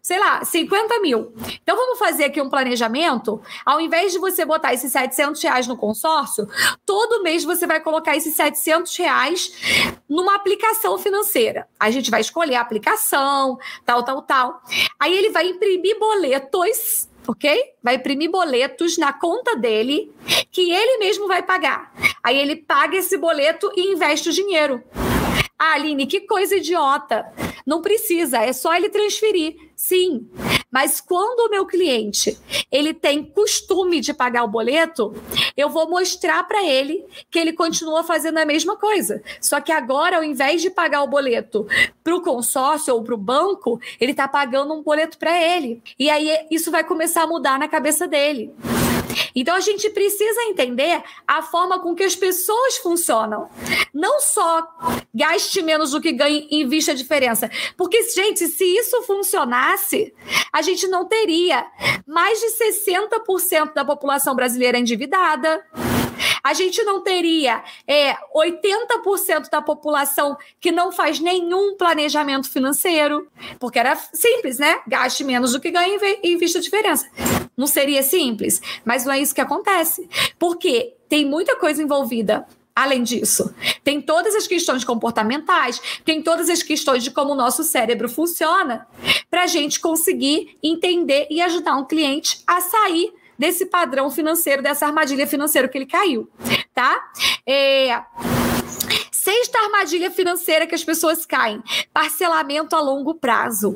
sei 0.08 0.18
lá, 0.20 0.42
50 0.42 1.02
mil. 1.02 1.34
Então 1.62 1.76
vamos 1.76 2.00
fazer 2.00 2.24
aqui 2.24 2.42
um 2.42 2.50
planejamento. 2.50 3.42
Ao 3.66 3.82
invés 3.82 4.14
de 4.14 4.20
você 4.20 4.46
botar 4.46 4.74
esses 4.74 4.90
700 4.90 5.44
reais 5.44 5.68
no 5.68 5.76
consórcio, 5.76 6.48
todo 6.86 7.22
mês 7.24 7.44
você 7.44 7.68
vai 7.68 7.82
colocar 7.82 8.16
esses 8.16 8.34
700 8.34 8.96
reais 8.96 9.52
numa 10.08 10.36
aplicação 10.36 10.98
financeira. 10.98 11.68
A 11.78 11.92
gente 11.92 12.10
vai 12.10 12.22
escolher 12.22 12.56
a 12.56 12.62
aplicação, 12.62 13.60
tal, 13.86 14.02
tal, 14.02 14.22
tal. 14.22 14.62
Aí 14.98 15.14
ele 15.14 15.30
vai 15.30 15.50
imprimir 15.50 16.00
boletos 16.00 17.10
ok? 17.28 17.62
Vai 17.84 17.96
imprimir 17.96 18.32
boletos 18.32 18.98
na 18.98 19.12
conta 19.12 19.58
dele 19.58 20.16
que 20.50 20.72
ele 20.72 21.00
mesmo 21.00 21.28
vai 21.28 21.44
pagar. 21.44 21.94
Aí 22.24 22.40
ele 22.40 22.56
paga 22.56 22.96
esse 22.96 23.18
boleto 23.18 23.70
e 23.76 23.92
investe 23.92 24.30
o 24.30 24.32
dinheiro. 24.32 24.82
Ah, 25.60 25.74
Aline, 25.74 26.06
que 26.06 26.22
coisa 26.22 26.56
idiota. 26.56 27.26
Não 27.66 27.82
precisa, 27.82 28.38
é 28.38 28.54
só 28.54 28.76
ele 28.76 28.90
transferir. 28.90 29.56
Sim, 29.76 30.30
mas 30.72 31.02
quando 31.02 31.48
o 31.48 31.50
meu 31.50 31.66
cliente 31.66 32.38
ele 32.72 32.94
tem 32.94 33.24
costume 33.24 34.00
de 34.00 34.14
pagar 34.14 34.44
o 34.44 34.48
boleto, 34.48 35.14
eu 35.56 35.70
vou 35.70 35.90
mostrar 35.90 36.44
para 36.44 36.64
ele 36.64 37.06
que 37.30 37.40
ele 37.40 37.54
continua 37.54 38.04
fazendo 38.04 38.38
a 38.38 38.46
mesma 38.46 38.76
coisa. 38.76 39.22
Só 39.42 39.60
que 39.60 39.72
agora, 39.72 40.18
ao 40.18 40.24
invés 40.24 40.62
de 40.62 40.70
pagar 40.70 41.04
o 41.04 41.08
boleto 41.08 41.68
para 42.04 42.16
o 42.16 42.22
consórcio 42.22 42.94
ou 42.94 43.04
para 43.04 43.16
o 43.16 43.18
banco, 43.18 43.80
ele 44.00 44.12
está 44.12 44.28
pagando 44.28 44.74
um 44.74 44.84
boleto 44.84 45.18
para 45.18 45.36
ele. 45.42 45.82
E 45.98 46.10
aí 46.10 46.48
isso 46.52 46.72
vai 46.72 46.84
começar 46.84 47.24
a 47.24 47.28
mudar 47.28 47.58
na 47.58 47.68
cabeça 47.68 48.08
dele. 48.08 48.54
Então 49.36 49.56
a 49.56 49.60
gente 49.60 49.90
precisa 49.90 50.44
entender 50.44 51.02
a 51.28 51.42
forma 51.42 51.80
com 51.80 51.96
que 51.96 52.04
as 52.04 52.16
pessoas 52.16 52.78
funcionam. 52.78 53.50
Não 53.94 54.20
só 54.20 54.68
gaste 55.14 55.62
menos 55.62 55.92
do 55.92 56.02
que 56.02 56.12
ganhe 56.12 56.48
e 56.52 56.62
invista 56.62 56.92
a 56.92 56.96
diferença. 56.96 57.50
Porque, 57.76 58.02
gente, 58.04 58.48
se 58.48 58.64
isso 58.64 59.02
funcionasse, 59.04 60.14
a 60.52 60.62
gente 60.62 60.88
não 60.88 61.06
teria 61.06 61.66
mais 62.06 62.40
de 62.40 62.48
60% 62.48 63.74
da 63.74 63.86
população 63.86 64.36
brasileira 64.36 64.78
endividada 64.78 65.64
a 66.44 66.54
gente 66.54 66.82
não 66.84 67.02
teria 67.02 67.62
é, 67.86 68.16
80% 68.34 69.50
da 69.50 69.62
população 69.62 70.38
que 70.62 70.72
não 70.72 70.94
faz 70.94 71.20
nenhum 71.20 71.76
planejamento 71.76 72.50
financeiro, 72.50 73.28
porque 73.60 73.78
era 73.78 73.96
simples, 73.96 74.58
né? 74.58 74.80
Gaste 74.88 75.26
menos 75.26 75.52
do 75.52 75.60
que 75.60 75.72
ganha 75.72 76.00
e 76.24 76.34
invista 76.34 76.60
a 76.60 76.62
diferença. 76.62 77.06
Não 77.58 77.68
seria 77.68 78.04
simples, 78.04 78.62
mas 78.86 79.04
não 79.04 79.14
é 79.14 79.20
isso 79.20 79.34
que 79.34 79.42
acontece. 79.42 80.08
Porque 80.38 80.94
tem 81.10 81.26
muita 81.26 81.56
coisa 81.56 81.82
envolvida 81.82 82.46
Além 82.78 83.02
disso, 83.02 83.56
tem 83.84 84.00
todas 84.00 84.36
as 84.36 84.46
questões 84.46 84.84
comportamentais, 84.84 85.82
tem 86.06 86.22
todas 86.22 86.48
as 86.48 86.62
questões 86.62 87.04
de 87.04 87.10
como 87.10 87.34
o 87.34 87.36
nosso 87.36 87.64
cérebro 87.64 88.08
funciona, 88.08 88.86
para 89.32 89.46
a 89.46 89.48
gente 89.48 89.80
conseguir 89.80 90.56
entender 90.62 91.26
e 91.32 91.42
ajudar 91.42 91.76
um 91.76 91.84
cliente 91.84 92.44
a 92.46 92.62
sair 92.62 93.12
desse 93.36 93.66
padrão 93.66 94.12
financeiro, 94.12 94.62
dessa 94.62 94.86
armadilha 94.86 95.26
financeira 95.26 95.68
que 95.68 95.76
ele 95.76 95.88
caiu, 95.88 96.30
tá? 96.72 97.04
É... 97.48 98.00
Sexta 99.12 99.58
armadilha 99.58 100.12
financeira 100.12 100.68
que 100.68 100.76
as 100.76 100.84
pessoas 100.84 101.26
caem: 101.26 101.64
parcelamento 101.92 102.76
a 102.76 102.80
longo 102.80 103.16
prazo. 103.16 103.76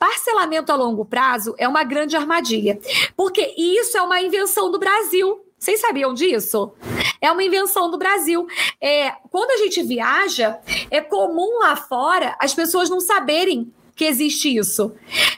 Parcelamento 0.00 0.72
a 0.72 0.76
longo 0.76 1.04
prazo 1.04 1.54
é 1.58 1.68
uma 1.68 1.84
grande 1.84 2.16
armadilha, 2.16 2.80
porque 3.14 3.54
isso 3.54 3.98
é 3.98 4.00
uma 4.00 4.18
invenção 4.18 4.70
do 4.70 4.78
Brasil. 4.78 5.44
Vocês 5.58 5.78
sabiam 5.78 6.14
disso? 6.14 6.72
É 7.20 7.30
uma 7.30 7.44
invenção 7.44 7.90
do 7.90 7.98
Brasil. 7.98 8.46
É, 8.80 9.10
quando 9.30 9.50
a 9.50 9.58
gente 9.58 9.82
viaja, 9.82 10.58
é 10.90 11.02
comum 11.02 11.58
lá 11.58 11.76
fora 11.76 12.34
as 12.40 12.54
pessoas 12.54 12.88
não 12.88 12.98
saberem 12.98 13.70
que 14.00 14.06
existe 14.06 14.56
isso. 14.56 14.94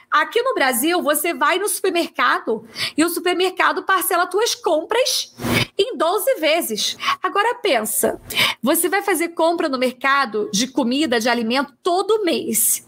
Aqui 0.09 0.41
no 0.41 0.53
Brasil, 0.53 1.01
você 1.01 1.33
vai 1.33 1.59
no 1.59 1.67
supermercado 1.67 2.65
e 2.95 3.03
o 3.03 3.09
supermercado 3.09 3.83
parcela 3.83 4.29
suas 4.31 4.55
compras 4.55 5.35
em 5.77 5.97
12 5.97 6.35
vezes. 6.35 6.97
Agora 7.21 7.55
pensa, 7.55 8.21
você 8.61 8.87
vai 8.87 9.01
fazer 9.01 9.29
compra 9.29 9.67
no 9.67 9.77
mercado 9.77 10.49
de 10.53 10.67
comida, 10.67 11.19
de 11.19 11.27
alimento 11.27 11.73
todo 11.83 12.23
mês. 12.23 12.87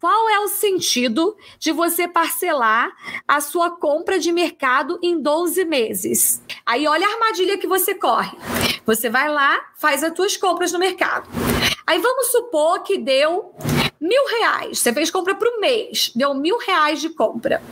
Qual 0.00 0.28
é 0.28 0.38
o 0.38 0.46
sentido 0.46 1.36
de 1.58 1.72
você 1.72 2.06
parcelar 2.06 2.88
a 3.26 3.40
sua 3.40 3.72
compra 3.72 4.20
de 4.20 4.30
mercado 4.30 5.00
em 5.02 5.20
12 5.20 5.64
meses? 5.64 6.40
Aí 6.64 6.86
olha 6.86 7.04
a 7.04 7.12
armadilha 7.14 7.58
que 7.58 7.66
você 7.66 7.92
corre. 7.92 8.38
Você 8.86 9.10
vai 9.10 9.28
lá, 9.28 9.58
faz 9.80 10.04
as 10.04 10.14
suas 10.14 10.36
compras 10.36 10.70
no 10.70 10.78
mercado. 10.78 11.28
Aí 11.84 11.98
vamos 11.98 12.28
supor 12.28 12.84
que 12.84 12.98
deu 12.98 13.52
mil 14.00 14.26
reais. 14.26 14.78
Você 14.78 14.92
fez 14.92 15.10
compra 15.10 15.34
para 15.34 15.48
o 15.48 15.60
mês, 15.60 16.12
deu 16.14 16.34
mil 16.34 16.58
reais 16.58 17.00
de 17.00 17.10
compra. 17.10 17.62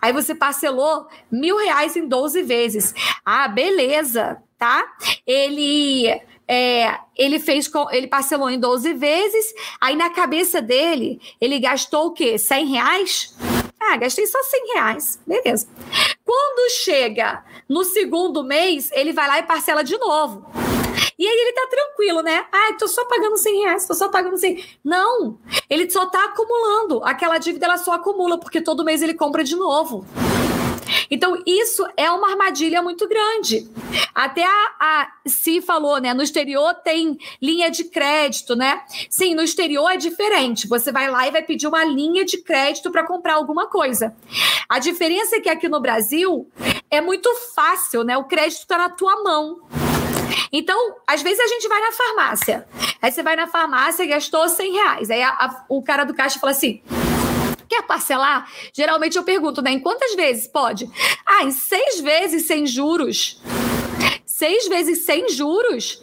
Aí 0.00 0.12
você 0.12 0.34
parcelou 0.34 1.06
mil 1.30 1.56
reais 1.56 1.96
em 1.96 2.06
12 2.06 2.42
vezes. 2.42 2.94
Ah, 3.24 3.48
beleza, 3.48 4.38
tá? 4.58 4.84
Ele 5.26 6.08
é, 6.46 6.98
ele 7.16 7.38
fez 7.38 7.70
ele 7.90 8.06
parcelou 8.06 8.50
em 8.50 8.60
12 8.60 8.92
vezes, 8.92 9.54
aí 9.80 9.96
na 9.96 10.10
cabeça 10.10 10.60
dele, 10.60 11.20
ele 11.40 11.58
gastou 11.58 12.08
o 12.08 12.12
quê? 12.12 12.36
100 12.36 12.66
reais? 12.66 13.34
Ah, 13.80 13.96
gastei 13.96 14.26
só 14.26 14.42
100 14.42 14.74
reais. 14.74 15.20
Beleza. 15.26 15.68
Quando 16.24 16.70
chega 16.70 17.44
no 17.68 17.84
segundo 17.84 18.42
mês, 18.42 18.90
ele 18.92 19.12
vai 19.12 19.28
lá 19.28 19.38
e 19.38 19.42
parcela 19.42 19.82
de 19.82 19.96
novo. 19.98 20.46
E 21.18 21.26
aí 21.26 21.36
ele 21.36 21.52
tá 21.52 21.66
tranquilo, 21.70 22.22
né? 22.22 22.44
Ah, 22.50 22.74
tô 22.78 22.88
só 22.88 23.04
pagando 23.04 23.36
100 23.36 23.60
reais, 23.62 23.86
tô 23.86 23.94
só 23.94 24.08
pagando 24.08 24.36
100. 24.36 24.64
Não, 24.84 25.38
ele 25.70 25.88
só 25.88 26.06
tá 26.06 26.24
acumulando. 26.24 27.02
Aquela 27.04 27.38
dívida 27.38 27.66
ela 27.66 27.78
só 27.78 27.92
acumula, 27.92 28.38
porque 28.38 28.60
todo 28.60 28.84
mês 28.84 29.02
ele 29.02 29.14
compra 29.14 29.44
de 29.44 29.54
novo. 29.54 30.04
Então, 31.10 31.40
isso 31.46 31.86
é 31.96 32.10
uma 32.10 32.30
armadilha 32.30 32.82
muito 32.82 33.08
grande. 33.08 33.68
Até 34.14 34.44
a, 34.44 34.74
a 34.80 35.12
Si 35.26 35.60
falou, 35.60 35.98
né? 35.98 36.14
No 36.14 36.22
exterior 36.22 36.74
tem 36.74 37.18
linha 37.40 37.70
de 37.70 37.84
crédito, 37.84 38.54
né? 38.54 38.82
Sim, 39.08 39.34
no 39.34 39.42
exterior 39.42 39.88
é 39.90 39.96
diferente. 39.96 40.68
Você 40.68 40.92
vai 40.92 41.10
lá 41.10 41.26
e 41.26 41.30
vai 41.30 41.42
pedir 41.42 41.66
uma 41.66 41.84
linha 41.84 42.24
de 42.24 42.38
crédito 42.38 42.90
para 42.90 43.06
comprar 43.06 43.34
alguma 43.34 43.66
coisa. 43.66 44.14
A 44.68 44.78
diferença 44.78 45.36
é 45.36 45.40
que 45.40 45.48
aqui 45.48 45.68
no 45.68 45.80
Brasil 45.80 46.48
é 46.90 47.00
muito 47.00 47.32
fácil, 47.54 48.04
né? 48.04 48.16
O 48.16 48.24
crédito 48.24 48.60
está 48.60 48.78
na 48.78 48.90
tua 48.90 49.22
mão. 49.22 49.83
Então, 50.56 50.94
às 51.04 51.20
vezes 51.20 51.40
a 51.40 51.48
gente 51.48 51.66
vai 51.66 51.80
na 51.80 51.90
farmácia. 51.90 52.64
Aí 53.02 53.10
você 53.10 53.24
vai 53.24 53.34
na 53.34 53.48
farmácia 53.48 54.04
e 54.04 54.06
gastou 54.06 54.48
100 54.48 54.72
reais. 54.72 55.10
Aí 55.10 55.20
a, 55.20 55.30
a, 55.30 55.64
o 55.68 55.82
cara 55.82 56.04
do 56.04 56.14
caixa 56.14 56.38
fala 56.38 56.52
assim: 56.52 56.80
quer 57.68 57.82
parcelar? 57.82 58.48
Geralmente 58.72 59.16
eu 59.16 59.24
pergunto, 59.24 59.60
né? 59.60 59.72
Em 59.72 59.80
quantas 59.80 60.14
vezes 60.14 60.46
pode? 60.46 60.88
Ah, 61.26 61.42
em 61.42 61.50
seis 61.50 62.00
vezes 62.00 62.46
sem 62.46 62.68
juros. 62.68 63.42
Seis 64.24 64.68
vezes 64.68 65.04
sem 65.04 65.28
juros? 65.28 66.00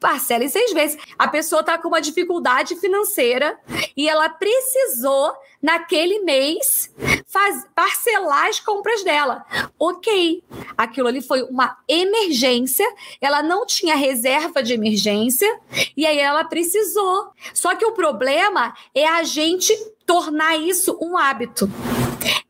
Parcela 0.00 0.44
em 0.44 0.48
seis 0.48 0.72
vezes. 0.72 0.98
A 1.18 1.26
pessoa 1.28 1.60
está 1.60 1.76
com 1.76 1.88
uma 1.88 2.00
dificuldade 2.00 2.76
financeira 2.76 3.58
e 3.96 4.08
ela 4.08 4.28
precisou, 4.28 5.32
naquele 5.60 6.20
mês, 6.20 6.92
faz, 7.26 7.66
parcelar 7.74 8.46
as 8.46 8.60
compras 8.60 9.02
dela. 9.02 9.44
Ok, 9.78 10.42
aquilo 10.76 11.08
ali 11.08 11.20
foi 11.20 11.42
uma 11.42 11.76
emergência, 11.88 12.86
ela 13.20 13.42
não 13.42 13.66
tinha 13.66 13.96
reserva 13.96 14.62
de 14.62 14.72
emergência 14.72 15.48
e 15.96 16.06
aí 16.06 16.18
ela 16.18 16.44
precisou. 16.44 17.30
Só 17.52 17.74
que 17.74 17.84
o 17.84 17.92
problema 17.92 18.74
é 18.94 19.06
a 19.06 19.22
gente 19.24 19.74
tornar 20.06 20.56
isso 20.56 20.96
um 21.02 21.16
hábito. 21.16 21.68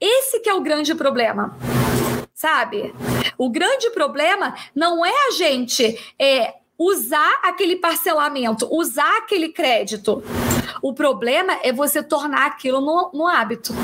Esse 0.01 0.41
que 0.41 0.49
é 0.49 0.55
o 0.55 0.61
grande 0.61 0.95
problema. 0.95 1.57
Sabe? 2.35 2.95
O 3.37 3.51
grande 3.51 3.91
problema 3.91 4.55
não 4.73 5.05
é 5.05 5.13
a 5.27 5.31
gente 5.33 5.99
é, 6.17 6.55
usar 6.79 7.41
aquele 7.43 7.77
parcelamento, 7.77 8.69
usar 8.71 9.19
aquele 9.19 9.49
crédito. 9.49 10.23
O 10.81 10.95
problema 10.95 11.59
é 11.63 11.73
você 11.73 12.03
tornar 12.03 12.47
aquilo 12.47 12.81
no, 12.81 13.11
no 13.13 13.27
hábito. 13.27 13.75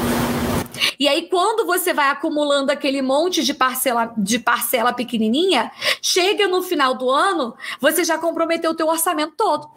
E 0.99 1.09
aí, 1.09 1.29
quando 1.29 1.67
você 1.67 1.93
vai 1.93 2.09
acumulando 2.09 2.71
aquele 2.71 3.03
monte 3.03 3.43
de 3.43 3.55
parcela, 3.55 4.13
de 4.17 4.39
parcela 4.39 4.93
pequenininha, 4.93 5.71
chega 6.03 6.49
no 6.49 6.63
final 6.63 6.95
do 6.95 7.11
ano, 7.11 7.55
você 7.81 8.05
já 8.05 8.19
comprometeu 8.19 8.71
o 8.71 8.75
teu 8.75 8.89
orçamento 8.89 9.35
todo. 9.37 9.71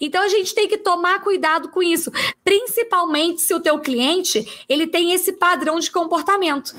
Então, 0.00 0.22
a 0.22 0.28
gente 0.28 0.54
tem 0.54 0.68
que 0.68 0.78
tomar 0.78 1.20
cuidado 1.20 1.68
com 1.68 1.82
isso, 1.82 2.10
principalmente 2.44 3.40
se 3.40 3.54
o 3.54 3.60
teu 3.60 3.78
cliente 3.78 4.64
ele 4.68 4.86
tem 4.86 5.12
esse 5.12 5.32
padrão 5.32 5.78
de 5.78 5.90
comportamento. 5.90 6.74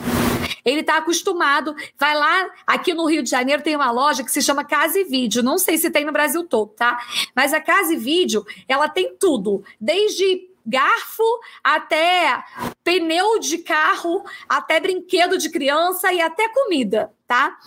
Ele 0.65 0.79
está 0.79 0.97
acostumado, 0.97 1.75
vai 1.99 2.15
lá, 2.15 2.49
aqui 2.65 2.93
no 2.93 3.05
Rio 3.05 3.21
de 3.21 3.29
Janeiro 3.29 3.61
tem 3.61 3.75
uma 3.75 3.91
loja 3.91 4.23
que 4.23 4.31
se 4.31 4.41
chama 4.41 4.63
Casa 4.63 4.99
e 4.99 5.03
Vídeo, 5.03 5.43
não 5.43 5.57
sei 5.57 5.77
se 5.77 5.89
tem 5.89 6.05
no 6.05 6.11
Brasil 6.11 6.43
todo, 6.45 6.69
tá? 6.69 6.97
Mas 7.35 7.53
a 7.53 7.59
Casa 7.59 7.93
e 7.93 7.97
Vídeo, 7.97 8.45
ela 8.67 8.87
tem 8.87 9.15
tudo, 9.17 9.63
desde 9.79 10.52
garfo 10.65 11.23
até 11.63 12.43
pneu 12.83 13.39
de 13.39 13.59
carro, 13.59 14.23
até 14.47 14.79
brinquedo 14.79 15.37
de 15.37 15.49
criança 15.49 16.11
e 16.11 16.21
até 16.21 16.49
comida, 16.49 17.11
tá? 17.27 17.57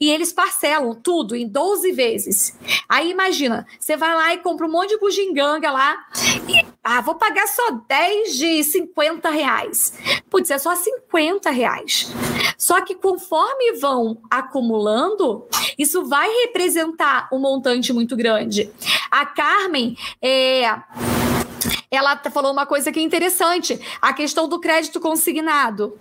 E 0.00 0.10
eles 0.10 0.32
parcelam 0.32 0.94
tudo 0.94 1.36
em 1.36 1.46
12 1.46 1.92
vezes. 1.92 2.58
Aí 2.88 3.10
imagina, 3.10 3.66
você 3.78 3.96
vai 3.96 4.14
lá 4.14 4.34
e 4.34 4.38
compra 4.38 4.66
um 4.66 4.70
monte 4.70 4.90
de 4.90 4.98
bugiganga 4.98 5.70
lá 5.70 5.96
e, 6.48 6.66
ah, 6.82 7.00
vou 7.00 7.14
pagar 7.14 7.46
só 7.46 7.70
10 7.86 8.36
de 8.36 8.64
50 8.64 9.30
reais. 9.30 9.94
Putz, 10.30 10.50
é 10.50 10.58
só 10.58 10.74
50 10.74 11.50
reais. 11.50 12.10
Só 12.56 12.80
que 12.80 12.94
conforme 12.94 13.72
vão 13.78 14.20
acumulando, 14.30 15.46
isso 15.78 16.04
vai 16.06 16.28
representar 16.42 17.28
um 17.32 17.38
montante 17.38 17.92
muito 17.92 18.16
grande. 18.16 18.70
A 19.10 19.26
Carmen 19.26 19.96
é 20.20 20.74
ela 21.96 22.16
falou 22.30 22.52
uma 22.52 22.66
coisa 22.66 22.92
que 22.92 22.98
é 22.98 23.02
interessante: 23.02 23.80
a 24.00 24.12
questão 24.12 24.48
do 24.48 24.60
crédito 24.60 25.00
consignado. 25.00 25.98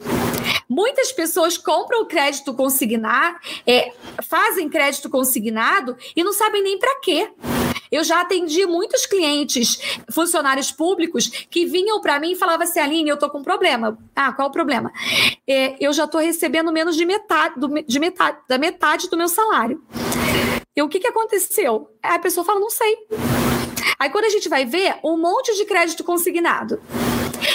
Muitas 0.68 1.12
pessoas 1.12 1.58
compram 1.58 2.02
o 2.02 2.06
crédito 2.06 2.54
consignado, 2.54 3.38
é, 3.66 3.92
fazem 4.24 4.70
crédito 4.70 5.10
consignado 5.10 5.96
e 6.16 6.24
não 6.24 6.34
sabem 6.34 6.64
nem 6.64 6.80
para 6.80 7.00
quê. 7.00 7.30
Eu 7.92 8.04
já 8.04 8.22
atendi 8.22 8.66
muitos 8.66 9.06
clientes, 9.06 10.00
funcionários 10.12 10.72
públicos, 10.72 11.28
que 11.28 11.64
vinham 11.66 12.02
para 12.02 12.20
mim 12.20 12.32
e 12.32 12.36
falavam 12.36 12.64
assim: 12.64 12.80
Aline, 12.80 13.08
eu 13.08 13.18
tô 13.18 13.30
com 13.30 13.38
um 13.38 13.44
problema. 13.44 13.98
Ah, 14.16 14.34
qual 14.34 14.48
o 14.48 14.52
problema? 14.52 14.92
É, 15.48 15.76
eu 15.80 15.94
já 15.94 16.08
tô 16.08 16.18
recebendo 16.18 16.72
menos 16.72 16.96
de 16.96 17.06
metade, 17.06 17.60
do, 17.60 17.68
de 17.84 18.00
metade, 18.00 18.40
da 18.50 18.58
metade 18.58 19.08
do 19.10 19.18
meu 19.18 19.28
salário. 19.28 19.80
E 20.76 20.82
o 20.82 20.90
que, 20.90 21.00
que 21.00 21.08
aconteceu? 21.08 21.88
A 22.02 22.18
pessoa 22.18 22.44
fala: 22.44 22.60
não 22.60 22.72
sei. 22.72 22.98
Aí 24.04 24.10
quando 24.10 24.26
a 24.26 24.30
gente 24.30 24.50
vai 24.50 24.66
ver, 24.66 24.98
um 25.02 25.16
monte 25.18 25.56
de 25.56 25.64
crédito 25.64 26.04
consignado. 26.04 26.78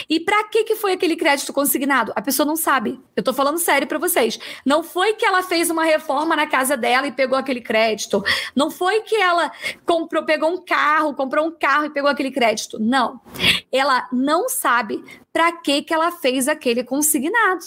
E 0.09 0.18
para 0.18 0.44
que 0.44 0.64
que 0.64 0.76
foi 0.76 0.92
aquele 0.92 1.14
crédito 1.14 1.53
consignado? 1.53 2.11
A 2.16 2.22
pessoa 2.22 2.46
não 2.46 2.57
sabe. 2.57 2.99
Eu 3.14 3.22
tô 3.22 3.34
falando 3.34 3.59
sério 3.59 3.86
para 3.86 3.99
vocês. 3.99 4.40
Não 4.64 4.82
foi 4.82 5.12
que 5.12 5.26
ela 5.26 5.42
fez 5.42 5.68
uma 5.68 5.84
reforma 5.84 6.34
na 6.34 6.46
casa 6.46 6.74
dela 6.74 7.07
e 7.07 7.12
pegou 7.12 7.36
aquele 7.36 7.61
crédito. 7.61 8.24
Não 8.57 8.70
foi 8.70 9.03
que 9.03 9.14
ela 9.14 9.53
comprou, 9.84 10.24
pegou 10.24 10.51
um 10.51 10.64
carro, 10.64 11.12
comprou 11.12 11.46
um 11.46 11.51
carro 11.51 11.84
e 11.84 11.90
pegou 11.90 12.09
aquele 12.09 12.30
crédito. 12.30 12.78
Não. 12.80 13.20
Ela 13.70 14.09
não 14.11 14.49
sabe 14.49 15.05
para 15.30 15.53
que 15.53 15.82
que 15.82 15.92
ela 15.92 16.11
fez 16.11 16.49
aquele 16.49 16.82
consignado. 16.82 17.66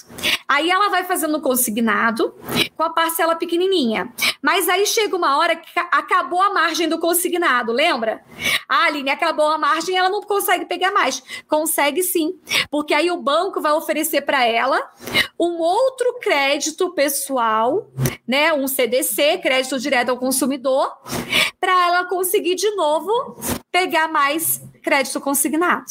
Aí 0.52 0.70
ela 0.70 0.89
vai 0.89 1.06
fazendo 1.06 1.39
consignado 1.39 2.36
com 2.76 2.84
a 2.84 2.89
parcela 2.89 3.38
pequenininha. 3.38 4.14
Mas 4.41 4.68
aí 4.68 4.86
chega 4.86 5.16
uma 5.16 5.38
hora 5.38 5.56
que 5.56 5.70
acabou 5.80 6.41
a 6.41 6.54
margem 6.54 6.89
do 6.89 6.99
consignado, 6.99 7.72
lembra? 7.72 8.22
A 8.68 8.84
Aline 8.84 9.12
acabou 9.12 9.47
a 9.47 9.58
margem, 9.58 9.95
ela 9.95 10.10
não 10.10 10.20
consegue 10.20 10.66
pegar 10.66 10.91
mais. 10.91 11.24
Consegue 11.47 12.04
sim, 12.04 12.38
porque 12.70 12.93
aí 12.93 13.10
o 13.10 13.22
banco 13.22 13.62
vai 13.62 13.72
oferecer 13.72 14.24
para 14.24 14.45
ela 14.45 14.91
um 15.39 15.58
outro 15.58 16.20
crédito 16.20 16.93
pessoal, 16.93 17.89
né, 18.28 18.52
um 18.52 18.68
CDC, 18.68 19.38
crédito 19.38 19.80
direto 19.80 20.10
ao 20.10 20.18
consumidor, 20.18 20.91
para 21.62 21.88
ela 21.88 22.04
conseguir 22.10 22.56
de 22.56 22.70
novo 22.72 23.39
pegar 23.72 24.10
mais 24.10 24.62
crédito 24.82 25.21
consignado. 25.21 25.86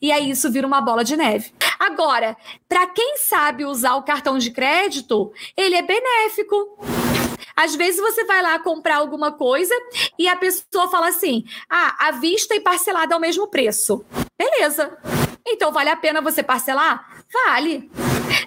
E 0.00 0.10
aí 0.10 0.30
isso 0.30 0.50
vira 0.50 0.66
uma 0.66 0.80
bola 0.80 1.04
de 1.04 1.16
neve. 1.16 1.52
Agora, 1.78 2.36
para 2.68 2.86
quem 2.86 3.16
sabe 3.18 3.64
usar 3.64 3.94
o 3.96 4.02
cartão 4.02 4.38
de 4.38 4.50
crédito, 4.50 5.32
ele 5.56 5.76
é 5.76 5.82
benéfico. 5.82 6.78
Às 7.56 7.74
vezes 7.74 8.00
você 8.00 8.24
vai 8.24 8.40
lá 8.40 8.58
comprar 8.60 8.96
alguma 8.98 9.32
coisa 9.32 9.74
e 10.18 10.28
a 10.28 10.36
pessoa 10.36 10.88
fala 10.88 11.08
assim: 11.08 11.44
ah, 11.68 12.08
à 12.08 12.12
vista 12.12 12.54
e 12.54 12.60
parcelada 12.60 13.14
ao 13.14 13.20
mesmo 13.20 13.48
preço. 13.48 14.04
Beleza. 14.38 14.96
Então 15.46 15.72
vale 15.72 15.90
a 15.90 15.96
pena 15.96 16.20
você 16.20 16.42
parcelar? 16.42 17.24
Vale. 17.32 17.90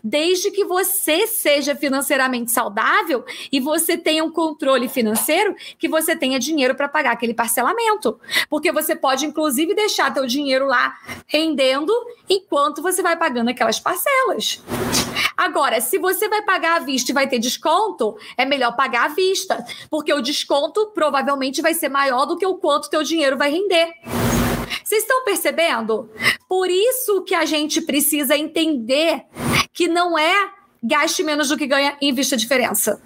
Desde 0.03 0.51
que 0.51 0.65
você 0.65 1.27
seja 1.27 1.75
financeiramente 1.75 2.51
saudável 2.51 3.23
e 3.51 3.59
você 3.59 3.97
tenha 3.97 4.23
um 4.23 4.31
controle 4.31 4.87
financeiro, 4.87 5.55
que 5.77 5.87
você 5.87 6.15
tenha 6.15 6.39
dinheiro 6.39 6.75
para 6.75 6.89
pagar 6.89 7.11
aquele 7.11 7.33
parcelamento. 7.33 8.19
Porque 8.49 8.71
você 8.71 8.95
pode, 8.95 9.25
inclusive, 9.25 9.75
deixar 9.75 10.13
teu 10.13 10.25
dinheiro 10.25 10.65
lá 10.65 10.93
rendendo 11.27 11.93
enquanto 12.29 12.81
você 12.81 13.01
vai 13.01 13.15
pagando 13.15 13.49
aquelas 13.49 13.79
parcelas. 13.79 14.61
Agora, 15.37 15.81
se 15.81 15.97
você 15.97 16.27
vai 16.27 16.41
pagar 16.43 16.77
à 16.77 16.79
vista 16.79 17.11
e 17.11 17.13
vai 17.13 17.27
ter 17.27 17.39
desconto, 17.39 18.15
é 18.37 18.45
melhor 18.45 18.75
pagar 18.75 19.05
à 19.05 19.07
vista, 19.09 19.65
porque 19.89 20.13
o 20.13 20.21
desconto 20.21 20.91
provavelmente 20.93 21.61
vai 21.61 21.73
ser 21.73 21.89
maior 21.89 22.25
do 22.25 22.37
que 22.37 22.45
o 22.45 22.55
quanto 22.55 22.89
teu 22.89 23.03
dinheiro 23.03 23.37
vai 23.37 23.51
render. 23.51 23.91
Vocês 24.83 25.03
estão 25.03 25.23
percebendo? 25.23 26.09
Por 26.47 26.69
isso 26.69 27.23
que 27.23 27.33
a 27.35 27.45
gente 27.45 27.81
precisa 27.81 28.37
entender 28.37 29.25
que 29.73 29.87
não 29.87 30.17
é 30.17 30.51
gaste 30.83 31.23
menos 31.23 31.49
do 31.49 31.57
que 31.57 31.67
ganha 31.67 31.97
e 32.01 32.09
invista 32.09 32.35
a 32.35 32.37
diferença. 32.37 33.01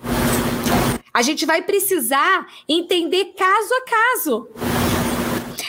A 1.13 1.22
gente 1.22 1.45
vai 1.45 1.61
precisar 1.61 2.45
entender 2.68 3.34
caso 3.38 3.74
a 3.74 3.82
caso. 3.82 4.49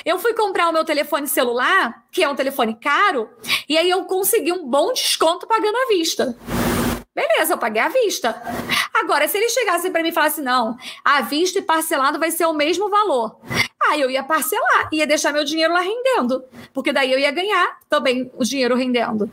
Eu 0.05 0.18
fui 0.18 0.34
comprar 0.34 0.68
o 0.68 0.72
meu 0.72 0.84
telefone 0.84 1.28
celular, 1.28 2.05
que 2.11 2.22
é 2.22 2.28
um 2.28 2.34
telefone 2.34 2.74
caro, 2.74 3.28
e 3.68 3.76
aí 3.76 3.88
eu 3.88 4.05
consegui 4.05 4.53
um 4.53 4.66
bom 4.66 4.92
desconto 4.92 5.47
pagando 5.47 5.76
à 5.76 5.88
vista. 5.88 6.36
Beleza, 7.14 7.55
eu 7.55 7.59
paguei 7.59 7.80
à 7.80 7.88
vista. 7.88 8.42
Agora, 8.92 9.26
se 9.26 9.38
ele 9.38 9.49
chegasse 9.49 9.90
para 9.90 10.03
mim 10.03 10.11
e 10.11 10.12
falasse, 10.12 10.42
não, 10.42 10.76
à 11.05 11.22
vista 11.22 11.59
e 11.59 11.62
parcelado 11.62 12.18
vai 12.18 12.30
ser 12.30 12.44
o 12.47 12.53
mesmo 12.53 12.90
valor. 12.90 13.40
Aí 13.88 14.01
eu 14.01 14.11
ia 14.11 14.22
parcelar, 14.22 14.88
ia 14.92 15.07
deixar 15.07 15.32
meu 15.32 15.44
dinheiro 15.44 15.72
lá 15.72 15.80
rendendo. 15.80 16.44
Porque 16.74 16.92
daí 16.92 17.12
eu 17.12 17.18
ia 17.18 17.30
ganhar 17.30 17.78
também 17.88 18.30
o 18.36 18.44
dinheiro 18.44 18.74
rendendo. 18.74 19.30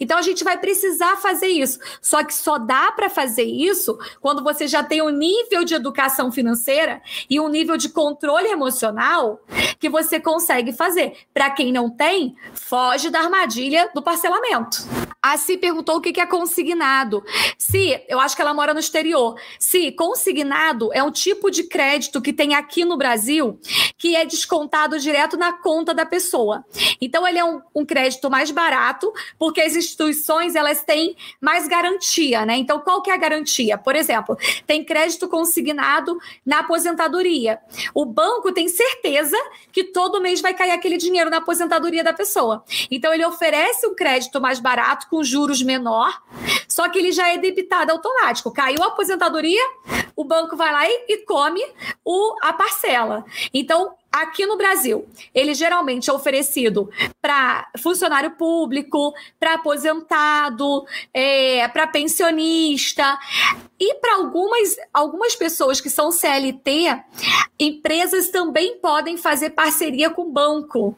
Então 0.00 0.18
a 0.18 0.22
gente 0.22 0.44
vai 0.44 0.58
precisar 0.58 1.16
fazer 1.16 1.48
isso. 1.48 1.78
Só 2.00 2.24
que 2.24 2.34
só 2.34 2.58
dá 2.58 2.92
para 2.92 3.10
fazer 3.10 3.44
isso 3.44 3.98
quando 4.20 4.42
você 4.42 4.66
já 4.66 4.82
tem 4.82 5.02
um 5.02 5.10
nível 5.10 5.64
de 5.64 5.74
educação 5.74 6.30
financeira 6.30 7.02
e 7.28 7.40
um 7.40 7.48
nível 7.48 7.76
de 7.76 7.88
controle 7.88 8.48
emocional 8.48 9.40
que 9.78 9.88
você 9.88 10.20
consegue 10.20 10.72
fazer. 10.72 11.16
Para 11.32 11.50
quem 11.50 11.72
não 11.72 11.90
tem, 11.90 12.36
foge 12.54 13.10
da 13.10 13.20
armadilha 13.20 13.90
do 13.94 14.02
parcelamento. 14.02 14.78
A 15.22 15.36
Si 15.36 15.56
perguntou 15.56 15.96
o 15.96 16.00
que 16.00 16.20
é 16.20 16.26
consignado. 16.26 17.22
Se, 17.56 18.02
eu 18.08 18.18
acho 18.18 18.34
que 18.34 18.42
ela 18.42 18.52
mora 18.52 18.74
no 18.74 18.80
exterior. 18.80 19.36
Se 19.58 19.92
consignado 19.92 20.90
é 20.92 21.02
um 21.02 21.12
tipo 21.12 21.48
de 21.48 21.64
crédito 21.64 22.20
que 22.20 22.32
tem 22.32 22.54
aqui 22.54 22.84
no 22.84 22.96
Brasil 22.96 23.60
que 23.96 24.16
é 24.16 24.24
descontado 24.24 24.98
direto 24.98 25.36
na 25.36 25.52
conta 25.52 25.94
da 25.94 26.04
pessoa. 26.04 26.64
Então 27.00 27.26
ele 27.26 27.38
é 27.38 27.44
um, 27.44 27.60
um 27.72 27.86
crédito 27.86 28.28
mais 28.28 28.50
barato 28.50 29.12
porque 29.38 29.60
as 29.60 29.76
instituições 29.92 30.54
elas 30.54 30.82
têm 30.82 31.16
mais 31.40 31.68
garantia, 31.68 32.44
né? 32.44 32.56
Então 32.56 32.80
qual 32.80 33.02
que 33.02 33.10
é 33.10 33.14
a 33.14 33.18
garantia? 33.18 33.76
Por 33.78 33.94
exemplo, 33.94 34.36
tem 34.66 34.84
crédito 34.84 35.28
consignado 35.28 36.18
na 36.44 36.60
aposentadoria. 36.60 37.58
O 37.94 38.04
banco 38.04 38.52
tem 38.52 38.68
certeza 38.68 39.36
que 39.70 39.84
todo 39.84 40.20
mês 40.20 40.40
vai 40.40 40.54
cair 40.54 40.70
aquele 40.70 40.96
dinheiro 40.96 41.30
na 41.30 41.38
aposentadoria 41.38 42.02
da 42.02 42.12
pessoa. 42.12 42.64
Então 42.90 43.12
ele 43.12 43.24
oferece 43.24 43.86
um 43.86 43.94
crédito 43.94 44.40
mais 44.40 44.58
barato 44.58 45.06
com 45.08 45.22
juros 45.22 45.62
menor, 45.62 46.22
só 46.68 46.88
que 46.88 46.98
ele 46.98 47.12
já 47.12 47.28
é 47.28 47.38
debitado 47.38 47.92
automático. 47.92 48.50
Caiu 48.52 48.82
a 48.82 48.86
aposentadoria, 48.86 49.62
o 50.22 50.24
banco 50.24 50.56
vai 50.56 50.72
lá 50.72 50.88
e, 50.88 51.04
e 51.08 51.18
come 51.18 51.60
o, 52.04 52.36
a 52.42 52.52
parcela. 52.52 53.24
Então, 53.52 53.94
Aqui 54.12 54.44
no 54.44 54.58
Brasil, 54.58 55.08
ele 55.34 55.54
geralmente 55.54 56.10
é 56.10 56.12
oferecido 56.12 56.90
para 57.18 57.66
funcionário 57.78 58.32
público, 58.32 59.14
para 59.40 59.54
aposentado, 59.54 60.84
é, 61.14 61.66
para 61.68 61.86
pensionista 61.86 63.18
e 63.80 63.94
para 63.94 64.16
algumas, 64.16 64.76
algumas 64.92 65.34
pessoas 65.34 65.80
que 65.80 65.88
são 65.88 66.12
CLT, 66.12 67.02
empresas 67.58 68.28
também 68.28 68.76
podem 68.80 69.16
fazer 69.16 69.48
parceria 69.50 70.10
com 70.10 70.30
banco 70.30 70.94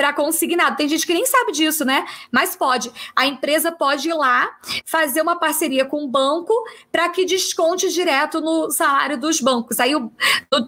para 0.00 0.14
consignado. 0.14 0.78
Tem 0.78 0.88
gente 0.88 1.06
que 1.06 1.12
nem 1.12 1.26
sabe 1.26 1.52
disso, 1.52 1.84
né? 1.84 2.06
Mas 2.32 2.56
pode. 2.56 2.90
A 3.14 3.26
empresa 3.26 3.70
pode 3.70 4.08
ir 4.08 4.14
lá 4.14 4.50
fazer 4.86 5.20
uma 5.20 5.36
parceria 5.38 5.84
com 5.84 6.02
o 6.02 6.08
banco 6.08 6.54
para 6.90 7.06
que 7.10 7.26
desconte 7.26 7.86
direto 7.90 8.40
no 8.40 8.70
salário 8.70 9.20
dos 9.20 9.42
bancos, 9.42 9.78
aí 9.78 9.94
o, 9.94 10.10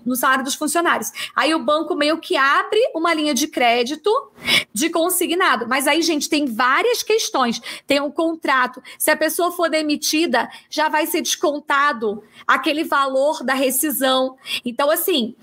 no 0.05 0.14
salário 0.16 0.45
dos 0.45 0.55
funcionários. 0.55 1.11
Aí 1.35 1.55
o 1.55 1.64
banco 1.64 1.95
meio 1.95 2.18
que 2.18 2.37
abre 2.37 2.78
uma 2.95 3.14
linha 3.14 3.33
de 3.33 3.49
crédito 3.49 4.11
de 4.70 4.91
consignado. 4.91 5.66
Mas 5.66 5.87
aí, 5.87 6.03
gente, 6.03 6.28
tem 6.28 6.45
várias 6.47 7.03
questões. 7.03 7.61
Tem 7.87 8.01
um 8.01 8.11
contrato. 8.11 8.83
Se 8.99 9.11
a 9.11 9.16
pessoa 9.16 9.51
for 9.53 9.70
demitida, 9.70 10.47
já 10.68 10.91
vai 10.91 11.07
ser 11.07 11.22
descontado 11.22 12.22
aquele 12.47 12.85
valor 12.85 13.43
da 13.43 13.55
rescisão. 13.55 14.37
Então, 14.64 14.91
assim, 14.91 15.35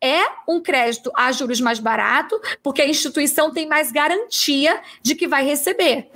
é 0.00 0.22
um 0.48 0.60
crédito 0.60 1.10
a 1.14 1.32
juros 1.32 1.60
mais 1.60 1.78
barato, 1.78 2.40
porque 2.62 2.82
a 2.82 2.88
instituição 2.88 3.33
tem 3.50 3.66
mais 3.66 3.90
garantia 3.92 4.80
de 5.02 5.14
que 5.14 5.28
vai 5.28 5.44
receber. 5.44 6.10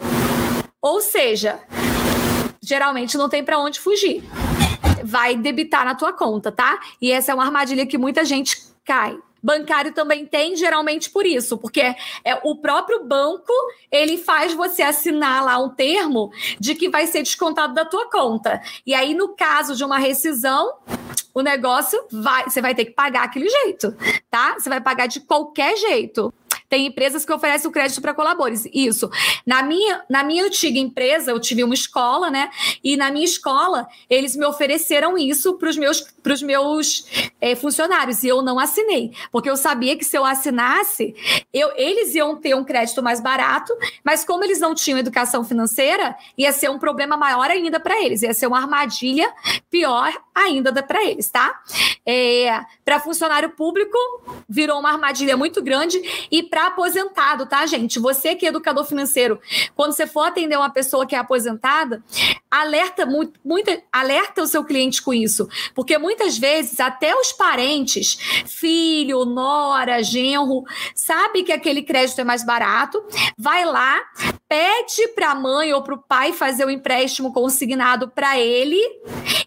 Ou 0.80 1.00
seja, 1.00 1.60
geralmente 2.62 3.16
não 3.16 3.28
tem 3.28 3.44
para 3.44 3.58
onde 3.58 3.80
fugir. 3.80 4.22
Vai 5.02 5.36
debitar 5.36 5.84
na 5.84 5.94
tua 5.94 6.12
conta, 6.12 6.52
tá? 6.52 6.78
E 7.00 7.10
essa 7.10 7.32
é 7.32 7.34
uma 7.34 7.44
armadilha 7.44 7.86
que 7.86 7.98
muita 7.98 8.24
gente 8.24 8.56
cai 8.84 9.18
bancário 9.42 9.92
também 9.92 10.26
tem, 10.26 10.56
geralmente 10.56 11.10
por 11.10 11.24
isso, 11.24 11.56
porque 11.56 11.80
é 11.80 12.40
o 12.42 12.56
próprio 12.56 13.04
banco 13.04 13.52
ele 13.90 14.18
faz 14.18 14.52
você 14.52 14.82
assinar 14.82 15.44
lá 15.44 15.58
um 15.58 15.70
termo 15.70 16.30
de 16.58 16.74
que 16.74 16.88
vai 16.88 17.06
ser 17.06 17.22
descontado 17.22 17.74
da 17.74 17.84
tua 17.84 18.10
conta. 18.10 18.60
E 18.86 18.94
aí, 18.94 19.14
no 19.14 19.28
caso 19.30 19.76
de 19.76 19.84
uma 19.84 19.98
rescisão, 19.98 20.74
o 21.32 21.40
negócio 21.40 22.02
vai, 22.10 22.44
você 22.44 22.60
vai 22.60 22.74
ter 22.74 22.86
que 22.86 22.92
pagar 22.92 23.24
aquele 23.24 23.48
jeito, 23.48 23.96
tá? 24.30 24.54
Você 24.58 24.68
vai 24.68 24.80
pagar 24.80 25.06
de 25.06 25.20
qualquer 25.20 25.76
jeito. 25.76 26.32
Tem 26.68 26.86
empresas 26.86 27.24
que 27.24 27.32
oferecem 27.32 27.68
o 27.68 27.72
crédito 27.72 28.00
para 28.00 28.14
colaboradores. 28.14 28.66
Isso. 28.72 29.10
Na 29.46 29.62
minha, 29.62 30.02
na 30.08 30.22
minha 30.22 30.44
antiga 30.44 30.78
empresa, 30.78 31.30
eu 31.30 31.40
tive 31.40 31.64
uma 31.64 31.74
escola, 31.74 32.30
né? 32.30 32.50
E 32.84 32.96
na 32.96 33.10
minha 33.10 33.24
escola, 33.24 33.88
eles 34.08 34.36
me 34.36 34.44
ofereceram 34.44 35.16
isso 35.16 35.54
para 35.54 35.68
os 35.68 35.76
meus, 35.76 36.00
pros 36.22 36.42
meus 36.42 37.30
é, 37.40 37.54
funcionários. 37.54 38.22
E 38.22 38.28
eu 38.28 38.42
não 38.42 38.58
assinei. 38.58 39.12
Porque 39.32 39.48
eu 39.48 39.56
sabia 39.56 39.96
que 39.96 40.04
se 40.04 40.16
eu 40.16 40.24
assinasse, 40.24 41.14
eu, 41.52 41.72
eles 41.76 42.14
iam 42.14 42.36
ter 42.36 42.54
um 42.54 42.64
crédito 42.64 43.02
mais 43.02 43.20
barato, 43.20 43.72
mas 44.04 44.24
como 44.24 44.44
eles 44.44 44.60
não 44.60 44.74
tinham 44.74 44.98
educação 44.98 45.44
financeira, 45.44 46.16
ia 46.36 46.52
ser 46.52 46.70
um 46.70 46.78
problema 46.78 47.16
maior 47.16 47.50
ainda 47.50 47.80
para 47.80 48.02
eles. 48.02 48.22
Ia 48.22 48.34
ser 48.34 48.46
uma 48.46 48.60
armadilha 48.60 49.32
pior 49.70 50.12
ainda 50.44 50.82
para 50.82 51.04
eles, 51.04 51.28
tá? 51.30 51.60
É, 52.06 52.60
para 52.84 53.00
funcionário 53.00 53.50
público, 53.50 53.96
virou 54.48 54.78
uma 54.78 54.90
armadilha 54.90 55.36
muito 55.36 55.62
grande. 55.62 56.00
E 56.30 56.42
para 56.42 56.68
aposentado, 56.68 57.46
tá, 57.46 57.64
gente? 57.66 57.98
Você 57.98 58.34
que 58.34 58.46
é 58.46 58.48
educador 58.48 58.84
financeiro, 58.84 59.40
quando 59.74 59.92
você 59.92 60.06
for 60.06 60.22
atender 60.22 60.56
uma 60.56 60.70
pessoa 60.70 61.06
que 61.06 61.14
é 61.14 61.18
aposentada, 61.18 62.02
alerta 62.50 63.04
muito, 63.04 63.38
muito 63.44 63.70
alerta 63.92 64.42
o 64.42 64.46
seu 64.46 64.64
cliente 64.64 65.02
com 65.02 65.12
isso, 65.12 65.48
porque 65.74 65.98
muitas 65.98 66.38
vezes 66.38 66.80
até 66.80 67.14
os 67.14 67.32
parentes, 67.32 68.18
filho, 68.46 69.24
nora, 69.24 70.02
genro, 70.02 70.64
sabe 70.94 71.42
que 71.42 71.52
aquele 71.52 71.82
crédito 71.82 72.20
é 72.20 72.24
mais 72.24 72.44
barato, 72.44 73.02
vai 73.36 73.64
lá, 73.64 74.00
pede 74.48 75.08
para 75.14 75.32
a 75.32 75.34
mãe 75.34 75.72
ou 75.72 75.82
para 75.82 75.94
o 75.94 76.02
pai 76.02 76.32
fazer 76.32 76.64
o 76.64 76.70
empréstimo 76.70 77.32
consignado 77.32 78.08
para 78.08 78.38
ele 78.38 78.80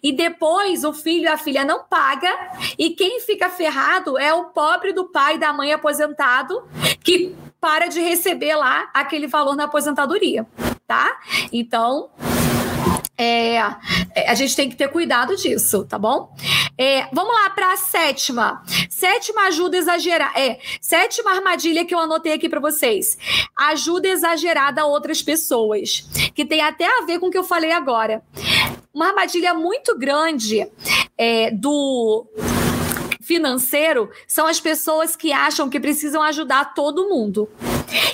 e 0.02 0.12
depois 0.12 0.81
o 0.84 0.92
filho 0.92 1.24
e 1.24 1.28
a 1.28 1.38
filha 1.38 1.64
não 1.64 1.84
paga 1.84 2.30
e 2.78 2.90
quem 2.90 3.20
fica 3.20 3.48
ferrado 3.48 4.18
é 4.18 4.32
o 4.32 4.46
pobre 4.46 4.92
do 4.92 5.06
pai 5.06 5.34
e 5.34 5.38
da 5.38 5.52
mãe 5.52 5.72
aposentado 5.72 6.62
que 7.02 7.34
para 7.60 7.86
de 7.86 8.00
receber 8.00 8.56
lá 8.56 8.90
aquele 8.92 9.26
valor 9.26 9.54
na 9.54 9.64
aposentadoria, 9.64 10.46
tá? 10.86 11.16
Então, 11.52 12.10
é, 13.16 13.60
a 13.60 14.34
gente 14.34 14.56
tem 14.56 14.68
que 14.68 14.74
ter 14.74 14.88
cuidado 14.88 15.36
disso, 15.36 15.84
tá 15.84 15.96
bom? 15.96 16.34
É, 16.76 17.06
vamos 17.12 17.32
lá 17.32 17.50
para 17.50 17.72
a 17.72 17.76
sétima. 17.76 18.64
Sétima 18.88 19.42
ajuda 19.42 19.76
exagerada. 19.76 20.38
É, 20.40 20.58
sétima 20.80 21.30
armadilha 21.30 21.84
que 21.84 21.94
eu 21.94 22.00
anotei 22.00 22.32
aqui 22.32 22.48
para 22.48 22.58
vocês. 22.58 23.16
Ajuda 23.56 24.08
exagerada 24.08 24.82
a 24.82 24.86
outras 24.86 25.22
pessoas. 25.22 26.04
Que 26.34 26.44
tem 26.44 26.62
até 26.62 26.86
a 26.86 27.04
ver 27.04 27.20
com 27.20 27.26
o 27.26 27.30
que 27.30 27.38
eu 27.38 27.44
falei 27.44 27.70
agora. 27.70 28.22
Uma 28.94 29.08
armadilha 29.08 29.54
muito 29.54 29.96
grande 29.96 30.68
é, 31.16 31.50
do 31.50 32.26
financeiro 33.22 34.10
são 34.26 34.46
as 34.46 34.60
pessoas 34.60 35.16
que 35.16 35.32
acham 35.32 35.70
que 35.70 35.80
precisam 35.80 36.20
ajudar 36.22 36.74
todo 36.74 37.08
mundo. 37.08 37.48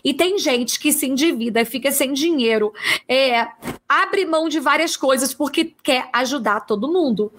E 0.04 0.14
tem 0.14 0.38
gente 0.38 0.78
que 0.78 0.92
se 0.92 1.06
endivida, 1.06 1.64
fica 1.64 1.90
sem 1.90 2.12
dinheiro, 2.12 2.72
é, 3.08 3.48
abre 3.88 4.24
mão 4.24 4.48
de 4.48 4.60
várias 4.60 4.96
coisas 4.96 5.34
porque 5.34 5.74
quer 5.82 6.08
ajudar 6.12 6.60
todo 6.60 6.86
mundo. 6.86 7.32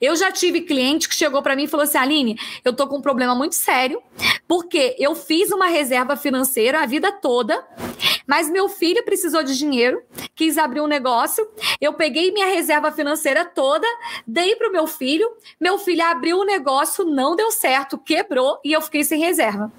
Eu 0.00 0.14
já 0.16 0.30
tive 0.30 0.62
cliente 0.62 1.08
que 1.08 1.14
chegou 1.14 1.42
para 1.42 1.56
mim 1.56 1.64
e 1.64 1.68
falou 1.68 1.84
assim: 1.84 1.98
Aline, 1.98 2.38
eu 2.64 2.72
tô 2.72 2.86
com 2.86 2.98
um 2.98 3.02
problema 3.02 3.34
muito 3.34 3.54
sério, 3.54 4.02
porque 4.46 4.96
eu 4.98 5.14
fiz 5.14 5.50
uma 5.50 5.66
reserva 5.66 6.16
financeira 6.16 6.82
a 6.82 6.86
vida 6.86 7.12
toda, 7.12 7.64
mas 8.26 8.50
meu 8.50 8.68
filho 8.68 9.04
precisou 9.04 9.42
de 9.42 9.56
dinheiro, 9.56 10.02
quis 10.34 10.58
abrir 10.58 10.80
um 10.80 10.86
negócio, 10.86 11.46
eu 11.80 11.94
peguei 11.94 12.32
minha 12.32 12.46
reserva 12.46 12.90
financeira 12.92 13.44
toda, 13.44 13.86
dei 14.26 14.56
pro 14.56 14.72
meu 14.72 14.86
filho, 14.86 15.28
meu 15.60 15.78
filho 15.78 16.04
abriu 16.04 16.38
o 16.38 16.44
negócio, 16.44 17.04
não 17.04 17.36
deu 17.36 17.50
certo, 17.50 17.98
quebrou 17.98 18.60
e 18.64 18.72
eu 18.72 18.80
fiquei 18.80 19.04
sem 19.04 19.20
reserva. 19.20 19.72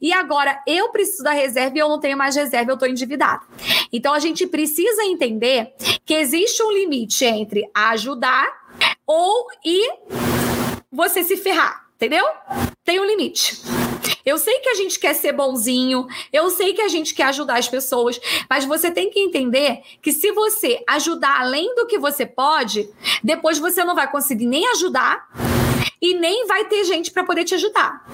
E 0.00 0.12
agora 0.12 0.62
eu 0.66 0.90
preciso 0.90 1.24
da 1.24 1.32
reserva 1.32 1.76
e 1.76 1.80
eu 1.80 1.88
não 1.88 1.98
tenho 1.98 2.16
mais 2.16 2.36
reserva, 2.36 2.70
eu 2.70 2.74
estou 2.74 2.88
endividado. 2.88 3.44
Então 3.92 4.12
a 4.12 4.18
gente 4.18 4.46
precisa 4.46 5.04
entender 5.04 5.72
que 6.04 6.14
existe 6.14 6.62
um 6.62 6.72
limite 6.72 7.24
entre 7.24 7.68
ajudar 7.74 8.46
ou 9.08 9.46
e 9.64 9.90
você 10.92 11.24
se 11.24 11.38
ferrar, 11.38 11.88
entendeu? 11.96 12.24
Tem 12.84 13.00
um 13.00 13.04
limite. 13.06 13.56
Eu 14.24 14.36
sei 14.36 14.58
que 14.58 14.68
a 14.68 14.74
gente 14.74 14.98
quer 14.98 15.14
ser 15.14 15.32
bonzinho, 15.32 16.06
eu 16.30 16.50
sei 16.50 16.74
que 16.74 16.82
a 16.82 16.88
gente 16.88 17.14
quer 17.14 17.24
ajudar 17.24 17.58
as 17.58 17.68
pessoas, 17.68 18.20
mas 18.48 18.66
você 18.66 18.90
tem 18.90 19.08
que 19.10 19.18
entender 19.18 19.80
que 20.02 20.12
se 20.12 20.30
você 20.32 20.84
ajudar 20.86 21.40
além 21.40 21.74
do 21.74 21.86
que 21.86 21.98
você 21.98 22.26
pode, 22.26 22.88
depois 23.24 23.58
você 23.58 23.82
não 23.84 23.94
vai 23.94 24.10
conseguir 24.10 24.46
nem 24.46 24.66
ajudar 24.72 25.26
e 26.00 26.12
nem 26.14 26.46
vai 26.46 26.66
ter 26.66 26.84
gente 26.84 27.10
para 27.10 27.24
poder 27.24 27.44
te 27.44 27.54
ajudar. 27.54 28.04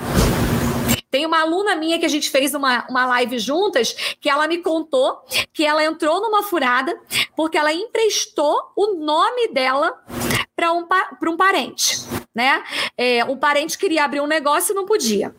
Tem 1.10 1.26
uma 1.26 1.42
aluna 1.42 1.76
minha 1.76 1.98
que 1.98 2.06
a 2.06 2.08
gente 2.08 2.28
fez 2.30 2.54
uma, 2.54 2.86
uma 2.88 3.06
live 3.06 3.38
juntas 3.38 4.16
que 4.20 4.28
ela 4.28 4.48
me 4.48 4.58
contou 4.58 5.20
que 5.52 5.64
ela 5.64 5.84
entrou 5.84 6.20
numa 6.20 6.42
furada 6.42 6.96
porque 7.36 7.56
ela 7.56 7.72
emprestou 7.72 8.72
o 8.76 8.94
nome 8.94 9.48
dela 9.48 9.96
para 10.56 10.72
um, 10.72 10.86
um 11.30 11.36
parente, 11.36 11.98
né? 12.34 12.62
É, 12.96 13.24
parente 13.36 13.78
queria 13.78 14.04
abrir 14.04 14.20
um 14.20 14.26
negócio 14.26 14.72
e 14.72 14.74
não 14.74 14.86
podia. 14.86 15.34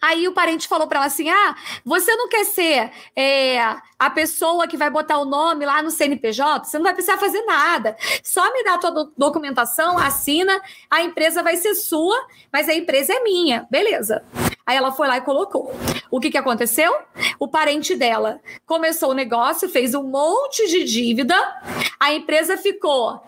Aí 0.00 0.28
o 0.28 0.32
parente 0.32 0.68
falou 0.68 0.86
para 0.86 0.98
ela 0.98 1.06
assim: 1.06 1.28
ah, 1.28 1.56
você 1.84 2.14
não 2.16 2.28
quer 2.28 2.44
ser 2.44 2.90
é, 3.16 3.60
a 3.98 4.10
pessoa 4.10 4.66
que 4.66 4.76
vai 4.76 4.90
botar 4.90 5.18
o 5.18 5.24
nome 5.24 5.66
lá 5.66 5.82
no 5.82 5.90
CNPJ? 5.90 6.64
Você 6.64 6.78
não 6.78 6.84
vai 6.84 6.94
precisar 6.94 7.18
fazer 7.18 7.42
nada. 7.42 7.96
Só 8.22 8.52
me 8.52 8.62
dá 8.62 8.74
a 8.74 8.78
tua 8.78 8.90
do 8.90 9.12
documentação, 9.16 9.98
assina, 9.98 10.60
a 10.90 11.02
empresa 11.02 11.42
vai 11.42 11.56
ser 11.56 11.74
sua, 11.74 12.16
mas 12.52 12.68
a 12.68 12.74
empresa 12.74 13.12
é 13.12 13.22
minha. 13.22 13.66
Beleza. 13.70 14.24
Aí 14.68 14.76
ela 14.76 14.92
foi 14.92 15.08
lá 15.08 15.16
e 15.16 15.22
colocou. 15.22 15.74
O 16.10 16.20
que, 16.20 16.30
que 16.30 16.36
aconteceu? 16.36 16.94
O 17.38 17.48
parente 17.48 17.96
dela 17.96 18.38
começou 18.66 19.12
o 19.12 19.14
negócio, 19.14 19.66
fez 19.66 19.94
um 19.94 20.02
monte 20.02 20.68
de 20.68 20.84
dívida, 20.84 21.34
a 21.98 22.12
empresa 22.12 22.54
ficou 22.58 23.18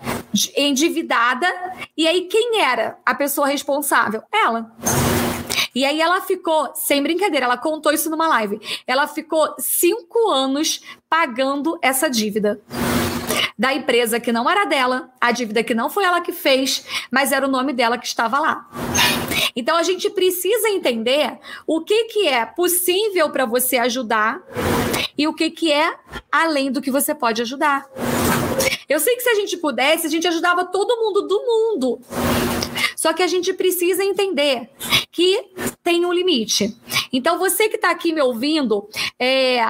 endividada, 0.55 1.49
e 1.97 2.07
aí 2.07 2.27
quem 2.27 2.61
era 2.61 2.99
a 3.07 3.15
pessoa 3.15 3.47
responsável? 3.47 4.23
Ela. 4.31 4.71
E 5.75 5.83
aí 5.87 5.99
ela 5.99 6.21
ficou, 6.21 6.75
sem 6.75 7.03
brincadeira, 7.03 7.47
ela 7.47 7.57
contou 7.57 7.91
isso 7.91 8.11
numa 8.11 8.29
live. 8.29 8.61
Ela 8.87 9.07
ficou 9.07 9.55
cinco 9.59 10.29
anos 10.29 10.83
pagando 11.09 11.79
essa 11.81 12.11
dívida 12.11 12.61
da 13.59 13.73
empresa 13.73 14.21
que 14.21 14.31
não 14.31 14.49
era 14.49 14.67
dela, 14.67 15.11
a 15.19 15.33
dívida 15.33 15.63
que 15.63 15.75
não 15.75 15.89
foi 15.89 16.05
ela 16.05 16.21
que 16.21 16.33
fez, 16.33 16.85
mas 17.11 17.33
era 17.33 17.47
o 17.47 17.51
nome 17.51 17.73
dela 17.73 17.97
que 17.97 18.07
estava 18.07 18.39
lá. 18.39 18.69
Então 19.55 19.77
a 19.77 19.83
gente 19.83 20.11
precisa 20.11 20.69
entender 20.69 21.39
o 21.67 21.81
que, 21.81 22.05
que 22.05 22.27
é 22.27 22.45
possível 22.47 23.31
para 23.31 23.47
você 23.47 23.77
ajudar 23.79 24.43
e 25.17 25.27
o 25.27 25.35
que, 25.35 25.51
que 25.51 25.73
é 25.73 25.95
além 26.31 26.71
do 26.71 26.81
que 26.81 26.91
você 26.91 27.15
pode 27.15 27.43
ajudar. 27.43 27.89
Eu 28.89 28.99
sei 28.99 29.15
que 29.17 29.23
se 29.23 29.29
a 29.29 29.35
gente 29.35 29.57
pudesse, 29.57 30.07
a 30.07 30.11
gente 30.11 30.27
ajudava 30.27 30.65
todo 30.65 30.97
mundo 30.97 31.23
do 31.23 31.41
mundo. 31.43 32.01
Só 32.97 33.13
que 33.13 33.23
a 33.23 33.27
gente 33.27 33.53
precisa 33.55 34.05
entender 34.05 34.69
que 35.11 35.53
tem 35.83 36.05
um 36.05 36.13
limite. 36.13 36.77
Então, 37.13 37.39
você 37.39 37.69
que 37.69 37.77
está 37.77 37.91
aqui 37.91 38.13
me 38.13 38.21
ouvindo, 38.21 38.89
é, 39.19 39.61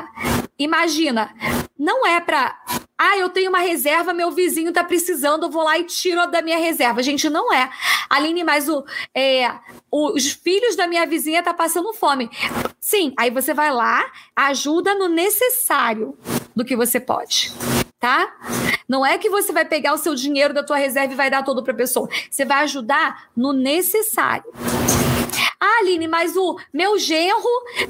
imagina, 0.59 1.33
não 1.79 2.07
é 2.07 2.21
para. 2.21 2.59
Ah, 3.03 3.17
eu 3.17 3.31
tenho 3.31 3.49
uma 3.49 3.61
reserva, 3.61 4.13
meu 4.13 4.31
vizinho 4.31 4.69
está 4.69 4.85
precisando, 4.85 5.45
eu 5.45 5.51
vou 5.51 5.65
lá 5.65 5.79
e 5.79 5.85
tiro 5.85 6.31
da 6.31 6.43
minha 6.43 6.59
reserva. 6.59 7.03
Gente, 7.03 7.31
não 7.31 7.51
é. 7.51 7.71
Aline, 8.11 8.45
mas 8.45 8.69
o, 8.69 8.85
é, 9.15 9.51
os 9.91 10.33
filhos 10.33 10.77
da 10.77 10.87
minha 10.87 11.07
vizinha 11.07 11.43
tá 11.43 11.55
passando 11.55 11.95
fome. 11.95 12.31
Sim, 12.79 13.15
aí 13.17 13.31
você 13.31 13.55
vai 13.55 13.73
lá, 13.73 14.05
ajuda 14.37 14.95
no 14.95 15.09
necessário 15.09 16.15
do 16.55 16.63
que 16.63 16.77
você 16.77 17.01
pode 17.01 17.51
tá? 17.99 18.35
Não 18.89 19.05
é 19.05 19.19
que 19.19 19.29
você 19.29 19.53
vai 19.53 19.67
pegar 19.67 19.93
o 19.93 19.99
seu 19.99 20.15
dinheiro 20.15 20.55
da 20.55 20.65
tua 20.65 20.79
reserva 20.79 21.13
e 21.13 21.17
vai 21.17 21.31
dar 21.31 21.43
todo 21.43 21.63
para 21.63 21.75
pessoa. 21.75 22.09
Você 22.31 22.47
vai 22.47 22.63
ajudar 22.63 23.29
no 23.37 23.53
necessário. 23.53 24.51
Ah, 25.61 25.81
Aline, 25.81 26.09
mas 26.09 26.37
o 26.37 26.59
meu 26.73 26.99
genro 26.99 27.47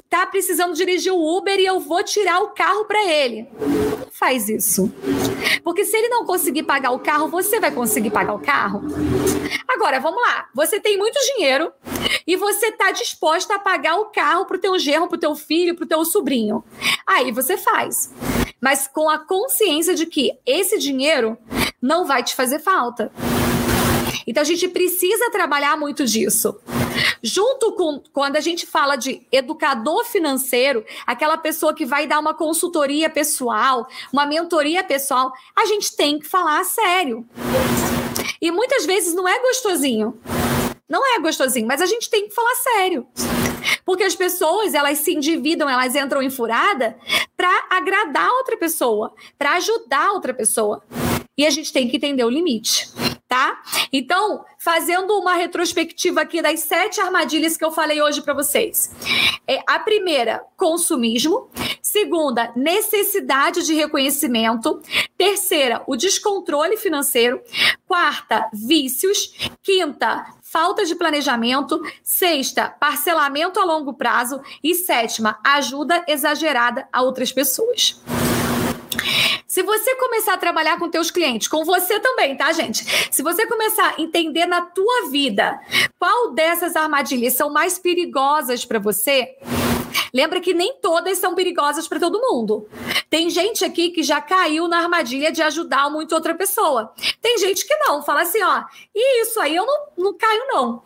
tá 0.09 0.27
precisando 0.27 0.75
dirigir 0.75 1.12
o 1.12 1.39
Uber 1.39 1.57
e 1.59 1.66
eu 1.66 1.79
vou 1.79 2.03
tirar 2.03 2.41
o 2.41 2.49
carro 2.49 2.85
para 2.85 3.07
ele. 3.07 3.49
Não 3.61 4.11
faz 4.11 4.49
isso. 4.49 4.93
Porque 5.62 5.85
se 5.85 5.97
ele 5.97 6.09
não 6.09 6.25
conseguir 6.25 6.64
pagar 6.64 6.91
o 6.91 6.99
carro, 6.99 7.29
você 7.29 7.61
vai 7.61 7.71
conseguir 7.71 8.11
pagar 8.11 8.35
o 8.35 8.41
carro? 8.41 8.83
Agora, 9.68 10.01
vamos 10.01 10.21
lá. 10.21 10.49
Você 10.53 10.81
tem 10.81 10.99
muito 10.99 11.16
dinheiro 11.35 11.73
e 12.27 12.35
você 12.35 12.73
tá 12.73 12.91
disposta 12.91 13.55
a 13.55 13.59
pagar 13.61 14.01
o 14.01 14.07
carro 14.07 14.47
pro 14.47 14.59
teu 14.59 14.77
genro, 14.77 15.07
pro 15.07 15.16
teu 15.16 15.37
filho, 15.37 15.77
pro 15.77 15.87
teu 15.87 16.05
sobrinho. 16.05 16.64
Aí 17.07 17.31
você 17.31 17.57
faz. 17.57 18.12
Mas 18.61 18.89
com 18.89 19.09
a 19.09 19.18
consciência 19.18 19.95
de 19.95 20.07
que 20.07 20.33
esse 20.45 20.77
dinheiro 20.77 21.39
não 21.81 22.05
vai 22.05 22.25
te 22.25 22.35
fazer 22.35 22.59
falta. 22.59 23.12
Então 24.27 24.43
a 24.43 24.47
gente 24.47 24.68
precisa 24.68 25.31
trabalhar 25.31 25.77
muito 25.77 26.05
disso. 26.05 26.59
Junto 27.23 27.73
com 27.73 28.03
quando 28.12 28.37
a 28.37 28.41
gente 28.41 28.66
fala 28.66 28.97
de 28.97 29.27
educador 29.31 30.05
financeiro, 30.05 30.85
aquela 31.07 31.37
pessoa 31.37 31.75
que 31.75 31.87
vai 31.87 32.07
dar 32.07 32.18
uma 32.18 32.35
consultoria 32.35 33.09
pessoal, 33.09 33.87
uma 34.12 34.27
mentoria 34.27 34.83
pessoal, 34.85 35.33
a 35.57 35.66
gente 35.66 35.97
tem 35.97 36.18
que 36.18 36.27
falar 36.27 36.61
a 36.61 36.64
sério. 36.64 37.27
E 38.41 38.51
muitas 38.51 38.87
vezes 38.87 39.14
não 39.14 39.29
é 39.29 39.39
gostosinho. 39.41 40.18
Não 40.89 41.07
é 41.14 41.21
gostosinho, 41.21 41.66
mas 41.66 41.81
a 41.81 41.87
gente 41.87 42.11
tem 42.11 42.29
que 42.29 42.35
falar 42.35 42.55
sério. 42.57 43.07
Porque 43.85 44.03
as 44.03 44.14
pessoas, 44.14 44.75
elas 44.75 44.99
se 44.99 45.12
endividam, 45.12 45.68
elas 45.68 45.95
entram 45.95 46.23
em 46.23 46.31
furada 46.31 46.97
para 47.37 47.66
agradar 47.71 48.29
outra 48.31 48.57
pessoa, 48.57 49.14
para 49.39 49.53
ajudar 49.53 50.12
outra 50.12 50.35
pessoa. 50.35 50.83
E 51.39 51.47
a 51.47 51.51
gente 51.51 51.73
tem 51.73 51.89
que 51.89 51.97
entender 51.97 52.25
o 52.25 52.31
limite 52.31 52.89
tá? 53.31 53.62
Então, 53.93 54.45
fazendo 54.59 55.16
uma 55.16 55.35
retrospectiva 55.35 56.22
aqui 56.22 56.43
das 56.43 56.61
sete 56.61 57.01
armadilhas 57.01 57.57
que 57.57 57.64
eu 57.64 57.70
falei 57.70 58.03
hoje 58.03 58.22
para 58.22 58.35
vocês. 58.35 58.91
É, 59.47 59.62
a 59.68 59.78
primeira, 59.78 60.43
consumismo. 60.57 61.49
Segunda, 61.81 62.53
necessidade 62.57 63.64
de 63.64 63.72
reconhecimento. 63.72 64.83
Terceira, 65.16 65.81
o 65.87 65.95
descontrole 65.95 66.76
financeiro. 66.76 67.41
Quarta, 67.87 68.51
vícios. 68.53 69.33
Quinta, 69.62 70.26
falta 70.43 70.85
de 70.85 70.97
planejamento. 70.97 71.81
Sexta, 72.03 72.68
parcelamento 72.68 73.61
a 73.61 73.64
longo 73.64 73.95
prazo. 73.95 74.41
E 74.61 74.74
sétima, 74.74 75.39
ajuda 75.45 76.05
exagerada 76.09 76.89
a 76.93 77.01
outras 77.03 77.31
pessoas. 77.31 78.03
Se 79.51 79.65
você 79.65 79.97
começar 79.97 80.35
a 80.35 80.39
trabalhar 80.39 80.79
com 80.79 80.89
teus 80.89 81.11
clientes, 81.11 81.49
com 81.49 81.65
você 81.65 81.99
também, 81.99 82.37
tá, 82.37 82.53
gente? 82.53 82.85
Se 83.13 83.21
você 83.21 83.45
começar 83.49 83.97
a 83.99 84.01
entender 84.01 84.47
na 84.47 84.63
tua 84.63 85.09
vida 85.11 85.59
qual 85.99 86.31
dessas 86.31 86.77
armadilhas 86.77 87.35
são 87.35 87.51
mais 87.51 87.77
perigosas 87.77 88.65
para 88.65 88.79
você, 88.79 89.37
Lembra 90.15 90.41
que 90.41 90.55
nem 90.55 90.77
todas 90.81 91.19
são 91.19 91.35
perigosas 91.35 91.87
para 91.87 92.01
todo 92.01 92.21
mundo. 92.21 92.69
Tem 93.09 93.31
gente 93.31 93.65
aqui 93.65 93.91
que 93.91 94.03
já 94.03 94.21
caiu 94.21 94.67
na 94.67 94.79
armadilha 94.79 95.31
de 95.31 95.43
ajudar 95.43 95.91
muito 95.91 96.15
outra 96.15 96.35
pessoa. 96.35 96.93
Tem 97.21 97.39
gente 97.39 97.67
que 97.67 97.77
não, 97.77 98.03
fala 98.03 98.23
assim, 98.23 98.43
ó, 98.43 98.63
e 98.95 99.23
isso 99.23 99.41
aí 99.41 99.55
eu 99.55 99.67
não, 99.67 99.87
não 99.97 100.17
caio 100.17 100.43
não. 100.49 100.83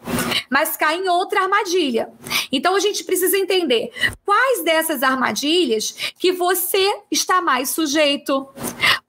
Mas 0.54 0.76
cai 0.76 0.98
em 0.98 1.08
outra 1.08 1.42
armadilha. 1.42 2.12
Então 2.52 2.76
a 2.76 2.78
gente 2.78 3.02
precisa 3.02 3.36
entender 3.36 3.90
quais 4.24 4.62
dessas 4.62 5.02
armadilhas 5.02 6.12
que 6.16 6.30
você 6.30 6.88
está 7.10 7.40
mais 7.40 7.70
sujeito. 7.70 8.48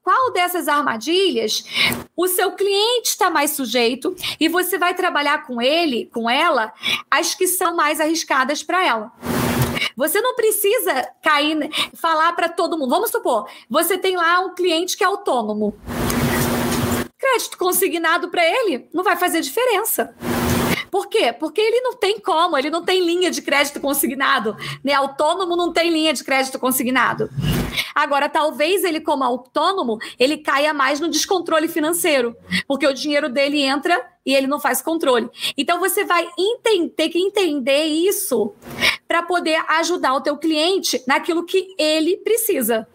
Qual 0.02 0.32
dessas 0.32 0.66
armadilhas 0.66 1.64
o 2.16 2.26
seu 2.26 2.50
cliente 2.56 3.10
está 3.10 3.30
mais 3.30 3.52
sujeito 3.52 4.16
e 4.40 4.48
você 4.48 4.76
vai 4.76 4.92
trabalhar 4.94 5.46
com 5.46 5.62
ele, 5.62 6.10
com 6.12 6.28
ela, 6.28 6.72
as 7.08 7.36
que 7.36 7.46
são 7.46 7.76
mais 7.76 8.00
arriscadas 8.00 8.64
para 8.64 8.84
ela. 8.84 9.12
Você 9.96 10.20
não 10.20 10.34
precisa 10.34 11.08
cair, 11.22 11.70
falar 11.94 12.32
para 12.32 12.48
todo 12.48 12.76
mundo. 12.76 12.90
Vamos 12.90 13.10
supor, 13.12 13.48
você 13.70 13.96
tem 13.96 14.16
lá 14.16 14.40
um 14.40 14.52
cliente 14.52 14.96
que 14.96 15.04
é 15.04 15.06
autônomo. 15.06 15.78
Crédito 17.16 17.56
consignado 17.56 18.30
para 18.30 18.44
ele 18.44 18.88
não 18.92 19.04
vai 19.04 19.16
fazer 19.16 19.40
diferença. 19.40 20.12
Por 20.96 21.08
quê? 21.08 21.30
Porque 21.30 21.60
ele 21.60 21.82
não 21.82 21.94
tem 21.94 22.18
como, 22.18 22.56
ele 22.56 22.70
não 22.70 22.82
tem 22.82 23.04
linha 23.04 23.30
de 23.30 23.42
crédito 23.42 23.78
consignado. 23.78 24.56
Né? 24.82 24.94
Autônomo 24.94 25.54
não 25.54 25.70
tem 25.70 25.90
linha 25.90 26.10
de 26.14 26.24
crédito 26.24 26.58
consignado. 26.58 27.28
Agora, 27.94 28.30
talvez 28.30 28.82
ele, 28.82 28.98
como 28.98 29.22
autônomo, 29.22 29.98
ele 30.18 30.38
caia 30.38 30.72
mais 30.72 30.98
no 30.98 31.10
descontrole 31.10 31.68
financeiro, 31.68 32.34
porque 32.66 32.86
o 32.86 32.94
dinheiro 32.94 33.28
dele 33.28 33.60
entra 33.60 34.02
e 34.24 34.34
ele 34.34 34.46
não 34.46 34.58
faz 34.58 34.80
controle. 34.80 35.28
Então, 35.54 35.78
você 35.78 36.02
vai 36.02 36.26
ter 36.96 37.10
que 37.10 37.18
entender 37.18 37.84
isso 37.84 38.54
para 39.06 39.22
poder 39.22 39.62
ajudar 39.68 40.14
o 40.14 40.22
teu 40.22 40.38
cliente 40.38 41.04
naquilo 41.06 41.44
que 41.44 41.74
ele 41.78 42.16
precisa 42.16 42.88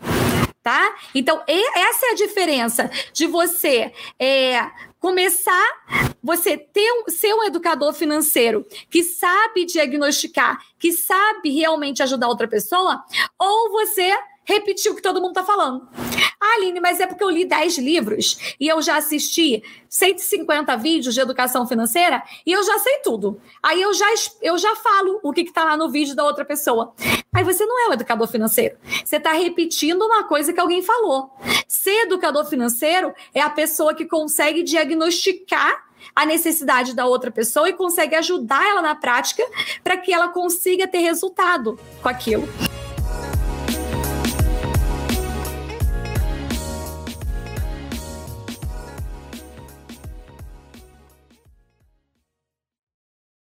tá? 0.64 0.96
Então, 1.16 1.42
essa 1.48 2.06
é 2.06 2.12
a 2.12 2.16
diferença 2.16 2.90
de 3.14 3.26
você 3.26 3.92
é, 4.20 4.70
começar, 5.02 6.14
você 6.22 6.56
ter 6.56 6.90
um, 6.92 7.10
ser 7.10 7.34
um 7.34 7.44
educador 7.44 7.92
financeiro 7.92 8.64
que 8.88 9.04
sabe 9.04 9.66
diagnosticar, 9.66 10.62
que 10.78 10.94
sabe 10.94 11.50
realmente 11.50 12.04
ajudar 12.04 12.28
outra 12.28 12.48
pessoa, 12.48 13.04
ou 13.38 13.72
você 13.72 14.16
repetir 14.44 14.92
o 14.92 14.96
que 14.96 15.02
todo 15.02 15.22
mundo 15.22 15.32
está 15.32 15.44
falando. 15.44 15.88
Ah, 16.40 16.56
Aline, 16.56 16.80
mas 16.80 17.00
é 17.00 17.06
porque 17.06 17.24
eu 17.24 17.30
li 17.30 17.46
10 17.46 17.78
livros 17.78 18.56
e 18.60 18.68
eu 18.68 18.82
já 18.82 18.98
assisti 18.98 19.64
150 19.88 20.76
vídeos 20.78 21.14
de 21.14 21.22
educação 21.22 21.68
financeira 21.68 22.24
e 22.46 22.52
eu 22.52 22.64
já 22.64 22.80
sei 22.80 23.00
tudo. 23.04 23.40
Aí 23.62 23.80
eu 23.82 23.94
já, 23.94 24.08
eu 24.42 24.58
já 24.58 24.76
falo 24.76 25.20
o 25.22 25.32
que 25.32 25.42
está 25.42 25.64
lá 25.64 25.78
no 25.78 25.92
vídeo 25.92 26.16
da 26.16 26.24
outra 26.24 26.44
pessoa. 26.44 26.94
Aí 27.34 27.44
você 27.44 27.66
não 27.66 27.86
é 27.86 27.90
um 27.90 27.94
educador 27.94 28.28
financeiro. 28.28 28.76
Você 29.06 29.18
está 29.18 29.34
repetindo 29.34 30.02
uma 30.02 30.24
coisa 30.24 30.52
que 30.52 30.60
alguém 30.60 30.82
falou. 30.82 31.32
Ser 31.68 32.06
educador 32.06 32.46
financeiro 32.46 33.14
é 33.34 33.42
a 33.42 33.50
pessoa 33.50 33.94
que 33.94 34.06
consegue 34.06 34.64
diagnosticar 34.64 35.92
a 36.16 36.26
necessidade 36.26 36.96
da 36.96 37.06
outra 37.06 37.30
pessoa 37.30 37.70
e 37.70 37.74
consegue 37.74 38.16
ajudar 38.16 38.68
ela 38.68 38.82
na 38.82 38.96
prática 38.96 39.44
para 39.84 39.96
que 39.98 40.12
ela 40.12 40.30
consiga 40.30 40.88
ter 40.88 41.00
resultado 41.00 41.80
com 42.02 42.10
aquilo. 42.10 42.48